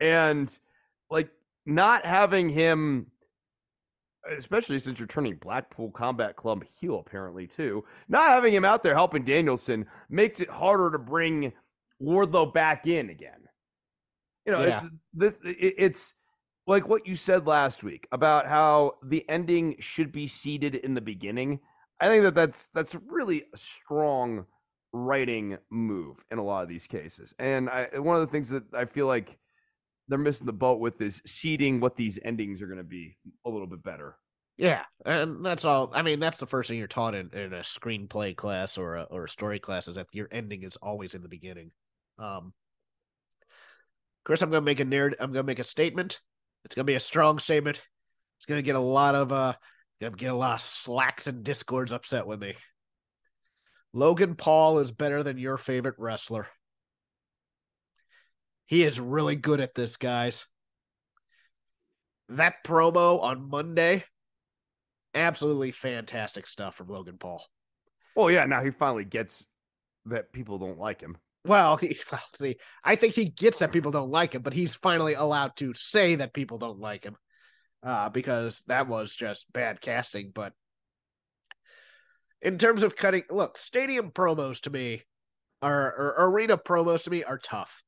and 0.00 0.58
like 1.10 1.30
not 1.64 2.04
having 2.04 2.48
him, 2.48 3.12
especially 4.28 4.80
since 4.80 4.98
you're 4.98 5.06
turning 5.06 5.36
Blackpool 5.36 5.92
Combat 5.92 6.34
Club 6.34 6.64
heel 6.64 6.98
apparently 6.98 7.46
too, 7.46 7.84
not 8.08 8.30
having 8.30 8.52
him 8.52 8.64
out 8.64 8.82
there 8.82 8.94
helping 8.94 9.22
Danielson 9.22 9.86
makes 10.10 10.40
it 10.40 10.50
harder 10.50 10.90
to 10.90 10.98
bring 10.98 11.52
Wardlow 12.02 12.52
back 12.52 12.88
in 12.88 13.10
again. 13.10 13.43
You 14.46 14.52
know, 14.52 14.62
yeah. 14.62 14.86
it, 14.86 14.92
this 15.12 15.38
it, 15.44 15.74
it's 15.78 16.14
like 16.66 16.88
what 16.88 17.06
you 17.06 17.14
said 17.14 17.46
last 17.46 17.84
week 17.84 18.06
about 18.12 18.46
how 18.46 18.94
the 19.02 19.28
ending 19.28 19.76
should 19.78 20.12
be 20.12 20.26
seeded 20.26 20.76
in 20.76 20.94
the 20.94 21.00
beginning. 21.00 21.60
I 22.00 22.08
think 22.08 22.22
that 22.24 22.34
that's 22.34 22.68
that's 22.68 22.96
really 23.06 23.44
a 23.52 23.56
strong 23.56 24.46
writing 24.92 25.58
move 25.70 26.24
in 26.30 26.38
a 26.38 26.42
lot 26.42 26.62
of 26.62 26.68
these 26.68 26.86
cases. 26.86 27.34
And 27.38 27.68
I 27.68 27.88
one 27.98 28.16
of 28.16 28.20
the 28.20 28.28
things 28.28 28.50
that 28.50 28.64
I 28.74 28.84
feel 28.84 29.06
like 29.06 29.38
they're 30.08 30.18
missing 30.18 30.46
the 30.46 30.52
boat 30.52 30.80
with 30.80 31.00
is 31.00 31.22
seeding 31.24 31.80
what 31.80 31.96
these 31.96 32.18
endings 32.22 32.60
are 32.60 32.66
going 32.66 32.78
to 32.78 32.84
be 32.84 33.16
a 33.46 33.50
little 33.50 33.66
bit 33.66 33.82
better. 33.82 34.16
Yeah, 34.56 34.82
and 35.04 35.44
that's 35.44 35.64
all. 35.64 35.90
I 35.92 36.02
mean, 36.02 36.20
that's 36.20 36.38
the 36.38 36.46
first 36.46 36.68
thing 36.68 36.78
you're 36.78 36.86
taught 36.86 37.14
in, 37.14 37.30
in 37.32 37.52
a 37.52 37.60
screenplay 37.60 38.36
class 38.36 38.78
or 38.78 38.96
a, 38.96 39.02
or 39.04 39.24
a 39.24 39.28
story 39.28 39.58
class 39.58 39.88
is 39.88 39.96
that 39.96 40.06
your 40.12 40.28
ending 40.30 40.62
is 40.62 40.76
always 40.76 41.14
in 41.14 41.22
the 41.22 41.28
beginning. 41.28 41.72
Um, 42.18 42.52
Chris, 44.24 44.40
I'm 44.42 44.50
gonna 44.50 44.62
make 44.62 44.80
a 44.80 44.84
narrative. 44.84 45.18
I'm 45.20 45.32
gonna 45.32 45.42
make 45.42 45.58
a 45.58 45.64
statement. 45.64 46.20
It's 46.64 46.74
gonna 46.74 46.84
be 46.84 46.94
a 46.94 47.00
strong 47.00 47.38
statement. 47.38 47.80
It's 48.38 48.46
gonna 48.46 48.62
get 48.62 48.76
a 48.76 48.80
lot 48.80 49.14
of 49.14 49.32
uh, 49.32 49.54
gonna 50.00 50.16
get 50.16 50.32
a 50.32 50.36
lot 50.36 50.54
of 50.54 50.60
slacks 50.60 51.26
and 51.26 51.44
discords 51.44 51.92
upset 51.92 52.26
with 52.26 52.40
me. 52.40 52.54
Logan 53.92 54.34
Paul 54.34 54.78
is 54.80 54.90
better 54.90 55.22
than 55.22 55.38
your 55.38 55.56
favorite 55.56 55.94
wrestler. 55.98 56.48
He 58.66 58.82
is 58.82 58.98
really 58.98 59.36
good 59.36 59.60
at 59.60 59.74
this, 59.74 59.96
guys. 59.96 60.46
That 62.30 62.64
promo 62.64 63.22
on 63.22 63.48
Monday, 63.50 64.04
absolutely 65.14 65.70
fantastic 65.70 66.46
stuff 66.46 66.74
from 66.74 66.88
Logan 66.88 67.18
Paul. 67.18 67.44
Well, 68.16 68.30
yeah, 68.30 68.46
now 68.46 68.62
he 68.64 68.70
finally 68.70 69.04
gets 69.04 69.46
that 70.06 70.32
people 70.32 70.58
don't 70.58 70.78
like 70.78 71.00
him. 71.00 71.18
Well, 71.44 71.76
he, 71.76 71.96
well, 72.12 72.20
see, 72.34 72.56
I 72.82 72.96
think 72.96 73.14
he 73.14 73.28
gets 73.28 73.58
that 73.58 73.72
people 73.72 73.90
don't 73.90 74.10
like 74.10 74.34
him, 74.34 74.42
but 74.42 74.52
he's 74.52 74.74
finally 74.74 75.14
allowed 75.14 75.56
to 75.56 75.74
say 75.74 76.16
that 76.16 76.34
people 76.34 76.58
don't 76.58 76.80
like 76.80 77.04
him, 77.04 77.16
uh, 77.82 78.08
because 78.08 78.62
that 78.66 78.88
was 78.88 79.14
just 79.14 79.52
bad 79.52 79.80
casting. 79.80 80.32
But 80.34 80.52
in 82.40 82.58
terms 82.58 82.82
of 82.82 82.96
cutting, 82.96 83.24
look, 83.30 83.58
stadium 83.58 84.10
promos 84.10 84.60
to 84.62 84.70
me 84.70 85.02
are 85.62 85.94
or 85.96 86.28
arena 86.28 86.58
promos 86.58 87.04
to 87.04 87.10
me 87.10 87.24
are 87.24 87.38
tough 87.38 87.82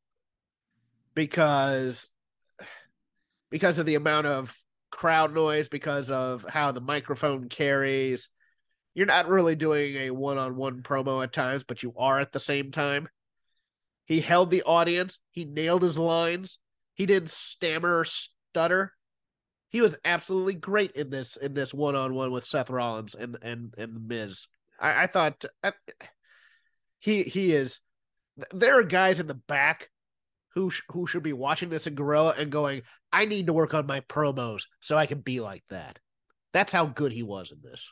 because 1.15 2.09
because 3.51 3.79
of 3.79 3.87
the 3.87 3.97
amount 3.97 4.27
of 4.27 4.57
crowd 4.91 5.35
noise, 5.35 5.69
because 5.69 6.11
of 6.11 6.45
how 6.49 6.73
the 6.73 6.81
microphone 6.81 7.49
carries. 7.49 8.29
You're 8.95 9.07
not 9.07 9.29
really 9.29 9.55
doing 9.55 9.97
a 9.97 10.11
one-on-one 10.11 10.83
promo 10.83 11.23
at 11.23 11.33
times, 11.33 11.65
but 11.65 11.83
you 11.83 11.93
are 11.99 12.19
at 12.19 12.33
the 12.33 12.41
same 12.41 12.71
time. 12.71 13.09
He 14.07 14.21
held 14.21 14.51
the 14.51 14.63
audience. 14.63 15.19
He 15.33 15.45
nailed 15.45 15.83
his 15.83 15.99
lines. 15.99 16.59
He 16.95 17.07
didn't 17.07 17.31
stammer 17.31 17.99
or 17.99 18.05
stutter. 18.05 18.93
He 19.69 19.81
was 19.81 19.97
absolutely 20.05 20.55
great 20.55 20.93
in 20.93 21.11
this 21.11 21.37
in 21.37 21.53
this 21.53 21.75
one 21.75 21.97
on 21.97 22.15
one 22.15 22.31
with 22.31 22.45
Seth 22.45 22.71
Rollins 22.71 23.15
and 23.15 23.37
and 23.43 23.75
and 23.77 23.95
the 23.95 24.01
Miz. 24.01 24.47
I, 24.81 25.03
I 25.03 25.07
thought 25.09 25.45
I, 25.63 25.73
he 27.01 27.25
he 27.25 27.53
is. 27.53 27.81
There 28.53 28.79
are 28.79 28.85
guys 28.85 29.21
in 29.21 29.27
the 29.27 29.35
back 29.35 29.91
who 30.55 30.71
sh- 30.71 30.83
who 30.91 31.07
should 31.07 31.23
be 31.23 31.33
watching 31.33 31.69
this 31.69 31.87
in 31.87 31.95
Gorilla 31.95 32.35
and 32.39 32.51
going, 32.51 32.83
"I 33.13 33.25
need 33.25 33.49
to 33.49 33.53
work 33.53 33.75
on 33.75 33.87
my 33.87 34.01
promos 34.01 34.63
so 34.81 34.97
I 34.97 35.07
can 35.07 35.21
be 35.21 35.41
like 35.41 35.65
that." 35.69 35.99
That's 36.53 36.73
how 36.73 36.87
good 36.87 37.13
he 37.13 37.23
was 37.23 37.51
in 37.51 37.59
this. 37.63 37.91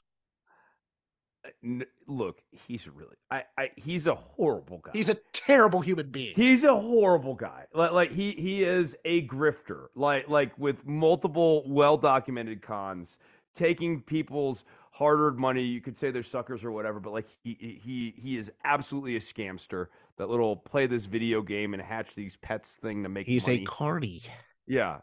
Uh, 1.44 1.48
n- 1.62 1.86
look, 2.06 2.42
he's 2.50 2.88
really 2.88 3.16
I, 3.30 3.44
I 3.58 3.70
he's 3.76 4.06
a 4.06 4.14
horrible 4.14 4.78
guy. 4.78 4.92
He's 4.92 5.08
a 5.08 5.16
terrible 5.32 5.80
human 5.80 6.10
being. 6.10 6.32
He's 6.34 6.64
a 6.64 6.74
horrible 6.74 7.34
guy. 7.34 7.66
Like, 7.72 7.92
like 7.92 8.10
he 8.10 8.32
he 8.32 8.62
is 8.64 8.96
a 9.04 9.26
grifter. 9.26 9.86
Like 9.94 10.28
like 10.28 10.58
with 10.58 10.86
multiple 10.86 11.64
well 11.66 11.96
documented 11.96 12.62
cons, 12.62 13.18
taking 13.54 14.00
people's 14.00 14.64
hard 14.90 15.18
earned 15.18 15.38
money. 15.38 15.62
You 15.62 15.80
could 15.80 15.96
say 15.96 16.10
they're 16.10 16.22
suckers 16.22 16.64
or 16.64 16.70
whatever, 16.70 17.00
but 17.00 17.12
like 17.12 17.26
he 17.42 17.54
he 17.54 18.14
he 18.16 18.38
is 18.38 18.50
absolutely 18.64 19.16
a 19.16 19.20
scamster. 19.20 19.86
That 20.16 20.30
little 20.30 20.56
play 20.56 20.86
this 20.86 21.06
video 21.06 21.42
game 21.42 21.74
and 21.74 21.82
hatch 21.82 22.14
these 22.14 22.36
pets 22.36 22.76
thing 22.76 23.02
to 23.02 23.08
make. 23.08 23.26
He's 23.26 23.46
money. 23.46 23.62
a 23.62 23.64
carny. 23.64 24.22
Yeah, 24.66 25.00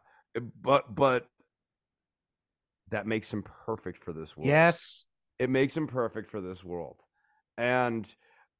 but 0.61 0.95
but 0.95 1.27
that 2.89 3.07
makes 3.07 3.33
him 3.33 3.43
perfect 3.43 3.97
for 3.97 4.13
this 4.13 4.37
world. 4.37 4.47
Yes. 4.47 5.05
It 5.41 5.49
makes 5.49 5.75
him 5.75 5.87
perfect 5.87 6.27
for 6.27 6.39
this 6.39 6.63
world. 6.63 6.97
And 7.57 8.07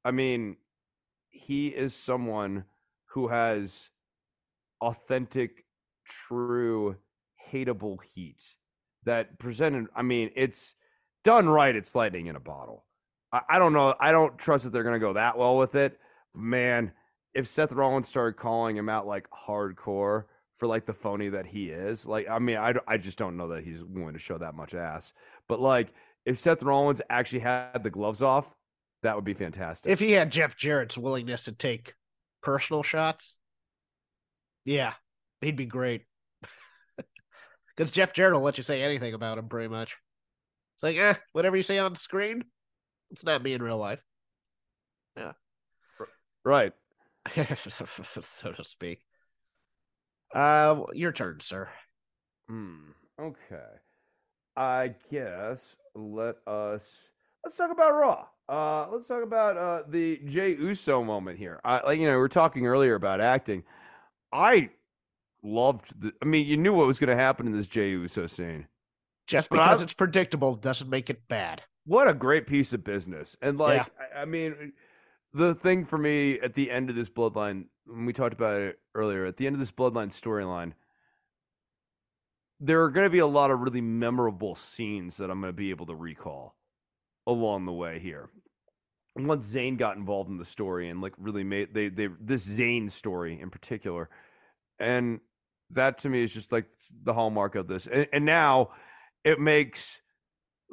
I 0.03 0.09
mean, 0.09 0.57
he 1.29 1.67
is 1.67 1.93
someone 1.93 2.65
who 3.11 3.27
has 3.27 3.91
authentic, 4.81 5.65
true, 6.05 6.95
hateable 7.51 7.99
heat 8.01 8.55
that 9.03 9.37
presented. 9.37 9.89
I 9.95 10.01
mean, 10.01 10.31
it's 10.35 10.73
done 11.23 11.47
right. 11.47 11.75
It's 11.75 11.93
lightning 11.93 12.25
in 12.25 12.35
a 12.35 12.39
bottle. 12.39 12.87
I, 13.31 13.41
I 13.47 13.59
don't 13.59 13.73
know. 13.73 13.93
I 13.99 14.11
don't 14.11 14.39
trust 14.39 14.63
that 14.63 14.71
they're 14.71 14.81
going 14.81 14.99
to 14.99 15.05
go 15.05 15.13
that 15.13 15.37
well 15.37 15.57
with 15.57 15.75
it. 15.75 15.99
Man, 16.33 16.93
if 17.35 17.45
Seth 17.45 17.73
Rollins 17.73 18.07
started 18.07 18.37
calling 18.37 18.75
him 18.75 18.89
out 18.89 19.05
like 19.05 19.29
hardcore 19.29 20.23
for 20.55 20.65
like 20.65 20.87
the 20.87 20.93
phony 20.93 21.29
that 21.29 21.45
he 21.45 21.69
is, 21.69 22.07
like, 22.07 22.27
I 22.27 22.39
mean, 22.39 22.57
I, 22.57 22.73
I 22.87 22.97
just 22.97 23.19
don't 23.19 23.37
know 23.37 23.49
that 23.49 23.63
he's 23.63 23.83
willing 23.83 24.13
to 24.13 24.19
show 24.19 24.39
that 24.39 24.55
much 24.55 24.73
ass. 24.73 25.13
But 25.47 25.59
like, 25.59 25.93
if 26.25 26.37
Seth 26.37 26.63
Rollins 26.63 27.01
actually 27.09 27.39
had 27.39 27.83
the 27.83 27.89
gloves 27.89 28.21
off, 28.21 28.53
that 29.03 29.15
would 29.15 29.25
be 29.25 29.33
fantastic. 29.33 29.91
If 29.91 29.99
he 29.99 30.11
had 30.11 30.31
Jeff 30.31 30.55
Jarrett's 30.55 30.97
willingness 30.97 31.43
to 31.43 31.51
take 31.51 31.93
personal 32.41 32.83
shots, 32.83 33.37
yeah, 34.65 34.93
he'd 35.41 35.55
be 35.55 35.65
great. 35.65 36.05
Because 37.77 37.89
Jeff 37.91 38.13
Jarrett 38.13 38.33
will 38.33 38.41
let 38.41 38.57
you 38.57 38.63
say 38.63 38.83
anything 38.83 39.13
about 39.13 39.37
him, 39.37 39.47
pretty 39.47 39.69
much. 39.69 39.95
It's 40.75 40.83
like, 40.83 40.97
eh, 40.97 41.13
whatever 41.31 41.55
you 41.55 41.63
say 41.63 41.77
on 41.79 41.95
screen, 41.95 42.43
it's 43.11 43.23
not 43.23 43.41
me 43.41 43.53
in 43.53 43.63
real 43.63 43.77
life. 43.77 44.01
Yeah. 45.15 45.31
right. 46.43 46.73
so 47.35 48.51
to 48.51 48.63
speak. 48.63 48.99
Uh, 50.35 50.81
your 50.93 51.11
turn, 51.11 51.39
sir. 51.39 51.69
Hmm. 52.49 52.91
Okay. 53.19 53.57
I 54.55 54.95
guess 55.09 55.77
let 55.95 56.35
us 56.45 57.09
let's 57.43 57.57
talk 57.57 57.71
about 57.71 57.93
Raw. 57.93 58.25
Uh, 58.49 58.87
let's 58.91 59.07
talk 59.07 59.23
about 59.23 59.55
uh, 59.55 59.83
the 59.87 60.19
Jey 60.25 60.55
Uso 60.55 61.03
moment 61.03 61.37
here. 61.37 61.61
I, 61.63 61.81
like 61.85 61.99
you 61.99 62.05
know, 62.05 62.17
we 62.17 62.23
are 62.23 62.29
talking 62.29 62.67
earlier 62.67 62.95
about 62.95 63.21
acting. 63.21 63.63
I 64.33 64.71
loved 65.43 66.01
the. 66.01 66.13
I 66.21 66.25
mean, 66.25 66.45
you 66.45 66.57
knew 66.57 66.73
what 66.73 66.87
was 66.87 66.99
going 66.99 67.15
to 67.15 67.21
happen 67.21 67.47
in 67.47 67.53
this 67.53 67.67
Jey 67.67 67.91
Uso 67.91 68.27
scene. 68.27 68.67
Just 69.27 69.49
because 69.49 69.81
it's 69.81 69.93
predictable 69.93 70.55
doesn't 70.55 70.89
make 70.89 71.09
it 71.09 71.27
bad. 71.29 71.63
What 71.85 72.09
a 72.09 72.13
great 72.13 72.45
piece 72.45 72.73
of 72.73 72.83
business! 72.83 73.37
And 73.41 73.57
like, 73.57 73.87
yeah. 73.87 74.19
I, 74.19 74.21
I 74.23 74.25
mean, 74.25 74.73
the 75.33 75.55
thing 75.55 75.85
for 75.85 75.97
me 75.97 76.39
at 76.39 76.53
the 76.53 76.69
end 76.69 76.89
of 76.89 76.95
this 76.95 77.09
bloodline, 77.09 77.67
when 77.85 78.05
we 78.05 78.13
talked 78.13 78.33
about 78.33 78.61
it 78.61 78.79
earlier, 78.93 79.25
at 79.25 79.37
the 79.37 79.47
end 79.47 79.55
of 79.55 79.59
this 79.59 79.71
bloodline 79.71 80.09
storyline, 80.09 80.73
there 82.61 82.83
are 82.83 82.91
going 82.91 83.07
to 83.07 83.11
be 83.11 83.19
a 83.19 83.27
lot 83.27 83.49
of 83.49 83.59
really 83.59 83.81
memorable 83.81 84.55
scenes 84.55 85.17
that 85.17 85.31
I'm 85.31 85.41
going 85.41 85.51
to 85.51 85.57
be 85.57 85.71
able 85.71 85.87
to 85.87 85.95
recall 85.95 86.55
along 87.25 87.65
the 87.65 87.73
way 87.73 87.99
here. 87.99 88.29
Once 89.15 89.51
Zayn 89.51 89.77
got 89.77 89.97
involved 89.97 90.29
in 90.29 90.37
the 90.37 90.45
story 90.45 90.87
and 90.87 91.01
like 91.01 91.13
really 91.17 91.43
made 91.43 91.73
they 91.73 91.89
they 91.89 92.07
this 92.21 92.47
Zayn 92.47 92.89
story 92.89 93.41
in 93.41 93.49
particular, 93.49 94.09
and 94.79 95.19
that 95.71 95.97
to 95.99 96.09
me 96.09 96.23
is 96.23 96.33
just 96.33 96.51
like 96.51 96.67
the 97.03 97.13
hallmark 97.13 97.55
of 97.55 97.67
this. 97.67 97.87
And, 97.87 98.07
and 98.13 98.25
now 98.25 98.69
it 99.25 99.37
makes 99.37 100.01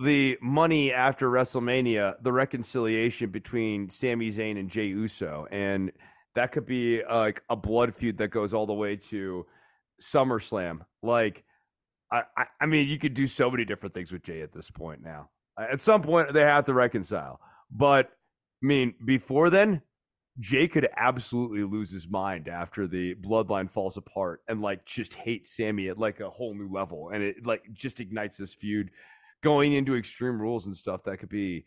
the 0.04 0.38
money 0.40 0.92
after 0.92 1.28
WrestleMania 1.28 2.22
the 2.22 2.32
reconciliation 2.32 3.30
between 3.30 3.90
Sami 3.90 4.28
Zayn 4.28 4.56
and 4.56 4.70
Jey 4.70 4.86
Uso, 4.86 5.48
and 5.50 5.90
that 6.36 6.52
could 6.52 6.66
be 6.66 7.02
uh, 7.02 7.18
like 7.18 7.42
a 7.50 7.56
blood 7.56 7.92
feud 7.92 8.18
that 8.18 8.28
goes 8.28 8.54
all 8.54 8.66
the 8.66 8.74
way 8.74 8.94
to 8.94 9.46
SummerSlam. 10.00 10.82
Like 11.02 11.44
I, 12.10 12.46
I, 12.60 12.66
mean, 12.66 12.88
you 12.88 12.98
could 12.98 13.14
do 13.14 13.26
so 13.26 13.50
many 13.50 13.64
different 13.64 13.94
things 13.94 14.12
with 14.12 14.22
Jey 14.22 14.40
at 14.40 14.52
this 14.52 14.70
point 14.70 15.02
now. 15.02 15.30
At 15.58 15.80
some 15.80 16.02
point, 16.02 16.32
they 16.32 16.40
have 16.40 16.64
to 16.66 16.74
reconcile. 16.74 17.40
But 17.70 18.06
I 18.62 18.66
mean, 18.66 18.94
before 19.04 19.50
then, 19.50 19.82
Jey 20.38 20.68
could 20.68 20.88
absolutely 20.96 21.64
lose 21.64 21.90
his 21.90 22.08
mind 22.08 22.48
after 22.48 22.86
the 22.86 23.16
bloodline 23.16 23.70
falls 23.70 23.96
apart 23.96 24.40
and 24.48 24.62
like 24.62 24.86
just 24.86 25.16
hate 25.16 25.46
Sami 25.46 25.88
at 25.88 25.98
like 25.98 26.20
a 26.20 26.30
whole 26.30 26.54
new 26.54 26.68
level. 26.68 27.10
And 27.10 27.22
it 27.22 27.44
like 27.44 27.64
just 27.72 28.00
ignites 28.00 28.38
this 28.38 28.54
feud 28.54 28.90
going 29.42 29.72
into 29.72 29.96
extreme 29.96 30.40
rules 30.40 30.66
and 30.66 30.76
stuff 30.76 31.02
that 31.04 31.18
could 31.18 31.28
be 31.28 31.66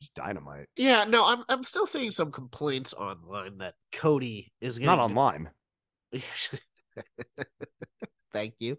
just 0.00 0.14
dynamite. 0.14 0.66
Yeah, 0.76 1.04
no, 1.04 1.24
I'm 1.24 1.42
I'm 1.48 1.62
still 1.62 1.86
seeing 1.86 2.10
some 2.10 2.30
complaints 2.30 2.92
online 2.92 3.58
that 3.58 3.74
Cody 3.92 4.52
is 4.60 4.78
not 4.78 4.98
online. 4.98 5.50
Thank 8.32 8.54
you 8.58 8.76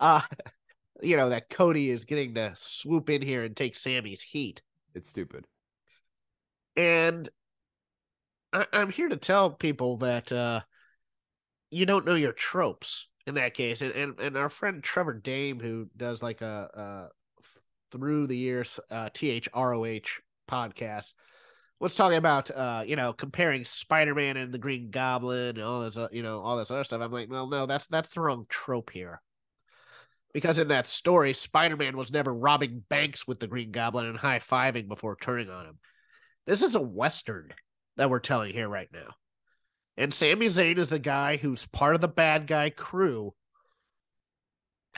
uh, 0.00 0.22
you 1.02 1.16
know, 1.16 1.28
that 1.28 1.50
Cody 1.50 1.90
is 1.90 2.04
getting 2.04 2.34
to 2.34 2.52
swoop 2.56 3.08
in 3.10 3.22
here 3.22 3.44
and 3.44 3.56
take 3.56 3.76
Sami's 3.76 4.22
heat. 4.22 4.62
It's 4.94 5.08
stupid. 5.08 5.46
And 6.76 7.28
I- 8.52 8.66
am 8.72 8.90
here 8.90 9.08
to 9.08 9.16
tell 9.16 9.50
people 9.50 9.98
that 9.98 10.32
uh, 10.32 10.60
you 11.70 11.86
don't 11.86 12.06
know 12.06 12.14
your 12.14 12.32
tropes 12.32 13.06
in 13.26 13.34
that 13.34 13.54
case, 13.54 13.82
and 13.82 13.92
and, 13.92 14.18
and 14.18 14.36
our 14.36 14.48
friend 14.48 14.82
Trevor 14.82 15.14
Dame, 15.14 15.60
who 15.60 15.88
does 15.96 16.22
like 16.22 16.42
a, 16.42 16.68
a 16.74 17.08
through 17.92 18.26
the 18.26 18.36
years 18.36 18.80
uh, 18.90 19.10
THROH 19.10 20.06
podcast, 20.48 21.12
was 21.78 21.94
talking 21.94 22.18
about 22.18 22.50
uh, 22.50 22.82
you 22.86 22.96
know 22.96 23.12
comparing 23.12 23.64
Spider 23.64 24.14
Man 24.14 24.36
and 24.36 24.52
the 24.52 24.58
Green 24.58 24.90
Goblin 24.90 25.56
and 25.56 25.62
all 25.62 25.82
this 25.82 25.96
uh, 25.96 26.08
you 26.10 26.22
know 26.22 26.40
all 26.40 26.56
this 26.56 26.70
other 26.70 26.84
stuff. 26.84 27.00
I'm 27.00 27.12
like, 27.12 27.30
well, 27.30 27.48
no, 27.48 27.66
that's 27.66 27.86
that's 27.86 28.10
the 28.10 28.20
wrong 28.20 28.46
trope 28.48 28.90
here. 28.90 29.20
Because 30.32 30.58
in 30.58 30.68
that 30.68 30.86
story, 30.86 31.32
Spider 31.34 31.76
Man 31.76 31.96
was 31.96 32.12
never 32.12 32.32
robbing 32.32 32.84
banks 32.88 33.26
with 33.26 33.40
the 33.40 33.46
Green 33.46 33.72
Goblin 33.72 34.06
and 34.06 34.16
high 34.16 34.38
fiving 34.38 34.86
before 34.86 35.16
turning 35.16 35.50
on 35.50 35.66
him. 35.66 35.78
This 36.46 36.62
is 36.62 36.74
a 36.74 36.80
Western 36.80 37.52
that 37.96 38.10
we're 38.10 38.20
telling 38.20 38.52
here 38.52 38.68
right 38.68 38.88
now. 38.92 39.14
And 39.96 40.14
Sami 40.14 40.46
Zayn 40.46 40.78
is 40.78 40.88
the 40.88 40.98
guy 40.98 41.36
who's 41.36 41.66
part 41.66 41.94
of 41.94 42.00
the 42.00 42.08
bad 42.08 42.46
guy 42.46 42.70
crew 42.70 43.34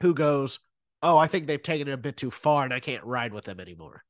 who 0.01 0.15
goes, 0.15 0.61
Oh, 1.03 1.19
I 1.19 1.27
think 1.27 1.47
they've 1.47 1.63
taken 1.63 1.89
it 1.89 1.93
a 1.93 1.97
bit 1.97 2.17
too 2.17 2.31
far 2.31 2.65
and 2.65 2.73
I 2.73 2.79
can't 2.79 3.05
ride 3.05 3.33
with 3.33 3.45
them 3.45 3.59
anymore. 3.59 4.05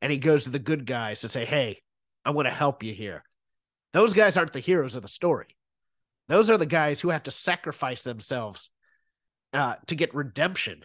And 0.00 0.10
he 0.10 0.18
goes 0.18 0.44
to 0.44 0.50
the 0.50 0.58
good 0.58 0.86
guys 0.86 1.20
to 1.20 1.28
say, 1.28 1.44
Hey, 1.44 1.82
I 2.24 2.30
want 2.30 2.46
to 2.48 2.54
help 2.54 2.82
you 2.82 2.94
here. 2.94 3.24
Those 3.92 4.14
guys 4.14 4.36
aren't 4.36 4.52
the 4.52 4.60
heroes 4.60 4.96
of 4.96 5.02
the 5.02 5.08
story. 5.08 5.56
Those 6.28 6.50
are 6.50 6.58
the 6.58 6.66
guys 6.66 7.00
who 7.00 7.10
have 7.10 7.24
to 7.24 7.30
sacrifice 7.30 8.02
themselves 8.02 8.70
uh, 9.52 9.74
to 9.86 9.94
get 9.94 10.14
redemption, 10.14 10.84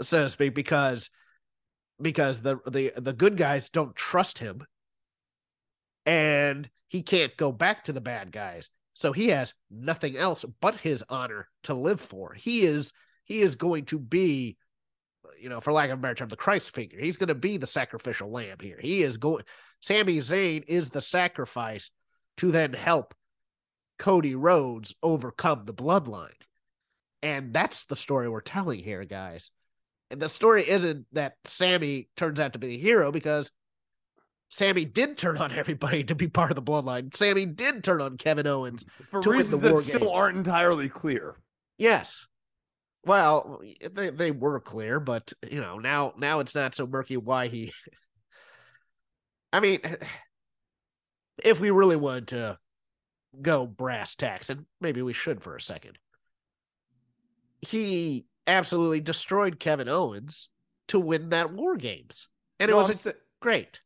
so 0.00 0.24
to 0.24 0.30
speak, 0.30 0.54
because 0.54 1.10
because 2.00 2.40
the 2.40 2.58
the 2.66 2.92
the 2.96 3.12
good 3.12 3.36
guys 3.36 3.70
don't 3.70 3.94
trust 3.94 4.38
him 4.38 4.64
and 6.06 6.68
he 6.88 7.02
can't 7.02 7.36
go 7.36 7.52
back 7.52 7.84
to 7.84 7.92
the 7.92 8.00
bad 8.00 8.32
guys. 8.32 8.70
So 8.94 9.12
he 9.12 9.28
has 9.28 9.54
nothing 9.70 10.16
else 10.16 10.44
but 10.60 10.76
his 10.76 11.04
honor 11.08 11.48
to 11.64 11.74
live 11.74 12.00
for. 12.00 12.34
He 12.34 12.62
is 12.62 12.92
he 13.24 13.40
is 13.40 13.54
going 13.56 13.84
to 13.86 13.98
be, 13.98 14.56
you 15.40 15.48
know, 15.48 15.60
for 15.60 15.72
lack 15.72 15.90
of 15.90 15.98
a 15.98 16.02
better 16.02 16.14
term, 16.14 16.28
the 16.28 16.36
Christ 16.36 16.74
figure. 16.74 16.98
He's 17.00 17.16
going 17.16 17.28
to 17.28 17.34
be 17.34 17.56
the 17.56 17.66
sacrificial 17.66 18.30
lamb 18.30 18.56
here. 18.60 18.78
He 18.80 19.02
is 19.02 19.18
going. 19.18 19.44
Sami 19.80 20.18
Zayn 20.18 20.64
is 20.66 20.90
the 20.90 21.00
sacrifice 21.00 21.90
to 22.38 22.50
then 22.50 22.72
help 22.72 23.14
Cody 23.98 24.34
Rhodes 24.34 24.94
overcome 25.02 25.64
the 25.64 25.74
bloodline, 25.74 26.30
and 27.22 27.52
that's 27.52 27.84
the 27.84 27.96
story 27.96 28.28
we're 28.28 28.40
telling 28.40 28.80
here, 28.80 29.04
guys. 29.04 29.50
And 30.10 30.20
the 30.20 30.28
story 30.28 30.68
isn't 30.68 31.06
that 31.12 31.34
Sami 31.44 32.08
turns 32.16 32.40
out 32.40 32.54
to 32.54 32.58
be 32.58 32.68
the 32.68 32.78
hero 32.78 33.12
because 33.12 33.50
Sami 34.48 34.84
did 34.84 35.16
turn 35.16 35.38
on 35.38 35.52
everybody 35.56 36.04
to 36.04 36.14
be 36.14 36.28
part 36.28 36.50
of 36.50 36.56
the 36.56 36.62
bloodline. 36.62 37.14
Sami 37.14 37.46
did 37.46 37.84
turn 37.84 38.00
on 38.00 38.18
Kevin 38.18 38.46
Owens 38.46 38.84
for 39.06 39.20
reasons 39.20 39.62
that 39.62 39.72
war 39.72 39.80
still 39.80 40.12
aren't 40.12 40.36
entirely 40.36 40.88
clear. 40.88 41.36
Yes. 41.78 42.26
Well, 43.06 43.62
they 43.92 44.10
they 44.10 44.30
were 44.30 44.60
clear, 44.60 45.00
but 45.00 45.32
you 45.48 45.60
know 45.60 45.78
now 45.78 46.12
now 46.18 46.40
it's 46.40 46.54
not 46.54 46.74
so 46.74 46.86
murky 46.86 47.16
why 47.16 47.48
he. 47.48 47.72
I 49.52 49.60
mean, 49.60 49.80
if 51.42 51.60
we 51.60 51.70
really 51.70 51.96
wanted 51.96 52.28
to 52.28 52.58
go 53.40 53.66
brass 53.66 54.16
tacks, 54.16 54.50
and 54.50 54.66
maybe 54.80 55.00
we 55.00 55.14
should 55.14 55.42
for 55.42 55.56
a 55.56 55.62
second, 55.62 55.96
he 57.62 58.26
absolutely 58.46 59.00
destroyed 59.00 59.58
Kevin 59.60 59.88
Owens 59.88 60.48
to 60.88 60.98
win 60.98 61.30
that 61.30 61.52
War 61.52 61.76
Games, 61.76 62.28
and 62.58 62.70
No, 62.70 62.80
it 62.80 62.88
was 62.88 63.00
sa- 63.02 63.12
great. 63.40 63.80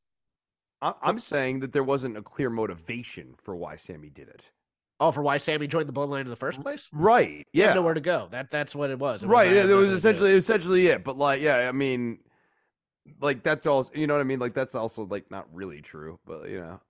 I- 0.81 0.95
I'm 1.03 1.19
saying 1.19 1.61
that 1.61 1.73
there 1.73 1.85
wasn't 1.85 2.17
a 2.17 2.23
clear 2.23 2.51
motivation 2.51 3.35
for 3.43 3.57
why 3.57 3.77
Sami 3.77 4.11
did 4.11 4.29
it. 4.29 4.53
Oh, 5.01 5.11
for 5.11 5.23
why 5.23 5.39
Sami 5.39 5.67
joined 5.67 5.89
the 5.89 5.93
bloodline 5.93 6.21
in 6.23 6.29
the 6.31 6.37
first 6.37 6.61
place? 6.61 6.89
Right. 6.93 7.47
Yeah. 7.53 7.75
nowhere 7.75 7.95
to 7.95 8.01
go. 8.01 8.29
That 8.31 8.51
that's 8.51 8.75
what 8.75 8.91
it 8.91 8.99
was. 8.99 9.23
It 9.23 9.27
right. 9.27 9.51
Yeah, 9.51 9.65
that 9.67 9.77
was 9.77 9.93
essentially 9.93 10.33
essentially 10.33 10.87
it. 10.87 11.03
But 11.05 11.19
like, 11.19 11.41
yeah, 11.43 11.69
I 11.69 11.73
mean, 11.73 12.21
like 13.21 13.43
that's 13.43 13.67
all. 13.67 13.85
You 13.93 14.07
know 14.07 14.15
what 14.15 14.21
I 14.21 14.25
mean? 14.25 14.39
Like 14.39 14.55
that's 14.55 14.75
also 14.75 15.05
like 15.05 15.31
not 15.31 15.53
really 15.53 15.83
true. 15.83 16.21
But 16.25 16.49
you 16.49 16.61
know, 16.61 16.81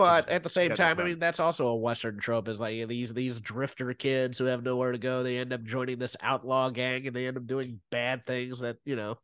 But 0.00 0.28
at 0.28 0.42
the 0.42 0.48
same 0.48 0.74
time, 0.74 0.98
I 0.98 1.04
mean, 1.04 1.18
that's 1.18 1.40
also 1.40 1.68
a 1.68 1.76
Western 1.76 2.18
trope. 2.18 2.48
Is 2.48 2.58
like 2.58 2.88
these 2.88 3.12
these 3.12 3.40
drifter 3.40 3.92
kids 3.92 4.38
who 4.38 4.46
have 4.46 4.62
nowhere 4.62 4.92
to 4.92 4.98
go. 4.98 5.22
They 5.22 5.38
end 5.38 5.52
up 5.52 5.62
joining 5.62 5.98
this 5.98 6.16
outlaw 6.22 6.70
gang, 6.70 7.06
and 7.06 7.14
they 7.14 7.26
end 7.26 7.36
up 7.36 7.46
doing 7.46 7.80
bad 7.90 8.26
things 8.26 8.60
that 8.60 8.78
you 8.84 8.96
know. 8.96 9.18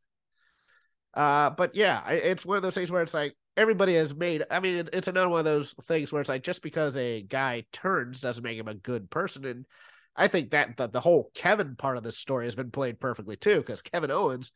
Uh, 1.14 1.50
but 1.50 1.74
yeah, 1.74 2.06
it's 2.10 2.44
one 2.44 2.58
of 2.58 2.62
those 2.62 2.74
things 2.74 2.90
where 2.90 3.02
it's 3.02 3.14
like 3.14 3.34
everybody 3.56 3.94
has 3.94 4.14
made. 4.14 4.44
I 4.50 4.60
mean, 4.60 4.88
it's 4.92 5.08
another 5.08 5.30
one 5.30 5.38
of 5.38 5.44
those 5.46 5.74
things 5.88 6.12
where 6.12 6.20
it's 6.20 6.28
like 6.28 6.42
just 6.42 6.62
because 6.62 6.96
a 6.96 7.22
guy 7.22 7.64
turns 7.72 8.20
doesn't 8.20 8.44
make 8.44 8.58
him 8.58 8.68
a 8.68 8.74
good 8.74 9.08
person, 9.08 9.46
and 9.46 9.66
I 10.14 10.28
think 10.28 10.50
that 10.50 10.76
the, 10.76 10.88
the 10.88 11.00
whole 11.00 11.30
Kevin 11.34 11.74
part 11.76 11.96
of 11.96 12.02
this 12.02 12.18
story 12.18 12.44
has 12.44 12.54
been 12.54 12.70
played 12.70 13.00
perfectly 13.00 13.36
too, 13.36 13.56
because 13.56 13.80
Kevin 13.80 14.10
Owens 14.10 14.52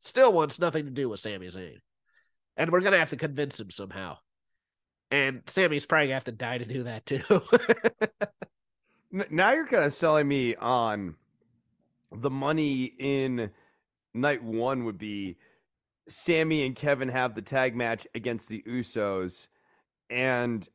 still 0.00 0.32
wants 0.32 0.58
nothing 0.58 0.84
to 0.84 0.90
do 0.90 1.08
with 1.08 1.20
Sami 1.20 1.48
Zayn, 1.48 1.78
and 2.58 2.70
we're 2.70 2.80
gonna 2.80 2.98
have 2.98 3.10
to 3.10 3.16
convince 3.16 3.58
him 3.58 3.70
somehow. 3.70 4.18
And 5.12 5.42
Sami's 5.46 5.86
probably 5.86 6.06
gonna 6.06 6.14
have 6.14 6.24
to 6.24 6.32
die 6.32 6.58
to 6.58 6.64
do 6.64 6.82
that 6.84 7.06
too. 7.06 7.22
Now 9.30 9.52
you're 9.52 9.66
kind 9.66 9.84
of 9.84 9.92
selling 9.92 10.26
me 10.26 10.54
on 10.54 11.16
the 12.10 12.30
money 12.30 12.84
in 12.98 13.50
night 14.14 14.42
one 14.42 14.84
would 14.84 14.96
be 14.96 15.36
Sami 16.08 16.64
and 16.64 16.74
Kevin 16.74 17.08
have 17.08 17.34
the 17.34 17.42
tag 17.42 17.76
match 17.76 18.06
against 18.14 18.48
the 18.48 18.62
Usos 18.62 19.48
and 20.08 20.66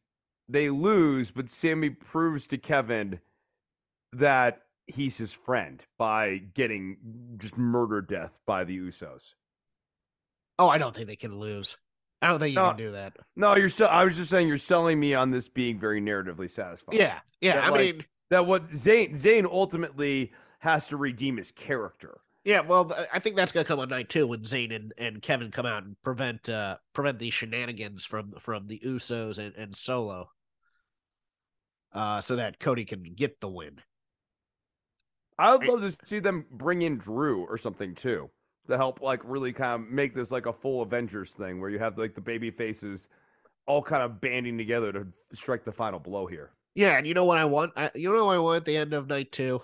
they 0.48 0.70
lose, 0.70 1.32
but 1.32 1.50
Sami 1.50 1.90
proves 1.90 2.46
to 2.48 2.60
Kevin 2.60 3.22
that 4.14 4.62
he's 4.86 5.18
his 5.18 5.34
friend 5.34 5.84
by 5.98 6.38
getting 6.38 6.98
just 7.38 7.58
murder 7.58 8.02
death 8.02 8.40
by 8.46 8.64
the 8.64 8.78
Usos. 8.78 9.34
oh, 10.60 10.70
I 10.70 10.78
don't 10.78 10.96
think 10.96 11.08
they 11.08 11.16
can 11.16 11.40
lose. 11.40 11.76
I 12.22 12.28
don't 12.28 12.40
think 12.40 12.50
you 12.50 12.56
No. 12.56 12.70
can 12.70 12.78
do 12.78 12.92
that. 12.92 13.14
No, 13.36 13.56
you're 13.56 13.70
so 13.70 13.86
I 13.86 14.04
was 14.04 14.18
just 14.18 14.30
saying 14.30 14.48
you're 14.48 14.58
selling 14.58 15.00
me 15.00 15.14
on 15.14 15.30
this 15.32 15.50
being 15.50 15.80
very 15.80 16.02
narratively 16.02 16.50
satisfying. 16.50 16.98
Yeah, 17.00 17.20
yeah. 17.42 17.56
That, 17.56 17.64
I 17.66 17.70
like, 17.70 17.80
mean, 17.96 18.06
that 18.32 18.46
what 18.46 18.70
Zayn 18.70 19.14
Zayn 19.14 19.46
ultimately 19.46 20.34
has 20.60 20.88
to 20.88 20.98
redeem 20.98 21.38
his 21.38 21.52
character. 21.52 22.20
yeah. 22.44 22.62
Well, 22.62 22.92
I 23.14 23.20
think 23.20 23.36
that's 23.36 23.52
gonna 23.52 23.66
come 23.66 23.80
on 23.80 23.90
night 23.90 24.10
two 24.10 24.26
when 24.26 24.42
Zayn 24.42 24.76
and, 24.76 24.94
and 24.98 25.22
Kevin 25.22 25.52
come 25.52 25.66
out 25.68 25.84
and 25.84 25.96
prevent 26.04 26.50
uh 26.50 26.78
prevent 26.94 27.20
these 27.20 27.34
shenanigans 27.36 28.04
from 28.04 28.34
from 28.40 28.68
the 28.68 28.82
Usos 28.86 29.38
and, 29.38 29.54
and 29.56 29.76
Solo. 29.76 30.32
Uh, 31.94 32.22
so 32.22 32.36
that 32.36 32.60
Cody 32.60 32.86
can 32.86 33.02
get 33.16 33.40
the 33.40 33.48
win. 33.48 33.80
I 35.40 35.56
would 35.56 35.68
love 35.68 35.82
to 35.82 35.98
see 36.06 36.20
them 36.20 36.46
bring 36.52 36.82
in 36.82 36.98
Drew 36.98 37.46
or 37.46 37.58
something 37.58 37.96
too 37.96 38.30
to 38.68 38.78
help 38.78 39.02
like 39.02 39.22
really 39.26 39.54
kind 39.54 39.82
of 39.84 39.90
make 39.90 40.14
this 40.14 40.32
like 40.32 40.46
a 40.46 40.54
full 40.54 40.82
Avengers 40.82 41.34
thing 41.34 41.60
where 41.60 41.70
you 41.70 41.80
have 41.80 41.98
like 41.98 42.14
the 42.16 42.22
baby 42.22 42.52
faces 42.52 43.10
all 43.66 43.82
kind 43.82 44.04
of 44.04 44.22
banding 44.22 44.58
together 44.58 44.92
to 44.94 45.08
strike 45.34 45.64
the 45.64 45.72
final 45.72 46.00
blow 46.00 46.26
here. 46.26 46.52
Yeah, 46.76 46.98
and 46.98 47.08
you 47.08 47.14
know 47.14 47.26
what 47.26 47.38
I 47.38 47.46
want? 47.46 47.74
I, 47.76 47.92
you 47.96 48.14
know 48.14 48.26
what 48.26 48.36
I 48.36 48.40
want 48.40 48.58
at 48.58 48.66
the 48.66 48.78
end 48.78 48.94
of 48.94 49.08
night 49.08 49.32
two? 49.32 49.62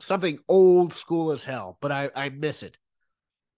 Something 0.00 0.38
old 0.48 0.92
school 0.92 1.30
as 1.32 1.44
hell, 1.44 1.78
but 1.80 1.92
I 1.92 2.10
I 2.16 2.28
miss 2.30 2.62
it. 2.62 2.76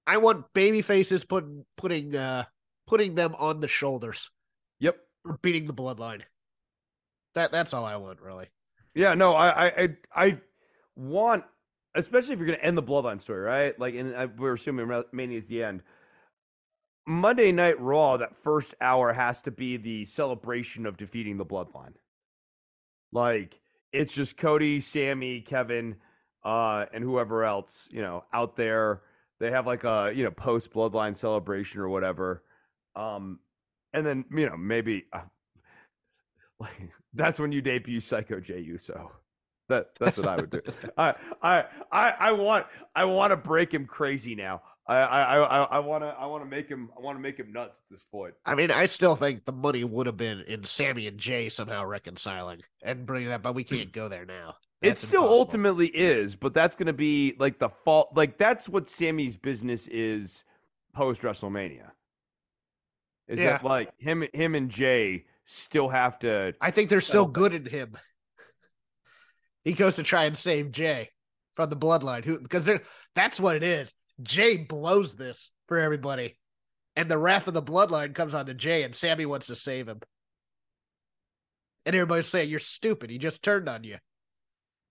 I 0.07 0.19
want 0.19 0.53
baby 0.53 0.83
faces 0.83 1.25
putting 1.25 1.65
putting 1.77 2.15
uh 2.15 2.45
putting 2.87 3.15
them 3.15 3.35
on 3.39 3.61
the 3.61 3.69
shoulders 3.69 4.31
Yep. 4.81 4.97
or 5.25 5.39
beating 5.41 5.67
the 5.67 5.73
bloodline. 5.73 6.23
That 7.35 7.53
that's 7.53 7.73
all 7.73 7.85
I 7.85 7.97
want, 7.97 8.21
really. 8.21 8.47
Yeah, 8.95 9.15
no, 9.15 9.35
I 9.35 9.49
I 9.67 9.67
I, 9.67 9.97
I 10.15 10.41
want 10.97 11.45
especially 11.95 12.35
if 12.35 12.39
you're 12.39 12.47
going 12.49 12.59
to 12.59 12.65
end 12.65 12.77
the 12.77 12.83
bloodline 12.83 13.21
story, 13.21 13.41
right? 13.41 13.79
Like 13.79 13.95
and 13.95 14.15
I, 14.17 14.27
we're 14.27 14.55
assuming 14.55 15.05
Mania 15.13 15.39
is 15.39 15.47
the 15.47 15.63
end. 15.63 15.83
Monday 17.07 17.53
Night 17.53 17.79
Raw, 17.81 18.17
that 18.17 18.35
first 18.35 18.75
hour 18.81 19.13
has 19.13 19.43
to 19.43 19.51
be 19.51 19.77
the 19.77 20.05
celebration 20.07 20.87
of 20.87 20.97
defeating 20.97 21.37
the 21.37 21.45
bloodline. 21.45 21.95
Like 23.13 23.61
it's 23.93 24.15
just 24.15 24.39
Cody, 24.39 24.81
Sami, 24.81 25.41
Kevin, 25.41 25.97
uh, 26.43 26.87
and 26.93 27.05
whoever 27.05 27.45
else, 27.45 27.89
you 27.93 28.03
know, 28.03 28.25
out 28.33 28.57
there. 28.57 29.03
They 29.41 29.51
have 29.51 29.67
like 29.67 29.85
a 29.85 30.13
you 30.15 30.25
know 30.25 30.31
post 30.31 30.73
bloodline 30.73 31.15
celebration 31.15 31.81
or 31.81 31.89
whatever. 31.89 32.43
Um, 32.97 33.41
and 33.93 34.07
then 34.07 34.25
you 34.31 34.49
know 34.49 34.57
maybe 34.57 35.05
uh, 35.13 35.23
like 36.59 36.91
that's 37.13 37.39
when 37.39 37.53
you 37.53 37.61
debut 37.61 38.01
Psycho 38.01 38.41
Jey 38.41 38.61
Uso. 38.61 39.13
That 39.69 39.91
that's 39.99 40.19
what 40.19 40.29
I 40.29 40.37
would 40.37 40.51
do. 40.51 40.61
I 40.99 41.15
I 41.43 41.65
I 41.91 42.11
I 42.21 42.33
want 42.33 42.67
I 42.95 43.05
want 43.07 43.31
to 43.31 43.37
break 43.37 43.73
him 43.73 43.87
crazy 43.87 44.35
now. 44.35 44.61
I 44.87 44.97
I 44.97 45.39
I 45.39 45.63
I 45.63 45.79
want 45.79 46.05
to 46.05 46.09
I 46.19 46.27
want 46.27 46.45
to 46.45 46.51
make 46.51 46.69
him 46.69 46.91
I 46.97 47.01
want 47.01 47.17
to 47.17 47.23
make 47.23 47.39
him 47.39 47.51
nuts 47.53 47.81
at 47.85 47.91
this 47.91 48.03
point. 48.03 48.35
I 48.45 48.55
mean, 48.55 48.71
I 48.71 48.85
still 48.85 49.17
think 49.17 49.47
the 49.47 49.53
money 49.53 49.83
would 49.83 50.07
have 50.07 50.19
been 50.19 50.41
in 50.43 50.65
Sami 50.65 51.07
and 51.07 51.19
Jey 51.19 51.49
somehow 51.49 51.85
reconciling 51.87 52.61
and 52.83 53.07
bringing 53.07 53.31
that, 53.31 53.43
but 53.43 53.55
we 53.55 53.65
can't 53.65 53.91
go 53.93 54.09
there 54.09 54.27
now. 54.27 54.57
It 54.83 54.99
still 54.99 55.23
impossible. 55.23 55.39
ultimately 55.39 55.87
is, 55.87 56.37
but 56.37 56.53
that's 56.53 56.77
going 56.77 56.89
to 56.89 56.93
be 56.93 57.35
like 57.39 57.59
the 57.59 57.71
fault. 57.71 58.11
Like 58.15 58.37
that's 58.37 58.69
what 58.69 58.87
Sami's 58.87 59.39
business 59.39 59.89
is 59.89 60.45
post 60.93 61.23
WrestleMania. 61.23 61.93
Is 63.29 63.41
Yeah. 63.41 63.53
that 63.53 63.65
like 63.65 63.99
him 63.99 64.23
him 64.35 64.55
and 64.55 64.71
Jey 64.71 65.25
still 65.45 65.89
have 65.89 66.19
to 66.19 66.55
I 66.61 66.71
think 66.71 66.91
they're 66.91 67.01
still 67.01 67.27
good 67.27 67.55
in 67.55 67.65
him. 67.65 67.97
He 69.65 69.73
goes 69.73 69.97
to 69.97 70.03
try 70.03 70.25
and 70.25 70.37
save 70.37 70.73
Jey 70.73 71.11
from 71.57 71.71
the 71.71 71.77
bloodline, 71.77 72.25
who 72.25 72.41
because 72.41 72.69
that's 73.15 73.41
what 73.41 73.57
it 73.57 73.63
is. 73.63 73.93
Jey 74.23 74.57
blows 74.59 75.17
this 75.17 75.51
for 75.69 75.79
everybody, 75.79 76.39
and 76.97 77.11
the 77.11 77.19
wrath 77.19 77.49
of 77.49 77.55
the 77.55 77.63
bloodline 77.63 78.15
comes 78.15 78.35
on 78.35 78.47
to 78.47 78.55
Jey, 78.55 78.83
and 78.83 78.95
Sami 78.95 79.27
wants 79.27 79.47
to 79.47 79.57
save 79.57 79.89
him. 79.89 80.01
And 81.87 81.95
everybody's 81.95 82.29
saying, 82.29 82.49
You're 82.51 82.61
stupid. 82.61 83.11
He 83.11 83.19
just 83.19 83.43
turned 83.43 83.69
on 83.69 83.85
you. 83.85 83.99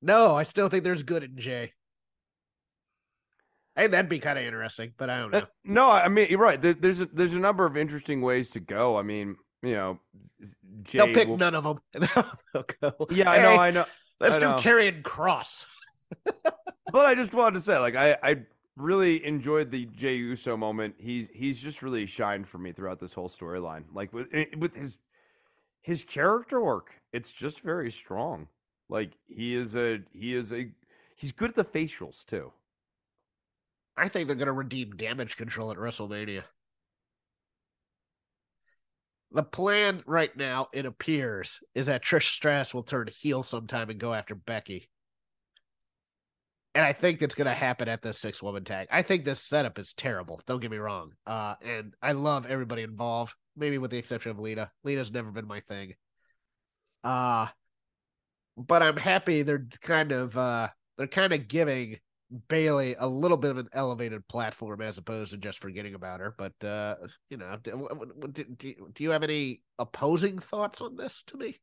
No, 0.02 0.36
I 0.36 0.44
still 0.44 0.70
think 0.70 0.84
there's 0.84 1.04
good 1.04 1.24
in 1.24 1.38
Jey. 1.38 1.72
Hey, 3.76 3.88
that'd 3.88 4.10
be 4.10 4.20
kind 4.20 4.38
of 4.38 4.46
interesting, 4.46 4.94
but 4.98 5.10
I 5.10 5.20
don't 5.20 5.32
know. 5.32 5.38
Uh, 5.40 5.46
no, 5.64 5.90
I 5.90 6.08
mean 6.08 6.28
you're 6.30 6.40
right. 6.40 6.60
There, 6.62 6.74
there's 6.74 7.02
a, 7.02 7.06
there's 7.08 7.34
a 7.34 7.40
number 7.40 7.66
of 7.66 7.76
interesting 7.78 8.22
ways 8.22 8.52
to 8.52 8.60
go. 8.60 8.98
I 8.98 9.02
mean, 9.02 9.36
you 9.64 9.74
know, 9.74 10.00
Jey 10.84 11.00
They'll 11.00 11.14
pick 11.14 11.28
will- 11.28 11.38
none 11.38 11.56
of 11.56 11.64
them. 11.64 11.80
Yeah, 13.10 13.32
I 13.32 13.42
know, 13.42 13.56
I 13.56 13.72
know. 13.72 13.86
Let's 14.30 14.40
do. 14.40 14.70
Karrion 14.70 15.02
Kross. 15.02 15.66
But 16.92 17.08
I 17.08 17.16
just 17.16 17.34
wanted 17.34 17.56
to 17.56 17.62
say, 17.62 17.80
like, 17.80 17.96
I 17.96 18.16
I 18.22 18.36
really 18.78 19.26
enjoyed 19.26 19.72
the 19.72 19.88
Jey 19.88 20.16
Uso 20.16 20.56
moment. 20.56 20.94
He's 21.00 21.28
he's 21.34 21.62
just 21.62 21.82
really 21.82 22.06
shined 22.06 22.48
for 22.48 22.60
me 22.60 22.72
throughout 22.72 23.00
this 23.00 23.14
whole 23.14 23.30
storyline. 23.30 23.86
Like 23.92 24.14
with 24.14 24.30
eh, 24.32 24.46
with 24.58 24.76
his 24.76 25.02
his 25.82 26.04
character 26.04 26.62
work, 26.62 27.02
it's 27.12 27.32
just 27.32 27.62
very 27.62 27.90
strong. 27.90 28.48
Like 28.90 29.14
he 29.26 29.56
is 29.56 29.76
a 29.76 30.02
he 30.14 30.36
is 30.36 30.54
a 30.54 30.70
he's 31.16 31.32
good 31.32 31.50
at 31.50 31.56
the 31.56 31.64
facials 31.64 32.24
too. 32.26 32.54
I 33.98 34.08
think 34.08 34.28
they're 34.28 34.36
going 34.36 34.48
to 34.48 34.54
redeem 34.54 34.96
damage 34.96 35.38
control 35.38 35.72
at 35.72 35.78
WrestleMania. 35.78 36.44
The 39.34 39.44
plan 39.44 40.04
right 40.06 40.36
now, 40.38 40.68
it 40.74 40.86
appears, 40.86 41.60
is 41.74 41.88
that 41.88 42.04
Trish 42.04 42.32
Stratus 42.32 42.74
will 42.74 42.84
turn 42.84 43.08
heel 43.08 43.42
sometime 43.42 43.90
and 43.90 44.00
go 44.00 44.14
after 44.14 44.36
Becky. 44.36 44.90
And 46.76 46.86
I 46.86 46.94
think 46.94 47.20
that's 47.20 47.36
going 47.36 47.48
to 47.48 47.54
happen 47.54 47.88
at 47.88 48.02
the 48.02 48.14
six 48.14 48.42
woman 48.42 48.64
tag. 48.64 48.88
I 48.92 49.02
think 49.02 49.26
this 49.26 49.42
setup 49.42 49.80
is 49.80 49.94
terrible. 49.94 50.42
Don't 50.46 50.60
get 50.60 50.72
me 50.72 50.78
wrong. 50.78 51.12
Uh, 51.26 51.56
and 51.64 51.96
I 52.02 52.12
love 52.14 52.46
everybody 52.46 52.84
involved, 52.84 53.34
maybe 53.56 53.80
with 53.80 53.92
the 53.92 53.98
exception 53.98 54.32
of 54.32 54.40
Lita. 54.40 54.72
Lita's 54.84 55.12
never 55.12 55.32
been 55.32 55.48
my 55.48 55.62
thing. 55.62 55.94
Uh, 57.04 57.48
but 58.56 58.84
I'm 58.84 58.98
happy 58.98 59.44
they're 59.44 59.68
kind 59.82 60.12
of 60.12 60.38
uh, 60.38 60.70
they're 60.98 61.08
kind 61.08 61.34
of 61.34 61.48
giving 61.48 61.98
Bayley 62.48 62.96
a 62.98 63.08
little 63.08 63.38
bit 63.38 63.52
of 63.52 63.58
an 63.58 63.70
elevated 63.74 64.28
platform 64.28 64.82
as 64.82 64.98
opposed 64.98 65.32
to 65.32 65.38
just 65.38 65.60
forgetting 65.60 65.94
about 65.94 66.20
her. 66.20 66.34
But 66.38 66.54
uh, 66.66 66.96
you 67.30 67.38
know, 67.38 67.58
do, 67.62 68.44
do, 68.58 68.76
do, 68.94 69.04
you 69.04 69.12
have 69.12 69.24
any 69.24 69.62
opposing 69.78 70.40
thoughts 70.40 70.82
on 70.82 70.96
this 70.96 71.24
to 71.28 71.38
me? 71.38 71.60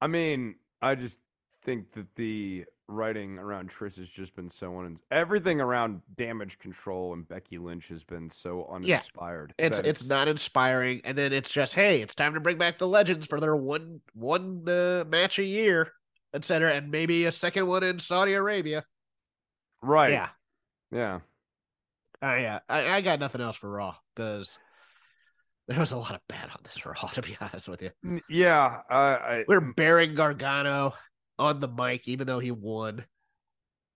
I 0.00 0.06
mean, 0.06 0.56
I 0.80 0.94
just 0.94 1.18
think 1.62 1.92
that 1.92 2.14
the 2.14 2.64
writing 2.88 3.38
around 3.38 3.68
Trish 3.68 3.98
has 3.98 4.08
just 4.08 4.34
been 4.34 4.48
so 4.48 4.78
un- 4.78 4.96
everything 5.10 5.60
around 5.60 6.00
damage 6.16 6.58
control 6.58 7.12
and 7.12 7.28
Becky 7.28 7.58
Lynch 7.58 7.88
has 7.88 8.02
been 8.02 8.30
so 8.30 8.66
uninspired. 8.72 9.54
It's 9.58 9.76
that 9.76 9.86
it's 9.86 10.08
not 10.08 10.26
inspiring, 10.28 11.02
and 11.04 11.16
then 11.18 11.32
it's 11.32 11.50
just 11.50 11.74
hey, 11.74 12.00
it's 12.00 12.14
time 12.14 12.34
to 12.34 12.40
bring 12.40 12.58
back 12.58 12.78
the 12.78 12.88
legends 12.88 13.26
for 13.26 13.40
their 13.40 13.56
one 13.56 14.00
one 14.14 14.66
uh, 14.68 15.04
match 15.06 15.38
a 15.38 15.44
year, 15.44 15.92
etc., 16.34 16.74
and 16.74 16.90
maybe 16.90 17.24
a 17.26 17.32
second 17.32 17.66
one 17.66 17.82
in 17.82 17.98
Saudi 17.98 18.32
Arabia. 18.34 18.84
right. 19.82 20.12
Yeah, 20.12 20.28
Yeah. 20.90 21.20
uh, 22.22 22.34
yeah. 22.34 22.58
I, 22.68 22.90
I 22.90 23.00
got 23.00 23.20
nothing 23.20 23.40
else 23.40 23.56
for 23.56 23.70
Raw 23.70 23.94
because 24.14 24.58
there 25.68 25.78
was 25.78 25.92
a 25.92 25.96
lot 25.98 26.14
of 26.14 26.20
bad 26.28 26.50
on 26.50 26.60
this 26.64 26.84
Raw. 26.86 26.94
To 26.94 27.22
be 27.22 27.36
honest 27.40 27.68
with 27.68 27.82
you, 27.82 27.90
Yeah. 28.28 28.80
I, 28.90 28.96
I, 28.96 29.44
we're 29.48 29.60
bearing 29.72 30.14
Gargano 30.14 30.94
on 31.38 31.60
the 31.60 31.68
mic, 31.68 32.08
even 32.08 32.26
though 32.26 32.40
he 32.40 32.50
won. 32.50 33.04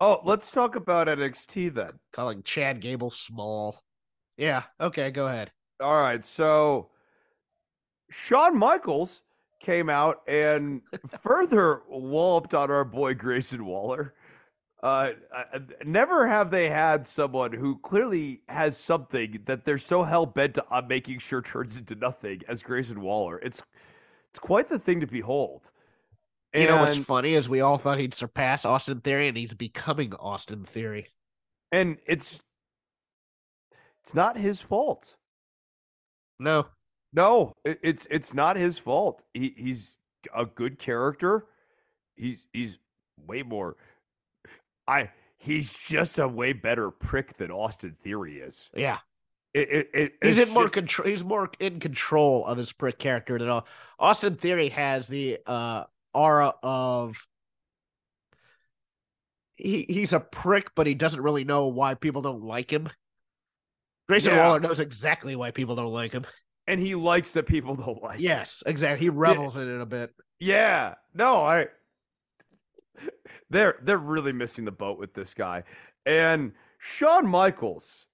oh, 0.00 0.20
let's 0.24 0.50
talk 0.50 0.76
about 0.76 1.06
NXT 1.08 1.72
then. 1.74 1.92
calling 2.12 2.42
Chad 2.42 2.80
Gable 2.80 3.10
small. 3.10 3.82
Yeah, 4.36 4.62
okay, 4.80 5.10
go 5.10 5.26
ahead. 5.28 5.50
All 5.80 6.00
right. 6.00 6.24
So 6.24 6.90
Shawn 8.10 8.56
Michaels 8.58 9.22
came 9.62 9.88
out 9.88 10.20
and 10.28 10.82
further 11.22 11.82
walloped 11.88 12.54
on 12.54 12.70
our 12.70 12.84
boy 12.84 13.14
Grayson 13.14 13.64
Waller. 13.64 14.14
Uh, 14.82 15.10
uh, 15.32 15.60
never 15.84 16.26
have 16.26 16.50
they 16.50 16.68
had 16.68 17.06
someone 17.06 17.52
who 17.52 17.78
clearly 17.78 18.42
has 18.48 18.76
something 18.76 19.38
that 19.44 19.64
they're 19.64 19.78
so 19.78 20.02
hell 20.02 20.26
bent 20.26 20.58
on 20.70 20.88
making 20.88 21.20
sure 21.20 21.40
turns 21.40 21.78
into 21.78 21.94
nothing 21.94 22.42
as 22.48 22.64
Grayson 22.64 23.00
Waller. 23.00 23.38
It's 23.38 23.62
it's 24.30 24.40
quite 24.40 24.66
the 24.68 24.80
thing 24.80 25.00
to 25.00 25.06
behold. 25.06 25.70
You 26.52 26.66
know 26.66 26.78
what's 26.78 26.98
funny 26.98 27.34
is 27.34 27.48
we 27.48 27.60
all 27.60 27.78
thought 27.78 27.98
he'd 27.98 28.12
surpass 28.12 28.64
Austin 28.64 29.00
Theory, 29.00 29.28
and 29.28 29.36
he's 29.36 29.54
becoming 29.54 30.14
Austin 30.14 30.64
Theory. 30.64 31.08
and 31.70 31.98
it's 32.06 32.42
it's 34.02 34.14
not 34.14 34.36
his 34.36 34.60
fault. 34.60 35.16
No, 36.40 36.66
No, 37.12 37.52
it, 37.64 37.78
it's 37.82 38.06
it's 38.10 38.34
not 38.34 38.56
his 38.56 38.78
fault. 38.78 39.22
He 39.34 39.54
he's 39.56 39.98
a 40.34 40.46
good 40.46 40.78
character. 40.78 41.46
He's 42.16 42.46
he's 42.52 42.78
way 43.26 43.42
more. 43.42 43.76
I 44.86 45.10
he's 45.38 45.76
just 45.88 46.18
a 46.18 46.28
way 46.28 46.52
better 46.52 46.90
prick 46.90 47.34
than 47.34 47.50
Austin 47.50 47.90
Theory 47.92 48.36
is. 48.38 48.70
yeah, 48.74 48.98
It, 49.54 49.90
it, 49.92 50.12
he's 50.22 50.38
it's 50.38 50.48
in 50.48 50.54
more 50.54 50.68
control. 50.68 51.08
He's 51.08 51.24
more 51.24 51.50
in 51.60 51.80
control 51.80 52.46
of 52.46 52.56
his 52.58 52.72
prick 52.72 52.98
character 52.98 53.38
than 53.38 53.48
all. 53.48 53.66
Austin 53.98 54.36
Theory 54.36 54.70
has 54.70 55.08
the 55.08 55.38
uh, 55.46 55.84
aura 56.14 56.54
of 56.62 57.16
he 59.56 59.84
he's 59.88 60.12
a 60.12 60.20
prick, 60.20 60.70
but 60.74 60.86
he 60.86 60.94
doesn't 60.94 61.20
really 61.20 61.44
know 61.44 61.66
why 61.68 61.94
people 61.94 62.22
don't 62.22 62.42
like 62.42 62.72
him. 62.72 62.88
Grayson 64.08 64.34
Yeah. 64.34 64.46
Waller 64.46 64.60
knows 64.60 64.80
exactly 64.80 65.36
why 65.36 65.50
people 65.50 65.76
don't 65.76 65.92
like 65.92 66.12
him. 66.12 66.26
And 66.66 66.80
he 66.80 66.94
likes 66.94 67.32
that 67.34 67.46
people 67.46 67.74
don't 67.76 68.02
like. 68.02 68.20
Yes, 68.20 68.62
exactly. 68.66 69.06
He 69.06 69.10
revels 69.10 69.56
in 69.56 69.68
it 69.68 69.80
a 69.80 69.86
bit. 69.86 70.14
Yeah. 70.40 70.94
No, 71.14 71.44
I 71.44 71.66
they're 73.50 73.76
they're 73.82 73.98
really 73.98 74.32
missing 74.32 74.64
the 74.64 74.72
boat 74.72 74.98
with 74.98 75.14
this 75.14 75.34
guy. 75.34 75.64
And 76.04 76.52
Shawn 76.78 77.26
Michaels 77.26 78.06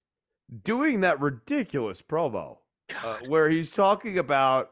doing 0.63 1.01
that 1.01 1.19
ridiculous 1.19 2.01
promo 2.01 2.57
uh, 3.03 3.17
where 3.27 3.49
he's 3.49 3.71
talking 3.71 4.17
about 4.17 4.71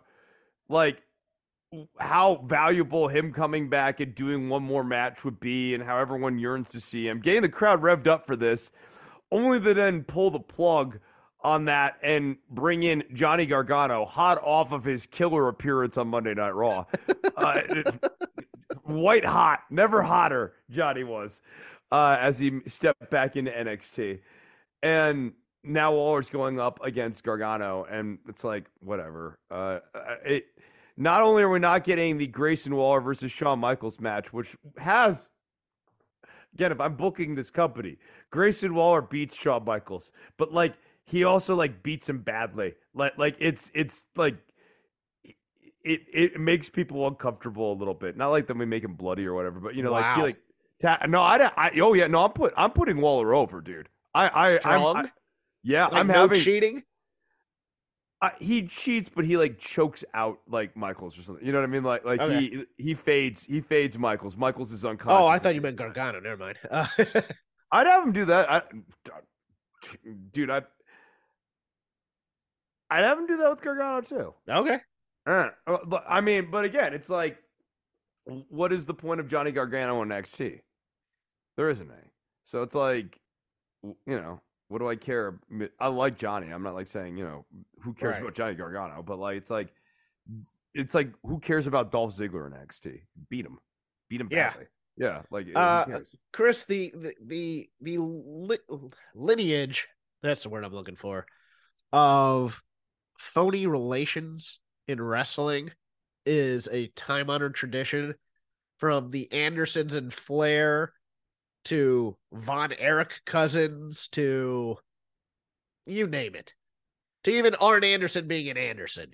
like 0.69 1.03
how 1.99 2.43
valuable 2.45 3.07
him 3.07 3.33
coming 3.33 3.69
back 3.69 3.99
and 3.99 4.15
doing 4.15 4.49
one 4.49 4.63
more 4.63 4.83
match 4.83 5.25
would 5.25 5.39
be 5.39 5.73
and 5.73 5.83
how 5.83 5.97
everyone 5.97 6.39
yearns 6.39 6.69
to 6.69 6.79
see 6.79 7.07
him. 7.07 7.19
Getting 7.19 7.41
the 7.41 7.49
crowd 7.49 7.81
revved 7.81 8.07
up 8.07 8.25
for 8.25 8.35
this 8.35 8.71
only 9.31 9.59
to 9.59 9.73
then 9.73 10.03
pull 10.03 10.31
the 10.31 10.39
plug 10.39 10.99
on 11.41 11.65
that 11.65 11.97
and 12.01 12.37
bring 12.49 12.83
in 12.83 13.03
Johnny 13.13 13.45
Gargano 13.45 14.05
hot 14.05 14.39
off 14.43 14.71
of 14.71 14.83
his 14.83 15.05
killer 15.05 15.47
appearance 15.47 15.97
on 15.97 16.07
Monday 16.07 16.33
Night 16.33 16.55
Raw. 16.55 16.85
uh, 17.35 17.61
white 18.83 19.25
hot, 19.25 19.61
never 19.69 20.01
hotter, 20.01 20.53
Johnny 20.69 21.03
was 21.03 21.41
uh, 21.91 22.17
as 22.19 22.39
he 22.39 22.61
stepped 22.65 23.09
back 23.09 23.35
into 23.35 23.51
NXT. 23.51 24.19
And 24.83 25.33
now 25.63 25.93
Waller's 25.93 26.29
going 26.29 26.59
up 26.59 26.79
against 26.83 27.23
Gargano, 27.23 27.85
and 27.89 28.19
it's 28.27 28.43
like, 28.43 28.65
whatever. 28.79 29.39
Uh, 29.49 29.79
it, 30.25 30.45
not 30.97 31.21
only 31.23 31.43
are 31.43 31.49
we 31.49 31.59
not 31.59 31.83
getting 31.83 32.17
the 32.17 32.27
Grayson 32.27 32.75
Waller 32.75 33.01
versus 33.01 33.31
Shawn 33.31 33.59
Michaels 33.59 33.99
match, 33.99 34.33
which 34.33 34.55
has 34.77 35.29
again, 36.53 36.71
if 36.71 36.81
I'm 36.81 36.95
booking 36.95 37.35
this 37.35 37.51
company, 37.51 37.97
Grayson 38.31 38.73
Waller 38.73 39.01
beats 39.01 39.39
Shawn 39.39 39.63
Michaels, 39.63 40.11
but 40.37 40.51
like 40.51 40.73
he 41.07 41.23
also 41.23 41.55
like 41.55 41.81
beats 41.83 42.07
him 42.09 42.19
badly. 42.19 42.75
Like 42.93 43.17
like 43.17 43.35
it's 43.39 43.71
it's 43.73 44.07
like 44.15 44.35
it 45.83 46.01
it 46.13 46.39
makes 46.39 46.69
people 46.69 47.07
uncomfortable 47.07 47.71
a 47.71 47.75
little 47.75 47.93
bit. 47.93 48.17
Not 48.17 48.27
like 48.29 48.47
that 48.47 48.57
we 48.57 48.65
make 48.65 48.83
him 48.83 48.93
bloody 48.93 49.25
or 49.25 49.33
whatever, 49.33 49.59
but 49.59 49.73
you 49.75 49.83
know, 49.83 49.91
like 49.91 50.15
he 50.15 50.21
like 50.21 50.37
ta- 50.81 50.99
no, 51.07 51.21
I, 51.21 51.37
don't- 51.37 51.53
I 51.57 51.71
oh 51.81 51.93
yeah, 51.93 52.07
no, 52.07 52.23
I'm 52.25 52.31
put 52.31 52.53
I'm 52.57 52.71
putting 52.71 52.97
Waller 53.01 53.33
over, 53.33 53.61
dude. 53.61 53.89
I 54.13 54.27
I 54.27 54.59
I'm, 54.75 54.97
I, 54.97 55.11
yeah, 55.63 55.85
Like, 55.85 55.93
I'm 55.93 56.07
no 56.07 56.13
having 56.13 56.41
cheating. 56.41 56.83
uh, 58.21 58.31
he 58.39 58.63
cheats, 58.67 59.09
but 59.13 59.25
he 59.25 59.37
like 59.37 59.59
chokes 59.59 60.03
out 60.13 60.39
like 60.47 60.75
Michaels 60.75 61.17
or 61.17 61.21
something. 61.21 61.45
You 61.45 61.51
know 61.53 61.59
what 61.61 61.69
I 61.69 61.71
mean? 61.71 61.83
Like 61.83 62.03
like 62.03 62.19
Okay. 62.21 62.39
he 62.39 62.65
he 62.77 62.93
fades 62.95 63.43
he 63.45 63.61
fades 63.61 63.97
Michaels. 63.97 64.35
Michaels 64.35 64.71
is 64.71 64.83
unconscious. 64.83 65.21
Oh, 65.23 65.27
I 65.27 65.37
thought 65.39 65.55
you 65.55 65.61
meant 65.61 65.77
Gargano. 65.77 66.19
Never 66.19 66.37
mind. 66.37 66.57
Uh, 66.69 66.87
I'd 67.71 67.87
have 67.87 68.03
him 68.05 68.11
do 68.13 68.25
that. 68.25 68.49
I, 68.51 68.61
dude, 70.31 70.49
I 70.49 70.63
I'd 72.89 73.03
have 73.03 73.17
him 73.17 73.27
do 73.27 73.37
that 73.37 73.49
with 73.49 73.61
Gargano 73.61 74.01
too. 74.01 74.33
okay. 74.49 74.79
Uh, 75.25 75.49
uh, 75.65 75.77
but- 75.85 76.05
I 76.07 76.21
mean, 76.21 76.49
but 76.51 76.63
again, 76.65 76.93
it's 76.93 77.09
like, 77.09 77.37
what 78.25 78.71
is 78.73 78.85
the 78.85 78.93
point 78.93 79.19
of 79.19 79.27
Johnny 79.27 79.51
Gargano 79.51 79.99
on 80.01 80.09
NXT? 80.09 80.61
There 81.57 81.69
isn't 81.69 81.89
any. 81.89 82.11
So 82.43 82.61
it's 82.63 82.75
like, 82.75 83.19
you 83.83 83.95
know, 84.07 84.41
what 84.69 84.79
do 84.79 84.87
I 84.87 84.95
care? 84.95 85.39
I 85.79 85.87
like 85.87 86.17
Johnny. 86.17 86.49
I'm 86.49 86.63
not 86.63 86.75
like 86.75 86.87
saying, 86.87 87.17
you 87.17 87.23
know, 87.25 87.45
who 87.81 87.93
cares 87.93 88.13
Right. 88.15 88.21
about 88.21 88.35
Johnny 88.35 88.55
Gargano? 88.55 89.01
But 89.03 89.17
like, 89.19 89.37
it's 89.37 89.49
like, 89.49 89.69
it's 90.73 90.93
like, 90.93 91.13
who 91.23 91.39
cares 91.39 91.67
about 91.67 91.91
Dolph 91.91 92.13
Ziggler 92.15 92.47
in 92.47 92.53
NXT? 92.53 92.99
Beat 93.29 93.45
him. 93.45 93.57
beat 94.09 94.21
him 94.21 94.27
badly. 94.27 94.65
Yeah, 94.97 95.07
Yeah, 95.07 95.21
like 95.31 95.47
who 95.47 95.55
Uh. 95.55 95.99
Chris, 96.33 96.63
the 96.65 96.93
the 96.95 97.13
the, 97.25 97.69
the 97.81 97.97
li- 97.99 98.59
lineage 99.15 99.87
that's 100.21 100.43
the 100.43 100.49
word 100.49 100.63
I'm 100.63 100.73
looking 100.73 100.95
for 100.95 101.25
of 101.93 102.61
phony 103.17 103.67
relations 103.67 104.59
in 104.87 105.01
wrestling 105.01 105.71
is 106.25 106.67
a 106.71 106.87
time 106.95 107.29
honored 107.29 107.55
tradition 107.55 108.15
from 108.77 109.09
the 109.09 109.31
Andersons 109.31 109.95
and 109.95 110.13
Flair 110.13 110.93
to 111.65 112.15
Von 112.31 112.73
Erich 112.73 113.21
cousins 113.25 114.07
to 114.09 114.77
you 115.85 116.07
name 116.07 116.35
it. 116.35 116.53
To 117.23 117.31
even 117.31 117.55
Arn 117.55 117.83
Anderson 117.83 118.27
being 118.27 118.49
an 118.49 118.57
Anderson, 118.57 119.11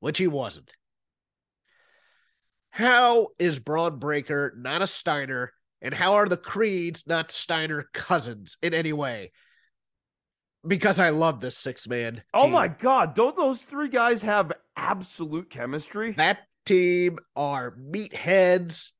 which 0.00 0.18
he 0.18 0.26
wasn't. 0.26 0.72
How 2.70 3.28
is 3.38 3.58
Bron 3.58 3.98
Breakker 3.98 4.54
not 4.56 4.82
a 4.82 4.86
Steiner, 4.86 5.52
and 5.80 5.94
how 5.94 6.14
are 6.14 6.28
the 6.28 6.36
Creeds 6.36 7.04
not 7.06 7.30
Steiner 7.30 7.88
cousins 7.92 8.56
in 8.62 8.74
any 8.74 8.92
way? 8.92 9.32
Because 10.66 11.00
I 11.00 11.10
love 11.10 11.40
this 11.40 11.56
six 11.56 11.88
man. 11.88 12.22
Oh 12.34 12.48
my 12.48 12.68
god, 12.68 13.14
don't 13.14 13.36
those 13.36 13.64
three 13.64 13.88
guys 13.88 14.22
have 14.22 14.52
absolute 14.76 15.50
chemistry? 15.50 16.12
That 16.12 16.38
team 16.64 17.18
are 17.34 17.76
meatheads 17.76 18.90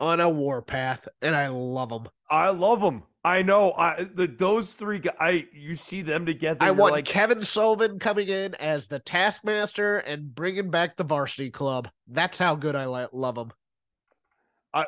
on 0.00 0.20
a 0.20 0.28
warpath, 0.28 1.08
and 1.22 1.34
I 1.34 1.48
love 1.48 1.88
them. 1.88 2.08
I 2.30 2.50
love 2.50 2.80
them. 2.80 3.04
I 3.24 3.42
know. 3.42 3.72
I 3.72 4.04
the, 4.04 4.26
those 4.26 4.74
three 4.74 5.00
guys. 5.00 5.16
I 5.18 5.48
you 5.52 5.74
see 5.74 6.02
them 6.02 6.26
together. 6.26 6.58
I 6.62 6.70
want 6.70 6.92
like, 6.92 7.04
Kevin 7.06 7.42
Sullivan 7.42 7.98
coming 7.98 8.28
in 8.28 8.54
as 8.54 8.86
the 8.86 9.00
Taskmaster 9.00 9.98
and 9.98 10.34
bringing 10.34 10.70
back 10.70 10.96
the 10.96 11.04
Varsity 11.04 11.50
Club. 11.50 11.88
That's 12.06 12.38
how 12.38 12.54
good 12.54 12.76
I 12.76 12.84
love 13.12 13.34
them. 13.34 13.52
I 14.76 14.86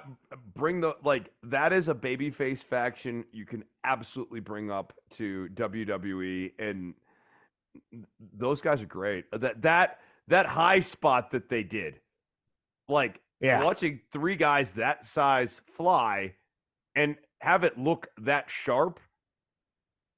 bring 0.55 0.81
the 0.83 0.95
like 1.03 1.33
that 1.45 1.73
is 1.73 1.89
a 1.89 1.95
babyface 1.95 2.63
faction 2.63 3.25
you 3.33 3.47
can 3.47 3.65
absolutely 3.85 4.41
bring 4.41 4.71
up 4.71 4.93
to 5.13 5.49
WWE 5.55 6.53
and 6.59 6.95
those 8.35 8.61
guys 8.61 8.83
are 8.83 8.87
great. 8.87 9.31
That 9.33 9.63
that 9.63 10.01
that 10.29 10.45
high 10.45 10.81
spot 10.81 11.31
that 11.31 11.49
they 11.49 11.63
did. 11.63 12.01
Like 12.87 13.23
Yeah. 13.41 13.65
watching 13.65 14.01
three 14.13 14.37
guys 14.37 14.75
that 14.75 15.07
size 15.07 15.63
fly 15.67 16.35
and 16.95 17.17
have 17.41 17.65
it 17.65 17.79
look 17.79 18.09
that 18.19 18.51
sharp 18.51 19.01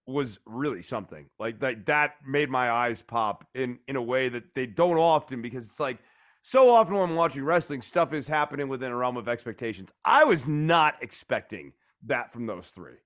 was 0.09 0.41
really 0.47 0.83
something. 0.83 1.27
Like 1.39 1.61
that 1.61 1.87
that 1.87 2.17
made 2.27 2.51
my 2.51 2.73
eyes 2.73 3.03
pop 3.03 3.47
in 3.55 3.79
in 3.87 3.95
a 3.95 4.03
way 4.03 4.31
that 4.31 4.53
they 4.55 4.67
don't 4.67 4.99
often 4.99 5.43
because 5.43 5.67
it's 5.67 5.79
like 5.79 5.99
so 6.43 6.71
often 6.71 6.95
when 6.95 7.11
I'm 7.11 7.17
watching 7.17 7.45
wrestling, 7.45 7.83
stuff 7.83 8.13
is 8.13 8.27
happening 8.27 8.69
within 8.69 8.93
a 8.93 8.97
realm 8.97 9.17
of 9.17 9.29
expectations. 9.29 9.93
I 10.05 10.25
was 10.25 10.47
not 10.47 11.03
expecting 11.03 11.73
that 12.07 12.33
from 12.33 12.47
those 12.47 12.71
three. 12.71 12.97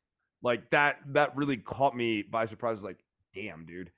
Like 0.43 0.71
that 0.71 0.99
that 1.09 1.37
really 1.37 1.57
caught 1.57 1.97
me 1.97 2.23
by 2.23 2.45
surprise. 2.45 2.85
Like, 2.85 3.03
damn, 3.33 3.65
dude. 3.65 3.91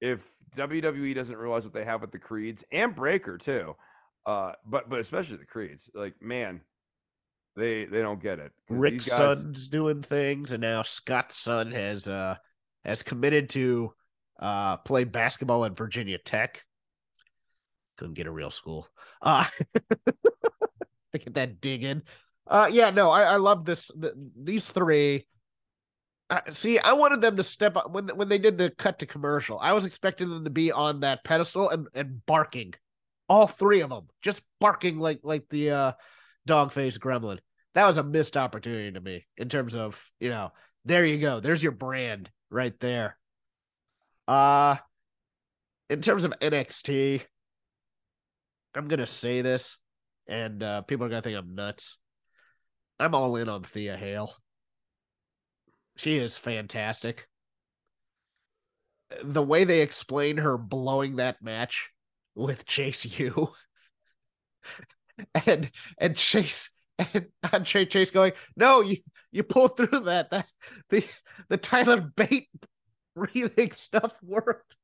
If 0.00 0.30
WWE 0.54 1.14
doesn't 1.14 1.36
realize 1.38 1.64
what 1.64 1.72
they 1.72 1.84
have 1.84 2.02
with 2.02 2.12
the 2.12 2.18
Creeds 2.18 2.64
and 2.70 2.94
Breakker 2.94 3.38
too, 3.38 3.74
uh, 4.26 4.52
but 4.66 4.90
but 4.90 5.00
especially 5.00 5.38
the 5.38 5.46
Creeds, 5.46 5.90
like 5.94 6.20
man, 6.20 6.60
they 7.56 7.86
they 7.86 8.02
don't 8.02 8.22
get 8.22 8.38
it. 8.38 8.52
Rick's 8.68 9.08
guys- 9.08 9.40
son's 9.40 9.68
doing 9.68 10.02
things, 10.02 10.52
and 10.52 10.60
now 10.60 10.82
Scott's 10.82 11.36
son 11.36 11.72
has 11.72 12.06
uh 12.06 12.36
has 12.84 13.02
committed 13.02 13.48
to 13.50 13.94
uh 14.38 14.76
play 14.76 15.04
basketball 15.04 15.64
at 15.64 15.76
Virginia 15.76 16.18
Tech. 16.18 16.65
Couldn't 17.96 18.14
get 18.14 18.26
a 18.26 18.30
real 18.30 18.50
school. 18.50 18.88
Uh 19.22 19.46
get 21.12 21.34
that 21.34 21.60
dig 21.60 21.82
in. 21.82 22.02
Uh 22.46 22.68
yeah, 22.70 22.90
no, 22.90 23.10
I, 23.10 23.22
I 23.22 23.36
love 23.36 23.64
this 23.64 23.90
th- 24.00 24.14
these 24.40 24.68
three. 24.68 25.26
Uh, 26.28 26.40
see, 26.52 26.76
I 26.78 26.94
wanted 26.94 27.20
them 27.20 27.36
to 27.36 27.42
step 27.44 27.76
up 27.76 27.90
when 27.90 28.08
when 28.08 28.28
they 28.28 28.38
did 28.38 28.58
the 28.58 28.70
cut 28.70 28.98
to 28.98 29.06
commercial. 29.06 29.58
I 29.58 29.72
was 29.72 29.84
expecting 29.84 30.28
them 30.28 30.44
to 30.44 30.50
be 30.50 30.72
on 30.72 31.00
that 31.00 31.24
pedestal 31.24 31.70
and, 31.70 31.86
and 31.94 32.24
barking, 32.26 32.74
all 33.28 33.46
three 33.46 33.80
of 33.80 33.90
them, 33.90 34.08
just 34.22 34.42
barking 34.60 34.98
like 34.98 35.20
like 35.22 35.44
the 35.50 35.70
uh, 35.70 35.92
dog 36.46 36.72
face 36.72 36.98
gremlin 36.98 37.38
that 37.76 37.86
was 37.86 37.98
a 37.98 38.02
missed 38.02 38.38
opportunity 38.38 38.90
to 38.90 39.00
me 39.02 39.26
in 39.36 39.50
terms 39.50 39.74
of 39.76 40.02
you 40.18 40.30
know 40.30 40.50
there 40.86 41.04
you 41.04 41.18
go 41.18 41.40
there's 41.40 41.62
your 41.62 41.72
brand 41.72 42.30
right 42.50 42.72
there 42.80 43.18
uh 44.28 44.76
in 45.90 46.00
terms 46.00 46.24
of 46.24 46.32
nxt 46.40 47.20
i'm 48.76 48.88
gonna 48.88 49.06
say 49.06 49.42
this 49.42 49.78
and 50.28 50.62
uh 50.62 50.82
people 50.82 51.06
are 51.06 51.08
gonna 51.08 51.22
think 51.22 51.36
i'm 51.36 51.54
nuts 51.54 51.98
i'm 52.98 53.14
all 53.14 53.36
in 53.36 53.48
on 53.48 53.62
Thea 53.62 53.96
Hail 53.96 54.32
she 55.96 56.16
is 56.16 56.36
fantastic 56.36 57.26
the 59.22 59.42
way 59.42 59.64
they 59.64 59.80
explain 59.80 60.36
her 60.36 60.58
blowing 60.58 61.16
that 61.16 61.42
match 61.42 61.88
with 62.34 62.66
chase 62.66 63.04
u 63.18 63.48
and 65.46 65.70
and 65.98 66.16
chase 66.16 66.68
and 66.98 67.26
Andre 67.52 67.84
Chase 67.84 68.10
going, 68.10 68.32
no, 68.56 68.80
you 68.80 68.98
you 69.32 69.42
pulled 69.42 69.76
through 69.76 70.00
that. 70.00 70.30
That 70.30 70.46
the 70.90 71.04
the 71.48 71.56
Tyler 71.56 72.00
Bate 72.00 72.48
breathing 73.16 73.72
stuff 73.72 74.12
worked. 74.22 74.76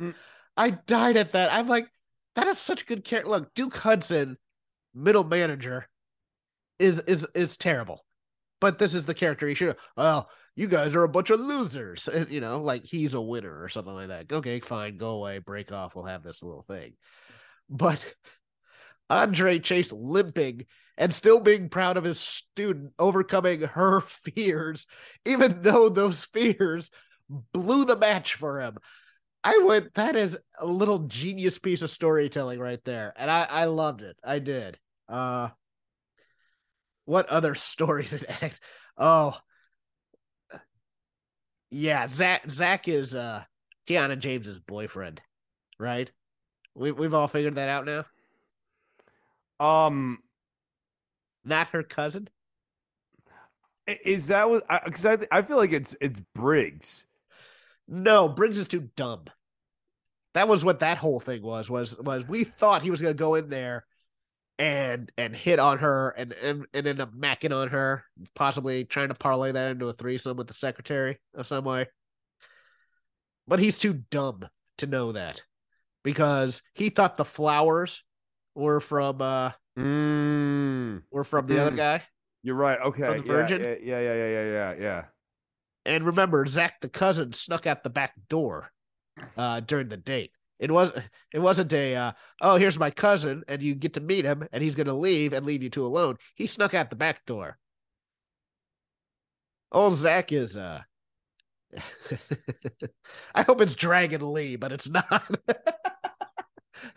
Mm. 0.00 0.14
I 0.56 0.70
died 0.70 1.16
at 1.16 1.32
that. 1.32 1.52
I'm 1.52 1.68
like, 1.68 1.88
that 2.38 2.46
is 2.46 2.58
such 2.58 2.82
a 2.82 2.86
good 2.86 3.04
character. 3.04 3.30
Look, 3.30 3.52
Duke 3.54 3.76
Hudson, 3.76 4.36
middle 4.94 5.24
manager, 5.24 5.88
is 6.78 7.00
is 7.00 7.26
is 7.34 7.56
terrible. 7.56 8.04
But 8.60 8.78
this 8.78 8.94
is 8.94 9.04
the 9.04 9.14
character 9.14 9.48
he 9.48 9.56
should. 9.56 9.76
Oh, 9.96 10.26
you 10.54 10.68
guys 10.68 10.94
are 10.94 11.02
a 11.02 11.08
bunch 11.08 11.30
of 11.30 11.40
losers. 11.40 12.06
And, 12.08 12.28
you 12.30 12.40
know, 12.40 12.60
like 12.60 12.84
he's 12.84 13.14
a 13.14 13.20
winner 13.20 13.62
or 13.62 13.68
something 13.68 13.92
like 13.92 14.08
that. 14.08 14.32
Okay, 14.32 14.60
fine, 14.60 14.98
go 14.98 15.10
away, 15.10 15.38
break 15.38 15.72
off. 15.72 15.96
We'll 15.96 16.04
have 16.04 16.22
this 16.22 16.42
little 16.42 16.62
thing. 16.62 16.94
But 17.68 18.04
Andre 19.10 19.58
Chase 19.58 19.90
limping 19.90 20.66
and 20.96 21.12
still 21.12 21.40
being 21.40 21.68
proud 21.68 21.96
of 21.96 22.04
his 22.04 22.20
student 22.20 22.92
overcoming 23.00 23.62
her 23.62 24.00
fears, 24.34 24.86
even 25.24 25.62
though 25.62 25.88
those 25.88 26.24
fears 26.24 26.90
blew 27.52 27.84
the 27.84 27.96
match 27.96 28.34
for 28.34 28.60
him. 28.60 28.78
I 29.44 29.58
would. 29.58 29.90
that 29.94 30.16
is 30.16 30.36
a 30.58 30.66
little 30.66 31.00
genius 31.00 31.58
piece 31.58 31.82
of 31.82 31.90
storytelling 31.90 32.58
right 32.60 32.80
there. 32.84 33.12
And 33.16 33.30
I, 33.30 33.42
I 33.44 33.64
loved 33.66 34.02
it. 34.02 34.16
I 34.22 34.38
did. 34.38 34.78
Uh 35.08 35.48
what 37.04 37.28
other 37.28 37.54
stories 37.54 38.12
in 38.12 38.24
X? 38.42 38.60
Oh 39.00 39.36
yeah, 41.70 42.06
Zach 42.08 42.50
Zach 42.50 42.88
is 42.88 43.14
uh 43.14 43.44
Kiana 43.88 44.18
James's 44.18 44.58
boyfriend, 44.58 45.20
right? 45.78 46.10
We 46.74 46.90
we've 46.92 47.14
all 47.14 47.28
figured 47.28 47.54
that 47.56 47.68
out 47.68 47.86
now. 47.86 48.04
um 49.60 50.18
Not 51.44 51.68
her 51.68 51.82
cousin. 51.82 52.28
is 53.86 54.28
that 54.28 54.50
what 54.50 54.64
because 54.84 55.06
I, 55.06 55.16
th- 55.16 55.28
I 55.30 55.42
feel 55.42 55.56
like 55.56 55.72
it's 55.72 55.94
it's 56.00 56.20
Briggs. 56.34 57.06
No, 57.88 58.28
Briggs 58.28 58.58
is 58.58 58.68
too 58.68 58.90
dumb. 58.96 59.24
That 60.34 60.46
was 60.46 60.64
what 60.64 60.80
that 60.80 60.98
whole 60.98 61.20
thing 61.20 61.42
was. 61.42 61.70
Was 61.70 61.96
was 61.98 62.26
we 62.28 62.44
thought 62.44 62.82
he 62.82 62.90
was 62.90 63.00
gonna 63.00 63.14
go 63.14 63.34
in 63.34 63.48
there 63.48 63.86
and 64.58 65.10
and 65.16 65.34
hit 65.34 65.58
on 65.58 65.78
her 65.78 66.10
and 66.10 66.32
and, 66.34 66.66
and 66.74 66.86
end 66.86 67.00
up 67.00 67.14
macking 67.14 67.56
on 67.56 67.68
her, 67.68 68.04
possibly 68.34 68.84
trying 68.84 69.08
to 69.08 69.14
parlay 69.14 69.52
that 69.52 69.70
into 69.70 69.88
a 69.88 69.92
threesome 69.92 70.36
with 70.36 70.46
the 70.46 70.54
secretary 70.54 71.18
of 71.34 71.46
some 71.46 71.64
way. 71.64 71.86
But 73.46 73.58
he's 73.58 73.78
too 73.78 74.02
dumb 74.10 74.46
to 74.78 74.86
know 74.86 75.12
that 75.12 75.42
because 76.04 76.62
he 76.74 76.90
thought 76.90 77.16
the 77.16 77.24
flowers 77.24 78.02
were 78.54 78.80
from 78.80 79.22
uh 79.22 79.52
Mm, 79.78 81.02
were 81.12 81.22
from 81.24 81.46
the 81.46 81.60
other 81.60 81.70
Mm. 81.70 81.76
guy. 81.76 82.02
you're 82.42 82.56
right. 82.56 82.80
Okay. 82.80 83.02
the 83.20 83.24
yeah, 83.24 83.32
Virgin? 83.32 83.62
Yeah, 83.62 83.76
yeah, 83.80 84.00
yeah, 84.00 84.14
yeah, 84.28 84.44
yeah, 84.44 84.74
yeah. 84.78 85.04
And 85.88 86.04
remember, 86.04 86.44
Zach 86.44 86.80
the 86.82 86.88
cousin 86.88 87.32
snuck 87.32 87.66
out 87.66 87.82
the 87.82 87.88
back 87.88 88.12
door 88.28 88.70
uh, 89.38 89.60
during 89.60 89.88
the 89.88 89.96
date. 89.96 90.32
It 90.58 90.70
was 90.70 90.90
it 91.32 91.38
wasn't 91.38 91.72
a 91.72 91.94
uh, 91.94 92.12
oh 92.42 92.56
here's 92.56 92.78
my 92.78 92.90
cousin 92.90 93.42
and 93.48 93.62
you 93.62 93.74
get 93.74 93.94
to 93.94 94.00
meet 94.00 94.24
him 94.24 94.46
and 94.52 94.62
he's 94.62 94.74
gonna 94.74 94.92
leave 94.92 95.32
and 95.32 95.46
leave 95.46 95.62
you 95.62 95.70
two 95.70 95.86
alone. 95.86 96.16
He 96.34 96.46
snuck 96.46 96.74
out 96.74 96.90
the 96.90 96.96
back 96.96 97.24
door. 97.24 97.56
Old 99.72 99.94
Zach 99.94 100.30
is 100.32 100.56
uh 100.56 100.82
I 103.34 103.42
hope 103.42 103.60
it's 103.60 103.74
Dragon 103.74 104.32
Lee, 104.32 104.56
but 104.56 104.72
it's 104.72 104.88
not. 104.88 105.30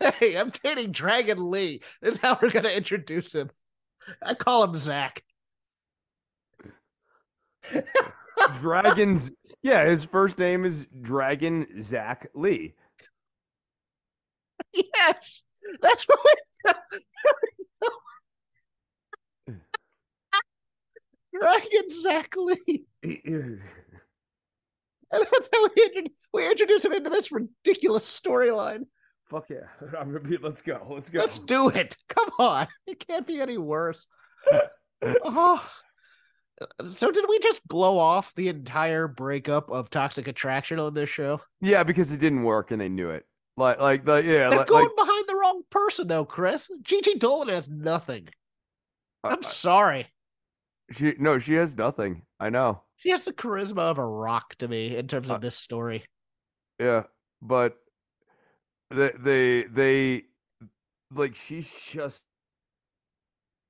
hey, 0.00 0.36
I'm 0.36 0.50
dating 0.62 0.92
Dragon 0.92 1.50
Lee. 1.50 1.82
This 2.00 2.16
is 2.16 2.20
how 2.20 2.38
we're 2.42 2.50
gonna 2.50 2.68
introduce 2.68 3.32
him. 3.32 3.50
I 4.20 4.34
call 4.34 4.64
him 4.64 4.74
Zach. 4.74 5.22
Dragons. 8.54 9.32
Yeah, 9.62 9.84
his 9.84 10.04
first 10.04 10.38
name 10.38 10.64
is 10.64 10.86
Dragon 11.00 11.82
Zach 11.82 12.28
Lee. 12.34 12.74
Yes, 14.74 15.42
that's 15.82 16.04
what. 16.04 16.76
Right, 21.34 21.66
exactly. 21.70 22.86
And 23.02 23.60
that's 25.10 25.48
how 25.52 25.68
we, 25.76 25.82
intro- 25.94 26.14
we 26.32 26.50
introduce 26.50 26.84
him 26.84 26.92
into 26.92 27.10
this 27.10 27.30
ridiculous 27.30 28.20
storyline. 28.20 28.86
Fuck 29.26 29.50
yeah. 29.50 29.66
I'm 29.98 30.12
gonna 30.12 30.20
be 30.20 30.36
let's 30.38 30.62
go. 30.62 30.80
Let's 30.88 31.10
go. 31.10 31.20
Let's 31.20 31.38
do 31.38 31.68
it. 31.68 31.96
Come 32.08 32.30
on. 32.38 32.68
It 32.86 33.06
can't 33.06 33.26
be 33.26 33.40
any 33.40 33.58
worse. 33.58 34.06
oh. 35.24 35.64
So 36.84 37.10
did 37.10 37.24
we 37.28 37.38
just 37.40 37.66
blow 37.66 37.98
off 37.98 38.34
the 38.34 38.48
entire 38.48 39.08
breakup 39.08 39.70
of 39.70 39.90
Toxic 39.90 40.28
Attraction 40.28 40.78
on 40.78 40.94
this 40.94 41.08
show? 41.08 41.40
yeah, 41.60 41.82
because 41.82 42.12
it 42.12 42.20
didn't 42.20 42.42
work 42.44 42.70
and 42.70 42.80
they 42.80 42.88
knew 42.88 43.10
it. 43.10 43.26
Like 43.56 43.80
like 43.80 44.04
the 44.04 44.16
yeah, 44.16 44.48
They're 44.48 44.58
like, 44.58 44.66
going 44.66 44.86
like 44.86 44.96
behind 44.96 45.24
the 45.28 45.36
wrong 45.36 45.62
person 45.70 46.08
though, 46.08 46.24
Chris. 46.24 46.68
Gigi 46.82 47.18
Dolin 47.18 47.48
has 47.50 47.68
nothing. 47.68 48.28
I'm 49.24 49.40
uh, 49.40 49.42
sorry. 49.42 50.08
she 50.90 51.14
no, 51.18 51.38
she 51.38 51.54
has 51.54 51.76
nothing. 51.76 52.22
I 52.40 52.50
know. 52.50 52.82
She 52.96 53.10
has 53.10 53.24
the 53.24 53.32
charisma 53.32 53.78
of 53.90 53.98
a 53.98 54.06
rock 54.06 54.54
to 54.56 54.68
me 54.68 54.96
in 54.96 55.06
terms 55.08 55.28
of 55.28 55.36
Uh, 55.36 55.38
this 55.38 55.56
story. 55.56 56.04
Yeah, 56.78 57.04
but 57.42 57.76
they 58.90 59.10
they 59.18 59.62
they 59.64 60.22
like 61.10 61.34
she's 61.34 61.86
just 61.90 62.26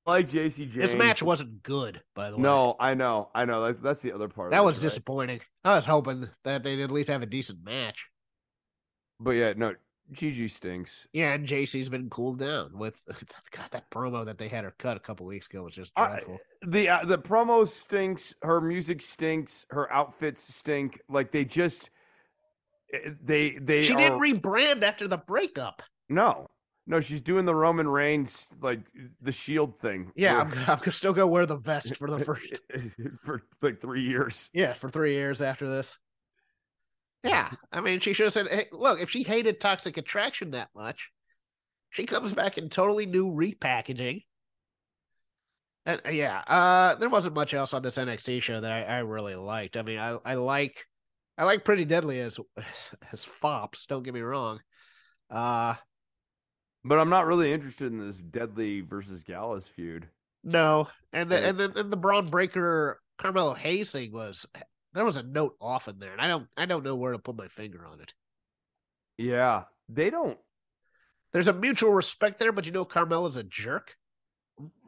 like 0.07 0.28
Jacy 0.28 0.66
Jayne. 0.66 0.82
This 0.82 0.94
match 0.94 1.22
wasn't 1.22 1.62
good, 1.62 2.03
by 2.14 2.30
the 2.30 2.36
way. 2.36 2.42
No, 2.42 2.76
I 2.80 2.94
know, 2.94 3.30
I 3.34 3.44
know. 3.44 3.64
That's 3.64 3.80
that's 3.80 4.03
the 4.03 4.12
other 4.12 4.28
part. 4.28 4.48
of 4.48 4.50
that 4.53 4.64
was 4.64 4.76
right? 4.76 4.82
disappointing. 4.82 5.40
I 5.64 5.74
was 5.74 5.86
hoping 5.86 6.28
that 6.44 6.62
they'd 6.62 6.80
at 6.80 6.90
least 6.90 7.09
have 7.09 7.22
a 7.22 7.26
decent 7.26 7.64
match. 7.64 8.07
But 9.20 9.32
yeah, 9.32 9.53
no, 9.57 9.74
Gigi 10.11 10.48
stinks. 10.48 11.07
Yeah, 11.12 11.32
and 11.32 11.46
Jacy's 11.46 11.88
been 11.88 12.11
cooled 12.11 12.40
down 12.40 12.76
with 12.76 12.96
God. 13.50 13.68
That 13.70 13.88
promo 13.90 14.24
that 14.24 14.38
they 14.38 14.48
had 14.48 14.64
her 14.64 14.74
cut 14.78 14.96
a 14.96 15.00
couple 15.00 15.26
weeks 15.26 15.46
ago 15.46 15.62
was 15.62 15.74
just 15.74 15.94
dreadful. 15.94 16.38
the 16.66 16.88
uh, 16.88 17.05
the 17.05 17.18
promo 17.18 17.66
stinks. 17.66 18.34
Her 18.42 18.61
music 18.61 19.03
stinks. 19.03 19.66
Her 19.70 19.92
outfits 19.92 20.55
stink. 20.55 21.00
Like 21.09 21.30
they 21.30 21.44
just 21.44 21.90
eh, 22.92 23.11
they 23.22 23.59
they 23.61 23.84
she 23.84 23.92
are, 23.92 23.98
didn't 23.98 24.20
rebrand 24.20 24.82
after 24.82 25.07
the 25.07 25.18
breakup. 25.18 25.82
no 26.09 26.48
no. 26.87 27.01
She's 27.01 27.20
doing 27.20 27.45
the 27.45 27.55
Roman 27.55 27.89
Reigns 27.89 28.57
like 28.61 28.80
the 29.20 29.33
Shield 29.33 29.78
thing. 29.78 30.12
Yeah, 30.16 30.39
I'm, 30.39 30.49
gonna- 30.51 30.61
I'm 30.68 30.78
gonna 30.78 30.93
still 30.93 31.12
gonna 31.12 31.26
wear 31.26 31.47
the 31.47 31.57
vest 31.57 31.97
for 31.97 32.11
the 32.11 32.18
first. 32.18 32.61
for 33.24 33.43
like 33.61 33.80
three 33.80 34.03
years. 34.03 34.51
Yeah, 34.53 34.72
for 34.72 34.91
three 34.91 35.14
years 35.14 35.41
after 35.43 35.68
this. 35.68 35.97
Yeah, 37.24 37.51
I 37.72 37.80
mean, 37.80 38.01
she 38.01 38.12
should 38.12 38.24
have 38.24 38.33
said, 38.33 38.49
"Hey, 38.49 38.66
look, 38.72 39.01
if 39.01 39.11
she 39.11 39.22
hated 39.22 39.61
Toxic 39.61 39.97
Attraction 39.97 40.53
that 40.53 40.68
much, 40.74 41.11
she 41.91 42.05
comes 42.07 42.33
back 42.33 42.59
in 42.59 42.68
totally 42.68 43.07
new 43.07 43.30
repackaging." 43.33 44.24
And 45.85 46.01
uh, 46.07 46.11
yeah, 46.11 46.39
uh, 46.47 46.95
there 46.97 47.09
wasn't 47.09 47.35
much 47.35 47.55
else 47.55 47.74
on 47.74 47.83
this 47.83 47.97
NXT 47.97 48.43
show 48.43 48.61
that 48.61 48.70
I, 48.70 48.83
I 48.83 48.99
really 49.01 49.35
liked. 49.35 49.76
I 49.76 49.83
mean, 49.83 49.99
I, 49.99 50.16
I 50.24 50.35
like, 50.35 50.85
I 51.37 51.45
like 51.45 51.64
Pretty 51.64 51.85
Deadly 51.85 52.20
as 52.20 52.39
as, 52.57 52.91
as 53.12 53.24
fops. 53.24 53.87
Don't 53.87 54.03
get 54.05 54.14
me 54.14 54.20
wrong. 54.20 54.61
Uh, 55.30 55.74
But 56.85 56.99
I'm 56.99 57.11
not 57.11 57.26
really 57.26 57.53
interested 57.53 57.93
in 57.93 58.05
this 58.05 58.22
Deadly 58.22 58.80
versus 58.80 59.22
Gallus 59.22 59.68
feud. 59.68 60.09
no, 60.43 60.89
and 61.12 61.30
the 61.30 61.49
and 61.49 61.59
then 61.59 61.72
and 61.76 61.93
the 61.93 61.97
Bron 61.97 62.28
Breakker 62.28 63.01
Carmelo 63.18 63.55
Hayes 63.55 63.91
thing 63.93 64.12
was 64.12 64.47
there 64.93 65.05
was 65.05 65.16
a 65.16 65.22
note 65.22 65.57
off 65.61 65.89
in 65.89 65.99
there, 65.99 66.12
and 66.12 66.20
I 66.20 66.28
don't 66.28 66.49
I 66.57 66.66
don't 66.66 66.85
know 66.85 66.97
where 66.97 67.12
to 67.12 67.18
put 67.18 67.37
my 67.37 67.49
finger 67.49 67.87
on 67.87 68.01
it. 68.01 68.14
Yeah, 69.18 69.64
they 69.89 70.11
don't. 70.11 70.39
There's 71.33 71.49
a 71.49 71.53
mutual 71.53 71.93
respect 71.93 72.39
there, 72.39 72.53
but 72.53 72.66
you 72.66 72.72
know 72.72 72.85
Carmelo's 72.85 73.37
a 73.37 73.43
jerk. 73.43 73.97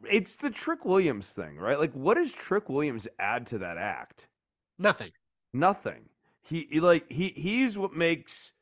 It's 0.03 0.35
the 0.35 0.51
Trick 0.51 0.85
Williams 0.85 1.33
thing, 1.33 1.57
right? 1.57 1.79
Like, 1.79 1.93
what 1.93 2.15
does 2.15 2.33
Trick 2.33 2.69
Williams 2.69 3.07
add 3.19 3.47
to 3.47 3.57
that 3.59 3.77
act? 3.77 4.27
Nothing. 4.77 5.11
Nothing. 5.53 6.09
He, 6.43 6.67
he 6.69 6.79
like 6.79 7.11
he 7.11 7.29
he's 7.29 7.77
what 7.77 7.93
makes 7.93 8.53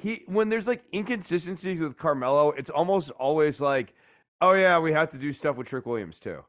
he 0.00 0.22
when 0.26 0.48
there's 0.48 0.66
like 0.68 0.82
inconsistencies 0.94 1.80
with 1.80 1.96
Carmelo, 1.96 2.50
it's 2.52 2.70
almost 2.70 3.10
always 3.12 3.60
like, 3.60 3.94
oh 4.40 4.52
yeah, 4.52 4.78
we 4.78 4.92
have 4.92 5.10
to 5.10 5.18
do 5.18 5.32
stuff 5.32 5.56
with 5.56 5.68
Trick 5.68 5.86
Williams 5.86 6.18
too. 6.18 6.44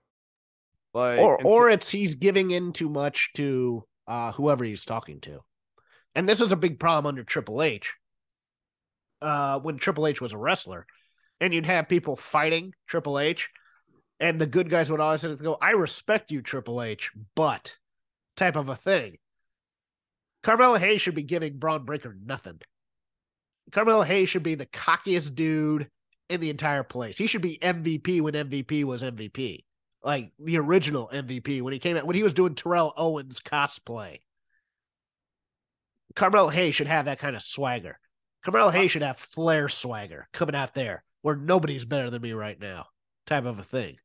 Like 0.94 1.20
or 1.20 1.40
so- 1.42 1.48
or 1.50 1.70
it's 1.70 1.90
he's 1.90 2.16
giving 2.16 2.52
in 2.52 2.74
too 2.74 2.90
much 2.90 3.30
to 3.36 3.86
uh 4.08 4.32
whoever 4.32 4.64
he's 4.64 4.86
talking 4.86 5.20
to. 5.22 5.40
And 6.16 6.28
this 6.28 6.42
is 6.42 6.52
a 6.52 6.58
big 6.58 6.80
problem 6.80 7.06
under 7.08 7.24
Triple 7.24 7.62
H. 7.62 7.94
Uh 9.22 9.60
when 9.60 9.78
Triple 9.78 10.08
H 10.08 10.22
was 10.22 10.34
a 10.34 10.38
wrestler. 10.38 10.86
And 11.40 11.54
you'd 11.54 11.66
have 11.66 11.90
people 11.90 12.16
fighting 12.16 12.74
Triple 12.88 13.18
H, 13.18 13.50
and 14.20 14.40
the 14.40 14.46
good 14.46 14.70
guys 14.70 14.92
would 14.92 15.00
always 15.00 15.26
go, 15.26 15.58
I 15.60 15.72
respect 15.72 16.32
you, 16.32 16.44
Triple 16.44 16.84
H, 16.84 17.10
but 17.36 17.76
type 18.38 18.56
of 18.56 18.70
a 18.70 18.76
thing. 18.76 19.18
Carmelo 20.44 20.76
Hayes 20.78 21.02
should 21.02 21.16
be 21.16 21.24
giving 21.24 21.58
Bron 21.58 21.84
Breakker 21.84 22.16
nothing. 22.24 22.60
Carmelo 23.72 24.04
Hayes 24.04 24.30
should 24.30 24.44
be 24.44 24.56
the 24.56 24.66
cockiest 24.66 25.36
dude 25.36 25.90
in 26.30 26.42
the 26.42 26.50
entire 26.50 26.84
place. 26.84 27.18
He 27.18 27.28
should 27.28 27.42
be 27.42 27.58
MVP 27.62 28.22
when 28.22 28.34
MVP 28.34 28.84
was 28.84 29.04
MVP 29.04 29.64
like 30.04 30.32
the 30.40 30.58
original 30.58 31.10
MVP 31.14 31.62
when 31.62 31.74
he 31.74 31.80
came 31.80 31.98
out 31.98 32.06
when 32.06 32.16
he 32.16 32.24
was 32.24 32.34
doing 32.34 32.56
Terrell 32.56 32.94
Owens 32.98 33.40
cosplay. 33.40 34.20
Carmelo 36.16 36.50
Hayes 36.50 36.76
should 36.76 36.88
have 36.88 37.06
that 37.06 37.20
kind 37.20 37.36
of 37.36 37.44
swagger. 37.44 38.00
Carmelo 38.44 38.70
Hayes 38.70 38.92
should 38.92 39.04
have 39.04 39.20
flair 39.20 39.70
swagger 39.70 40.28
coming 40.34 40.56
out 40.56 40.74
there 40.74 41.04
where 41.22 41.36
nobody's 41.36 41.86
better 41.86 42.10
than 42.10 42.22
me 42.22 42.34
right 42.34 42.60
now, 42.60 42.88
type 43.28 43.46
of 43.46 43.60
a 43.60 43.64
thing. 43.64 43.98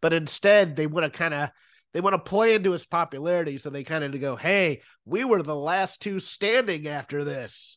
But 0.00 0.12
instead, 0.12 0.76
they 0.76 0.86
want 0.86 1.12
to 1.12 1.18
kind 1.18 1.34
of 1.34 1.50
they 1.92 2.00
want 2.00 2.14
to 2.14 2.30
play 2.30 2.54
into 2.54 2.72
his 2.72 2.86
popularity, 2.86 3.58
so 3.58 3.70
they 3.70 3.82
kind 3.82 4.04
of 4.04 4.20
go, 4.20 4.36
"Hey, 4.36 4.82
we 5.04 5.24
were 5.24 5.42
the 5.42 5.56
last 5.56 6.00
two 6.00 6.20
standing 6.20 6.86
after 6.86 7.24
this," 7.24 7.76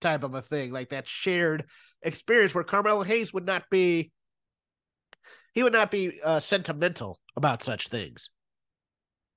type 0.00 0.22
of 0.22 0.34
a 0.34 0.42
thing, 0.42 0.72
like 0.72 0.90
that 0.90 1.06
shared 1.06 1.64
experience 2.02 2.54
where 2.54 2.64
Carmelo 2.64 3.02
Hayes 3.02 3.32
would 3.32 3.46
not 3.46 3.64
be 3.70 4.12
he 5.54 5.62
would 5.62 5.72
not 5.72 5.90
be 5.90 6.20
uh, 6.24 6.38
sentimental 6.38 7.18
about 7.36 7.62
such 7.62 7.88
things. 7.88 8.30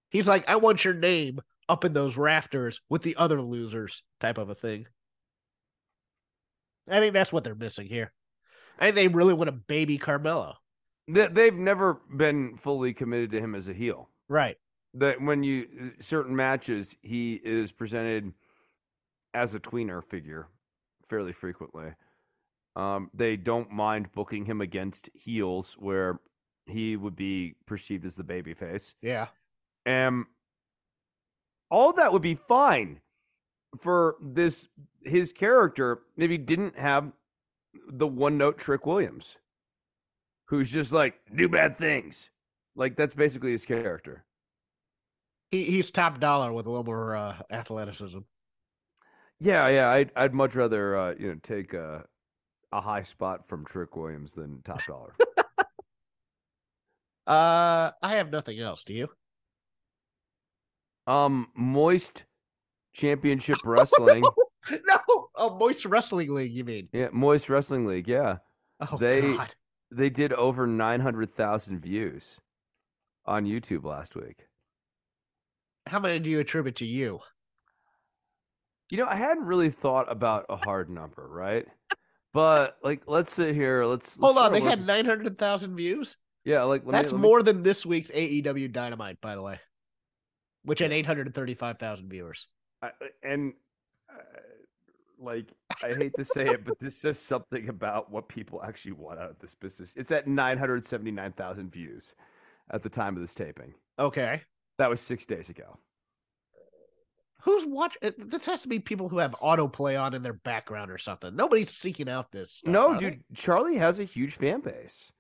He's 0.10 0.28
like, 0.28 0.48
I 0.48 0.58
want 0.58 0.86
your 0.86 0.94
name 0.94 1.40
up 1.70 1.86
in 1.86 1.94
those 1.94 2.18
rafters 2.18 2.82
with 2.90 3.02
the 3.02 3.16
other 3.16 3.42
losers, 3.42 4.04
type 4.20 4.38
of 4.38 4.50
a 4.50 4.56
thing. 4.56 4.86
I 6.90 7.00
think 7.00 7.14
that's 7.14 7.32
what 7.32 7.44
they're 7.44 7.56
missing 7.56 7.88
here. 7.88 8.12
I 8.78 8.86
think 8.86 8.96
they 8.96 9.08
really 9.08 9.34
want 9.34 9.48
to 9.48 9.54
baby 9.54 9.98
Carmelo. 9.98 10.56
they, 11.08 11.28
they've 11.28 11.56
never 11.56 12.02
been 12.16 12.58
fully 12.58 12.94
committed 12.94 13.32
to 13.32 13.40
him 13.40 13.56
as 13.56 13.70
a 13.70 13.74
heel. 13.74 14.10
Right. 14.28 14.58
that 14.94 15.22
when 15.22 15.44
you 15.44 15.94
certain 16.00 16.36
matches 16.36 16.98
he 17.02 17.36
is 17.44 17.72
presented 17.72 18.34
as 19.34 19.56
a 19.56 19.60
tweener 19.60 20.04
figure 20.04 20.48
fairly 21.08 21.34
frequently. 21.34 21.94
Um, 22.76 23.10
they 23.14 23.36
don't 23.36 23.72
mind 23.72 24.12
booking 24.14 24.46
him 24.46 24.62
against 24.62 25.10
heels 25.14 25.76
where 25.78 26.20
he 26.66 26.96
would 26.96 27.16
be 27.16 27.56
perceived 27.66 28.06
as 28.06 28.16
the 28.16 28.24
babyface. 28.24 28.94
Yeah. 29.02 29.28
And 29.86 30.26
all 31.70 31.94
that 31.94 32.14
would 32.14 32.22
be 32.22 32.36
fine 32.36 33.02
for 33.80 34.16
this 34.22 34.68
his 35.04 35.34
character 35.34 36.02
if 36.18 36.30
he 36.30 36.38
didn't 36.38 36.78
have 36.78 37.14
the 37.88 38.08
one 38.08 38.38
note 38.38 38.58
Trick 38.58 38.86
Williams, 38.86 39.38
who's 40.48 40.72
just 40.72 40.94
like 40.94 41.20
do 41.34 41.50
bad 41.50 41.78
things. 41.78 42.30
Like 42.76 42.96
that's 42.96 43.16
basically 43.16 43.52
his 43.52 43.66
character. 43.66 44.26
He 45.50 45.66
he's 45.66 45.92
Top 45.92 46.20
Dolla 46.20 46.54
with 46.54 46.66
a 46.66 46.70
little 46.70 46.86
more 46.86 47.16
uh, 47.16 47.38
athleticism. 47.50 48.20
Yeah, 49.44 49.68
yeah. 49.70 49.90
I'd 49.90 50.12
I'd 50.16 50.34
much 50.36 50.56
rather 50.56 50.96
uh, 50.96 51.16
you 51.20 51.30
know 51.30 51.40
take 51.42 51.74
a 51.74 52.06
a 52.72 52.80
high 52.80 53.02
spot 53.02 53.48
from 53.48 53.66
Trick 53.66 53.96
Williams 53.98 54.36
than 54.36 54.62
Top 54.62 54.82
Dolla. 54.86 55.10
Uh, 57.28 57.92
I 58.02 58.16
have 58.16 58.32
nothing 58.32 58.60
else. 58.60 58.84
Do 58.84 58.94
you? 58.94 59.08
um, 61.08 61.48
Moist 61.56 62.26
Championship 62.94 63.60
Wrestling. 63.66 64.24
no. 64.70 65.28
Oh, 65.36 65.56
Moist 65.58 65.86
Wrestling 65.86 66.34
League. 66.34 66.52
You 66.54 66.64
mean? 66.64 66.90
yeah, 66.92 67.10
Moist 67.14 67.50
Wrestling 67.50 67.86
League. 67.86 68.08
Yeah, 68.08 68.38
Oh 68.80 68.98
They- 68.98 69.36
God. 69.38 69.54
they 69.92 70.10
did 70.10 70.34
over 70.34 70.66
nine 70.68 71.00
hundred 71.02 71.30
thousand 71.30 71.80
views 71.82 72.40
on 73.26 73.46
YouTube 73.46 73.84
last 73.86 74.16
week. 74.16 74.48
How 75.88 76.00
many 76.00 76.20
do 76.20 76.30
you 76.30 76.40
attribute 76.40 76.76
to 76.78 76.86
you? 76.86 77.20
You 78.92 78.98
know, 78.98 79.08
I 79.08 79.16
hadn't 79.16 79.46
really 79.46 79.70
thought 79.70 80.12
about 80.12 80.46
a 80.50 80.56
hard 80.58 80.90
number, 80.90 81.28
right? 81.28 81.66
But 82.34 82.78
like, 82.84 83.04
let's 83.08 83.32
sit 83.32 83.56
here. 83.56 83.84
Let's, 83.86 84.20
let's 84.20 84.34
Hold 84.34 84.46
on, 84.46 84.54
they 84.54 84.60
work- 84.62 84.70
had 84.70 84.86
nine 84.86 85.06
hundred 85.06 85.38
thousand 85.40 85.76
views. 85.76 86.18
Yeah, 86.46 86.64
like 86.64 86.82
let 86.86 86.88
me- 86.88 86.92
That's 86.92 87.14
me- 87.14 87.20
more 87.20 87.42
than 87.42 87.64
this 87.64 87.86
week's 87.86 88.12
AEW 88.12 88.72
Dynamite, 88.72 89.20
by 89.22 89.36
the 89.36 89.42
way, 89.42 89.60
which 90.64 90.80
had 90.80 90.92
eight 90.92 91.06
hundred 91.06 91.34
thirty-five 91.34 91.80
thousand 91.80 92.10
viewers. 92.10 92.48
I, 92.82 92.92
and 93.24 93.54
uh, 94.10 94.22
like 95.20 95.54
I 95.84 95.94
hate 95.94 96.14
to 96.16 96.24
say 96.26 96.50
it, 96.50 96.64
but 96.66 96.80
this 96.80 96.96
says 96.98 97.18
something 97.20 97.70
about 97.70 98.12
what 98.12 98.28
people 98.28 98.62
actually 98.64 98.94
want 98.94 99.20
out 99.20 99.30
of 99.30 99.40
this 99.40 99.56
business. 99.56 99.96
It's 99.96 100.12
at 100.12 100.28
nine 100.28 100.58
hundred 100.58 100.86
seventy 100.86 101.12
nine 101.12 101.32
thousand 101.32 101.72
views. 101.72 102.14
at 102.70 102.82
the 102.84 102.90
time 102.90 103.16
of 103.16 103.22
this 103.22 103.36
taping. 103.36 103.74
Okay. 104.00 104.42
That 104.78 104.90
was 104.90 105.00
six 105.02 105.26
days 105.26 105.50
ago. 105.50 105.78
Who's 107.44 107.66
watching? 107.66 108.14
This 108.18 108.46
has 108.46 108.62
to 108.64 108.68
be 108.68 108.80
people 108.80 109.10
who 109.10 109.18
have 109.20 109.32
autoplay 109.42 110.02
on 110.02 110.14
in 110.14 110.24
their 110.24 110.34
background 110.34 110.92
or 110.92 110.98
something. 110.98 111.36
Nobody's 111.36 111.72
seeking 111.72 112.10
out 112.10 112.32
this. 112.32 112.54
Stuff, 112.54 112.72
no, 112.72 112.90
are 112.94 113.00
they? 113.00 113.10
dude, 113.12 113.24
Charlie 113.36 113.78
has 113.78 114.00
a 114.00 114.04
huge 114.04 114.36
fan 114.36 114.62
base. 114.62 115.12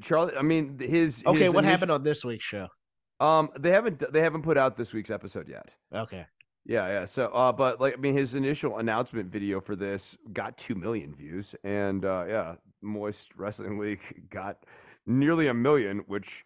Charlie, 0.00 0.36
I 0.36 0.42
mean, 0.42 0.78
his 0.78 1.22
Okay, 1.26 1.40
his 1.40 1.48
what 1.52 1.60
initial- 1.64 1.70
happened 1.70 1.90
on 1.90 2.02
this 2.04 2.24
week's 2.24 2.44
show? 2.44 2.68
Um, 3.20 3.50
they 3.58 3.70
haven't 3.70 4.02
they 4.12 4.20
haven't 4.20 4.42
put 4.42 4.58
out 4.58 4.76
this 4.76 4.92
week's 4.92 5.10
episode 5.10 5.48
yet. 5.48 5.76
Okay. 5.94 6.26
Yeah, 6.64 6.86
yeah. 6.88 7.04
So, 7.06 7.26
uh, 7.28 7.52
but 7.52 7.80
like, 7.80 7.94
I 7.94 7.96
mean, 7.96 8.14
his 8.16 8.34
initial 8.34 8.78
announcement 8.78 9.30
video 9.30 9.60
for 9.60 9.74
this 9.76 10.16
got 10.32 10.56
two 10.56 10.74
million 10.74 11.14
views, 11.14 11.54
and 11.64 12.04
uh, 12.04 12.24
yeah, 12.28 12.54
Moist 12.80 13.34
Wrestling 13.36 13.78
League 13.78 14.28
got 14.30 14.64
nearly 15.06 15.46
a 15.48 15.54
million, 15.54 15.98
which, 16.06 16.44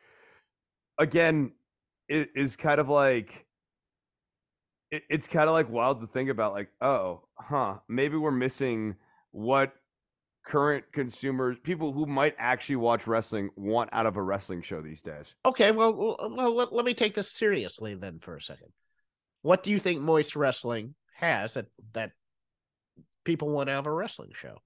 again, 0.98 1.52
is 2.08 2.56
kind 2.56 2.78
of 2.80 2.88
like, 2.88 3.45
it, 4.90 5.02
it's 5.08 5.26
kind 5.26 5.48
of 5.48 5.52
like 5.52 5.70
wild 5.70 6.00
to 6.00 6.06
think 6.06 6.30
about. 6.30 6.52
Like, 6.52 6.68
oh, 6.80 7.22
huh, 7.34 7.78
maybe 7.88 8.16
we're 8.16 8.30
missing 8.30 8.96
what 9.30 9.72
current 10.44 10.84
consumers, 10.92 11.56
people 11.62 11.92
who 11.92 12.06
might 12.06 12.34
actually 12.38 12.76
watch 12.76 13.06
wrestling, 13.06 13.50
want 13.56 13.90
out 13.92 14.06
of 14.06 14.16
a 14.16 14.22
wrestling 14.22 14.62
show 14.62 14.80
these 14.80 15.02
days. 15.02 15.34
Okay. 15.44 15.72
Well, 15.72 16.16
well 16.18 16.54
let, 16.54 16.72
let 16.72 16.84
me 16.84 16.94
take 16.94 17.14
this 17.14 17.32
seriously 17.32 17.94
then 17.94 18.20
for 18.20 18.36
a 18.36 18.42
second. 18.42 18.68
What 19.42 19.62
do 19.62 19.70
you 19.70 19.78
think 19.78 20.00
Moist 20.00 20.34
Wrestling 20.34 20.94
has 21.16 21.54
that 21.54 21.66
that 21.94 22.10
people 23.24 23.48
want 23.48 23.70
out 23.70 23.80
of 23.80 23.86
a 23.86 23.92
wrestling 23.92 24.30
show? 24.40 24.58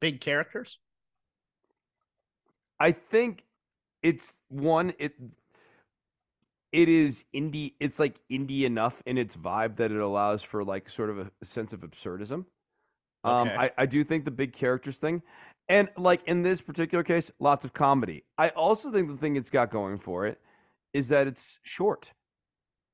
Big 0.00 0.20
characters. 0.20 0.78
I 2.78 2.92
think 2.92 3.44
it's 4.02 4.40
one 4.48 4.94
it 4.98 5.14
it 6.76 6.90
is 6.90 7.24
indie 7.34 7.72
it's 7.80 7.98
like 7.98 8.20
indie 8.30 8.64
enough 8.64 9.02
in 9.06 9.16
its 9.16 9.34
vibe 9.34 9.76
that 9.76 9.90
it 9.90 9.98
allows 9.98 10.42
for 10.42 10.62
like 10.62 10.90
sort 10.90 11.08
of 11.08 11.18
a, 11.18 11.44
sense 11.44 11.72
of 11.72 11.80
absurdism. 11.80 12.44
Um 13.24 13.48
Okay. 13.48 13.56
I, 13.56 13.70
I 13.78 13.86
do 13.86 14.04
think 14.04 14.26
the 14.26 14.30
big 14.30 14.52
characters 14.52 14.98
thing. 14.98 15.22
And 15.68 15.88
like 15.96 16.22
in 16.28 16.42
this 16.42 16.60
particular 16.60 17.02
case, 17.02 17.32
lots 17.40 17.64
of 17.64 17.72
comedy. 17.72 18.24
I 18.36 18.50
also 18.50 18.92
think 18.92 19.08
the 19.08 19.16
thing 19.16 19.36
it's 19.36 19.48
got 19.48 19.70
going 19.70 19.96
for 19.98 20.26
it 20.26 20.38
is 20.92 21.08
that 21.08 21.26
it's 21.26 21.58
short. 21.62 22.12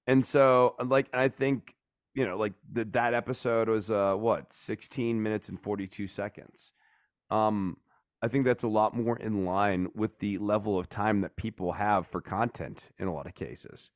And 0.07 0.25
so 0.25 0.77
like 0.83 1.09
I 1.13 1.27
think, 1.27 1.75
you 2.15 2.25
know, 2.25 2.37
like 2.37 2.53
the, 2.71 2.85
that 2.85 3.15
episode 3.15 3.69
was 3.69 3.91
uh 3.91 4.15
what, 4.15 4.53
16 4.53 5.21
minutes 5.21 5.49
and 5.49 5.59
42 5.59 6.07
seconds. 6.07 6.71
Um 7.31 7.79
I 8.23 8.29
think 8.29 8.45
that's 8.45 8.63
a 8.63 8.69
lot 8.69 8.95
more 8.95 9.17
in 9.19 9.45
line 9.45 9.89
with 9.95 10.21
the 10.21 10.39
level 10.39 10.79
of 10.79 10.89
time 10.89 11.23
that 11.23 11.35
people 11.37 11.73
have 11.73 12.07
for 12.07 12.21
content 12.21 12.91
in 12.99 13.09
a 13.09 13.13
lot 13.15 13.27
of 13.27 13.35
cases. 13.35 13.91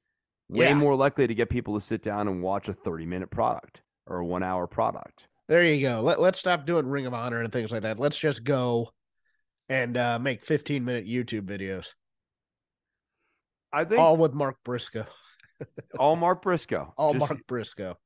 Way 0.48 0.66
Yeah. 0.66 0.74
more 0.74 0.96
likely 0.96 1.26
to 1.28 1.34
get 1.34 1.48
people 1.48 1.74
to 1.74 1.80
sit 1.80 2.02
down 2.02 2.26
and 2.26 2.42
watch 2.42 2.68
a 2.68 2.72
30 2.72 3.06
minute 3.06 3.30
product 3.30 3.82
or 4.06 4.18
a 4.18 4.26
one 4.26 4.42
hour 4.42 4.66
product. 4.66 5.28
There 5.48 5.62
you 5.64 5.80
go. 5.80 6.00
Let, 6.02 6.20
let's 6.20 6.40
stop 6.40 6.66
doing 6.66 6.86
Ring 6.88 7.06
of 7.06 7.14
Honor 7.14 7.40
and 7.40 7.52
things 7.52 7.70
like 7.70 7.82
that. 7.82 8.00
Let's 8.00 8.18
just 8.18 8.42
go 8.42 8.90
and 9.68 9.96
uh, 9.96 10.18
make 10.18 10.44
15 10.44 10.84
minute 10.84 11.06
YouTube 11.06 11.42
videos, 11.42 11.88
I 13.72 13.84
think 13.84 14.00
all, 14.00 14.08
all 14.08 14.16
with 14.16 14.32
Mark 14.32 14.56
Briscoe. 14.64 15.06
All 15.98 16.16
Mark 16.16 16.42
Briscoe. 16.42 16.92
All 16.98 17.12
Just- 17.14 17.30
Mark 17.30 17.46
Briscoe. 17.46 17.96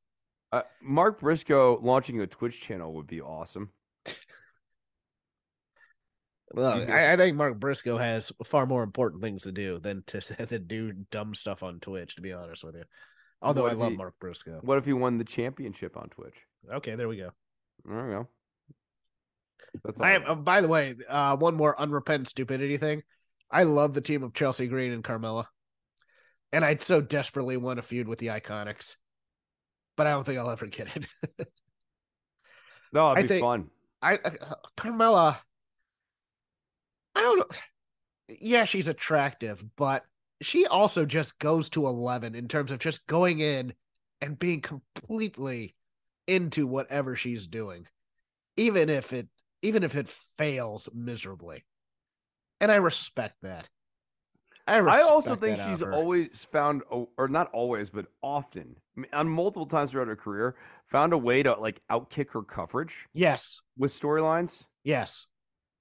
uh, 0.53 0.63
Mark 0.81 1.19
Briscoe 1.19 1.79
launching 1.83 2.21
a 2.21 2.27
Twitch 2.29 2.61
channel 2.61 2.95
would 2.95 3.09
be 3.09 3.21
awesome. 3.21 3.73
Look, 6.53 6.81
He's 6.81 6.91
I, 6.91 7.13
I 7.13 7.17
think 7.17 7.37
Mark 7.37 7.59
Briscoe 7.61 7.97
has 7.97 8.33
far 8.45 8.67
more 8.67 8.83
important 8.83 9.23
things 9.23 9.45
to 9.45 9.53
do 9.53 9.79
than 9.83 10.03
to, 10.09 10.59
do 10.59 10.93
dumb 11.11 11.35
stuff 11.35 11.63
on 11.63 11.79
Twitch. 11.81 12.17
To 12.17 12.23
be 12.23 12.33
honest 12.33 12.65
with 12.65 12.75
you, 12.75 12.85
although 13.41 13.63
What 13.63 13.73
I 13.73 13.75
love 13.75 13.91
he- 13.93 13.97
Mark 13.97 14.15
Briscoe. 14.21 14.59
What 14.63 14.79
if 14.79 14.87
he 14.87 14.93
won 14.93 15.19
the 15.19 15.25
championship 15.25 15.97
on 15.97 16.09
Twitch? 16.09 16.37
Okay, 16.73 16.95
there 16.97 17.09
we 17.09 17.17
go. 17.17 17.31
There 17.85 18.05
we 18.05 18.13
go. 18.13 18.29
That's 19.85 20.01
all. 20.01 20.07
I 20.07 20.13
I. 20.15 20.25
Uh, 20.25 20.35
by 20.35 20.61
the 20.61 20.69
way, 20.69 20.97
uh, 21.09 21.37
one 21.37 21.55
more 21.55 21.79
unrepentant 21.81 22.29
stupidity 22.29 22.77
thing. 22.79 23.03
I 23.51 23.63
love 23.65 23.95
the 23.95 24.01
team 24.01 24.23
of 24.23 24.35
Chelsea 24.35 24.67
Green 24.67 24.93
and 24.93 25.05
Carmella, 25.05 25.47
and 26.53 26.65
I 26.65 26.77
so 26.77 27.01
desperately 27.01 27.57
want 27.57 27.79
to 27.79 27.83
feud 27.83 28.09
with 28.09 28.19
the 28.19 28.29
Iconics, 28.29 28.97
but 29.97 30.07
I 30.07 30.11
don't 30.11 30.25
think 30.25 30.39
I'll 30.39 30.51
ever 30.51 30.67
get 30.67 30.89
it. 30.97 31.07
no, 32.93 33.07
I 33.07 33.13
it'd 33.13 33.25
be 33.25 33.29
think- 33.29 33.43
fun. 33.45 33.71
I 34.03 34.15
uh, 34.17 34.31
Carmella. 34.77 35.37
I 37.15 37.21
don't 37.21 37.39
know. 37.39 37.47
Yeah, 38.41 38.65
she's 38.65 38.89
attractive, 38.89 39.65
but 39.77 40.05
she 40.41 40.67
also 40.67 41.05
just 41.05 41.39
goes 41.39 41.69
to 41.71 41.87
eleven 41.87 42.35
in 42.35 42.49
terms 42.49 42.71
of 42.71 42.79
just 42.79 43.07
going 43.07 43.41
in 43.41 43.75
and 44.21 44.39
being 44.39 44.61
completely 44.61 45.75
into 46.27 46.67
whatever 46.67 47.17
she's 47.17 47.47
doing, 47.47 47.87
even 48.57 48.89
if 48.89 49.13
it 49.13 49.29
even 49.63 49.83
if 49.83 49.95
it 49.97 50.09
fails 50.39 50.89
miserably. 50.95 51.65
And 52.61 52.71
I 52.71 52.77
respect 52.77 53.37
that. 53.43 53.69
I, 54.67 54.79
I 54.79 55.01
also 55.03 55.35
think 55.35 55.59
she's 55.59 55.83
always 55.83 56.45
found, 56.45 56.83
or 56.91 57.29
not 57.29 57.51
always, 57.53 57.91
but 57.91 58.07
often, 58.23 58.77
on 59.13 59.29
multiple 59.29 59.67
times 59.67 59.91
throughout 59.91 60.07
her 60.07 60.15
career, 60.17 60.55
found 60.87 61.13
a 61.13 61.19
way 61.19 61.43
to 61.43 61.55
like 61.55 61.83
outkick 61.91 62.31
her 62.33 62.43
coverage 62.43 63.09
yes, 63.13 63.61
with 63.77 63.91
storylines. 63.91 64.67
yes, 64.85 65.27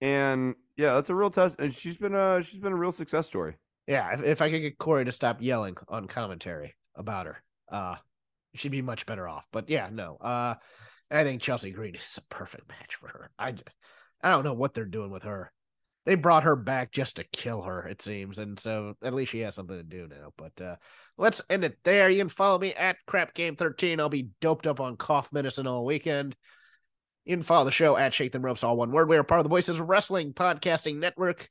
And 0.02 0.56
yeah, 0.80 0.94
that's 0.94 1.10
a 1.10 1.16
real 1.16 1.30
test. 1.30 1.60
And 1.60 1.74
she's 1.74 1.98
been 1.98 2.16
a 2.16 2.42
she's 2.42 2.60
been 2.60 2.72
a 2.72 2.78
real 2.78 2.94
success 2.94 3.28
story. 3.28 3.58
yeah. 3.86 4.14
If, 4.14 4.24
if 4.24 4.42
I 4.42 4.50
could 4.50 4.62
get 4.62 4.78
Corey 4.78 5.04
to 5.04 5.12
stop 5.12 5.42
yelling 5.42 5.76
on 5.90 6.08
commentary 6.08 6.74
about 6.96 7.26
her, 7.26 7.44
uh, 7.70 7.96
she'd 8.56 8.72
be 8.72 8.82
much 8.82 9.06
better 9.06 9.28
off. 9.28 9.44
But 9.52 9.70
yeah, 9.70 9.90
no. 9.92 10.16
Uh, 10.16 10.56
I 11.12 11.24
think 11.24 11.42
Chelsea 11.42 11.72
Green 11.72 11.96
is 11.96 12.18
a 12.18 12.34
perfect 12.34 12.70
match 12.70 12.96
for 12.96 13.10
her. 13.10 13.32
I 13.38 13.56
I 14.24 14.32
don't 14.32 14.46
know 14.46 14.54
what 14.54 14.74
they're 14.74 14.86
doing 14.86 15.12
with 15.12 15.24
her. 15.24 15.52
They 16.06 16.16
brought 16.16 16.44
her 16.44 16.56
back 16.56 16.94
just 16.94 17.18
to 17.18 17.26
kill 17.26 17.62
her, 17.64 17.86
it 17.86 18.02
seems, 18.02 18.40
and 18.40 18.58
so 18.58 18.96
at 19.04 19.14
least 19.14 19.32
she 19.32 19.40
has 19.42 19.56
something 19.56 19.76
to 19.76 19.84
do 19.84 20.08
now. 20.08 20.32
But 20.38 20.64
uh, 20.64 20.76
let's 21.18 21.42
end 21.50 21.66
it 21.66 21.78
there. 21.84 22.10
You 22.10 22.20
can 22.20 22.30
follow 22.30 22.58
me 22.58 22.74
at 22.74 22.96
Crap 23.06 23.34
Game 23.34 23.58
Thirteen. 23.58 24.00
I'll 24.00 24.08
be 24.08 24.30
doped 24.40 24.66
up 24.66 24.80
on 24.80 24.96
cough 24.96 25.34
medicine 25.34 25.68
all 25.68 25.86
weekend. 25.86 26.38
You 27.30 27.36
can 27.36 27.44
follow 27.44 27.66
the 27.66 27.70
show 27.70 27.96
at 27.96 28.16
Shake 28.16 28.32
Them 28.32 28.44
Ropes, 28.44 28.64
all 28.64 28.76
one 28.76 28.92
word. 28.92 29.08
We 29.08 29.16
are 29.16 29.22
part 29.22 29.40
of 29.40 29.44
the 29.44 29.52
Voices 29.52 29.80
Wrestling 29.80 30.34
Podcasting 30.34 30.96
Network. 30.96 31.48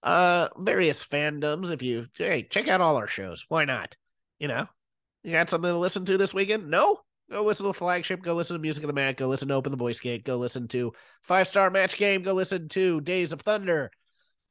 Uh, 0.00 0.46
various 0.56 1.04
fandoms. 1.04 1.72
If 1.72 1.82
you 1.82 2.06
hey, 2.16 2.46
check 2.48 2.68
out 2.68 2.80
all 2.80 2.94
our 2.94 3.08
shows. 3.08 3.44
Why 3.48 3.64
not? 3.64 3.96
You 4.38 4.46
know, 4.46 4.68
you 5.24 5.32
got 5.32 5.50
something 5.50 5.72
to 5.72 5.76
listen 5.76 6.04
to 6.04 6.18
this 6.18 6.32
weekend? 6.32 6.70
No? 6.70 7.00
Go 7.32 7.42
listen 7.42 7.66
to 7.66 7.70
the 7.70 7.74
flagship. 7.74 8.22
Go 8.22 8.34
listen 8.34 8.54
to 8.54 8.62
Music 8.62 8.84
of 8.84 8.86
the 8.86 8.92
Mat. 8.92 9.16
Go 9.16 9.26
listen 9.26 9.48
to 9.48 9.54
Open 9.54 9.72
the 9.72 9.76
Voice 9.76 9.98
Gate. 9.98 10.22
Go 10.22 10.36
listen 10.36 10.68
to 10.68 10.92
Five 11.22 11.48
Star 11.48 11.68
Match 11.68 11.96
Game. 11.96 12.22
Go 12.22 12.32
listen 12.32 12.68
to 12.68 13.00
Days 13.00 13.32
of 13.32 13.40
Thunder, 13.40 13.90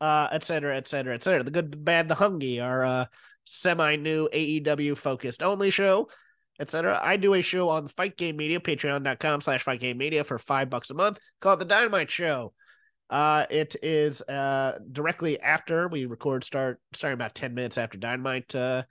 uh, 0.02 0.28
et 0.34 0.44
cetera, 0.44 0.76
et 0.76 0.90
cetera, 0.90 1.16
et 1.16 1.24
cetera. 1.24 1.46
The 1.46 1.52
Good, 1.52 1.72
the 1.72 1.78
Bad, 1.78 2.10
the 2.10 2.16
Hungy, 2.16 2.62
our 2.62 2.84
uh, 2.84 3.06
semi 3.46 3.96
new 3.96 4.28
AEW 4.34 4.98
focused 4.98 5.44
only 5.44 5.72
show, 5.72 6.10
et 6.60 6.70
cetera. 6.70 7.00
I 7.02 7.18
do 7.18 7.34
a 7.34 7.42
show 7.42 7.70
on 7.70 7.88
Fight 7.88 8.18
Game 8.18 8.38
Media, 8.38 8.60
patreon.com 8.60 9.42
slash 9.42 9.64
Fight 9.64 9.80
Game 9.80 9.98
Media 9.98 10.24
for 10.24 10.40
five 10.40 10.70
bucks 10.70 10.90
a 10.90 10.94
month. 10.94 11.20
Called 11.40 11.60
The 11.60 11.66
Dynamite 11.66 12.12
Show. 12.12 12.54
Uh, 13.10 13.46
it 13.50 13.76
is 13.82 14.22
uh 14.24 14.78
directly 14.92 15.40
after 15.40 15.88
we 15.88 16.06
record 16.06 16.44
start 16.44 16.82
starting 16.94 17.14
about 17.14 17.34
10 17.34 17.54
minutes 17.54 17.78
after 17.78 17.98
Dynamite 17.98 18.54
uh 18.54 18.84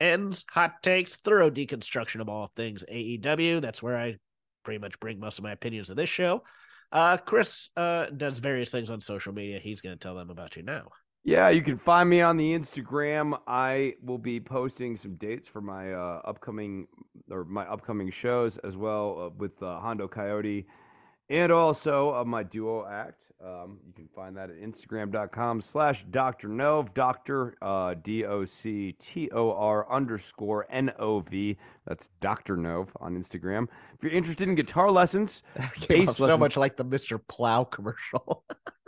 ends. 0.00 0.44
Hot 0.50 0.82
takes 0.82 1.16
thorough 1.16 1.50
deconstruction 1.50 2.22
of 2.22 2.30
all 2.30 2.50
things 2.56 2.86
AEW 2.90 3.60
that's 3.60 3.82
where 3.82 3.98
I 3.98 4.16
pretty 4.64 4.78
much 4.78 4.98
bring 4.98 5.20
most 5.20 5.38
of 5.38 5.44
my 5.44 5.52
opinions 5.52 5.90
of 5.90 5.96
this 5.96 6.08
show. 6.08 6.42
Uh 6.90 7.18
Chris 7.18 7.68
uh 7.76 8.06
does 8.06 8.38
various 8.38 8.70
things 8.70 8.88
on 8.88 9.02
social 9.02 9.34
media. 9.34 9.58
He's 9.58 9.82
going 9.82 9.94
to 9.94 10.02
tell 10.02 10.14
them 10.14 10.30
about 10.30 10.56
you 10.56 10.62
now 10.62 10.88
Yeah, 11.22 11.50
you 11.50 11.60
can 11.60 11.76
find 11.76 12.08
me 12.08 12.22
on 12.22 12.36
the 12.38 12.52
Instagram. 12.54 13.38
I 13.46 13.94
will 14.02 14.18
be 14.18 14.40
posting 14.40 14.96
some 14.96 15.16
dates 15.16 15.48
for 15.48 15.60
my 15.60 15.92
uh, 15.92 16.22
upcoming 16.24 16.88
or 17.30 17.44
my 17.44 17.64
upcoming 17.66 18.10
shows 18.10 18.56
as 18.58 18.76
well 18.76 19.20
uh, 19.26 19.30
with 19.36 19.62
uh, 19.62 19.78
Hondo 19.80 20.08
Coyote 20.08 20.66
and 21.30 21.52
also 21.52 22.12
uh, 22.14 22.24
my 22.24 22.42
duo 22.42 22.86
act. 22.86 23.28
Um, 23.42 23.78
you 23.86 23.92
can 23.94 24.08
find 24.08 24.36
that 24.36 24.50
at 24.50 24.56
Instagram.com 24.60 25.60
slash 25.62 26.02
Dr. 26.04 26.48
Nove, 26.48 26.92
Dr. 26.92 27.54
Uh, 27.62 27.94
D 28.02 28.24
O 28.24 28.44
C 28.44 28.92
T 28.98 29.30
O 29.30 29.52
R 29.52 29.90
underscore 29.90 30.66
N 30.70 30.92
O 30.98 31.20
V. 31.20 31.56
That's 31.86 32.08
Dr. 32.20 32.56
Nove 32.56 32.88
on 33.00 33.16
Instagram. 33.16 33.68
If 33.94 34.02
you're 34.02 34.12
interested 34.12 34.48
in 34.48 34.56
guitar 34.56 34.90
lessons, 34.90 35.42
Bass 35.88 36.16
so 36.16 36.24
lessons. 36.24 36.40
much 36.40 36.56
like 36.56 36.76
the 36.76 36.84
Mr. 36.84 37.20
Plow 37.28 37.64
commercial 37.64 38.42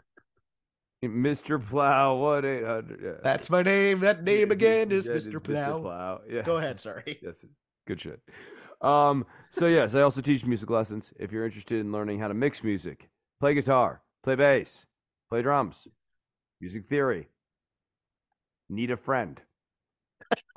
Mr. 1.02 1.64
Plow, 1.64 2.16
what 2.16 2.44
eight 2.44 2.64
hundred? 2.64 3.00
Yeah. 3.02 3.12
that's 3.22 3.50
my 3.50 3.62
name 3.62 4.00
that 4.00 4.22
name 4.22 4.50
Yes, 4.50 4.56
again 4.58 4.92
is 4.92 5.08
Mr. 5.08 5.34
it's 5.36 5.46
Plow 5.46 5.78
Plow. 5.78 6.20
Yeah. 6.28 6.42
go 6.42 6.56
ahead 6.58 6.80
sorry 6.80 7.18
Yes, 7.22 7.44
good 7.86 8.00
shit. 8.00 8.20
Um, 8.80 9.26
so 9.50 9.66
yes, 9.66 9.94
I 9.94 10.02
also 10.02 10.20
teach 10.20 10.44
music 10.46 10.70
lessons. 10.70 11.12
If 11.18 11.32
you're 11.32 11.44
interested 11.44 11.80
in 11.80 11.92
learning 11.92 12.20
how 12.20 12.28
to 12.28 12.34
mix 12.34 12.62
music, 12.62 13.08
play 13.40 13.54
guitar, 13.54 14.02
play 14.22 14.36
bass, 14.36 14.86
play 15.28 15.42
drums, 15.42 15.88
music 16.60 16.86
theory, 16.86 17.28
need 18.68 18.90
a 18.90 18.96
friend. 18.96 19.42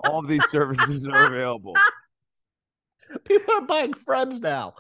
All 0.04 0.20
of 0.20 0.28
these 0.28 0.46
services 0.50 1.08
are 1.08 1.26
available. 1.28 1.76
People 3.26 3.54
are 3.56 3.62
buying 3.62 3.94
friends 3.94 4.40
now. 4.40 4.74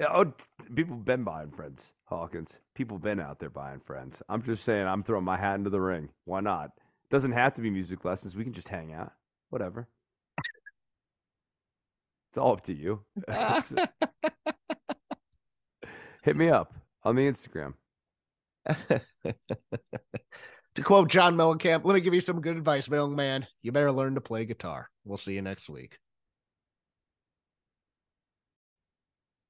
Oh, 0.00 0.34
people 0.74 0.96
been 0.96 1.22
buying 1.22 1.50
friends, 1.50 1.94
Hawkins. 2.04 2.60
People 2.74 2.98
been 2.98 3.18
out 3.18 3.38
there 3.38 3.48
buying 3.48 3.80
friends. 3.80 4.22
I'm 4.28 4.42
just 4.42 4.62
saying, 4.62 4.86
I'm 4.86 5.02
throwing 5.02 5.24
my 5.24 5.38
hat 5.38 5.54
into 5.54 5.70
the 5.70 5.80
ring. 5.80 6.10
Why 6.24 6.40
not? 6.40 6.72
Doesn't 7.08 7.32
have 7.32 7.54
to 7.54 7.62
be 7.62 7.70
music 7.70 8.04
lessons. 8.04 8.36
We 8.36 8.44
can 8.44 8.52
just 8.52 8.68
hang 8.68 8.92
out. 8.92 9.12
Whatever. 9.48 9.88
It's 12.28 12.36
all 12.36 12.52
up 12.52 12.60
to 12.62 12.74
you. 12.74 13.04
Hit 16.22 16.36
me 16.36 16.50
up 16.50 16.74
on 17.02 17.16
the 17.16 17.26
Instagram. 17.26 17.74
to 18.66 19.00
quote 20.82 21.08
John 21.08 21.36
Mellencamp, 21.36 21.84
let 21.84 21.94
me 21.94 22.00
give 22.00 22.12
you 22.12 22.20
some 22.20 22.42
good 22.42 22.58
advice, 22.58 22.88
young 22.88 23.16
man. 23.16 23.46
You 23.62 23.72
better 23.72 23.92
learn 23.92 24.16
to 24.16 24.20
play 24.20 24.44
guitar. 24.44 24.90
We'll 25.04 25.16
see 25.16 25.34
you 25.34 25.42
next 25.42 25.70
week. 25.70 25.98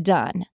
done. 0.00 0.46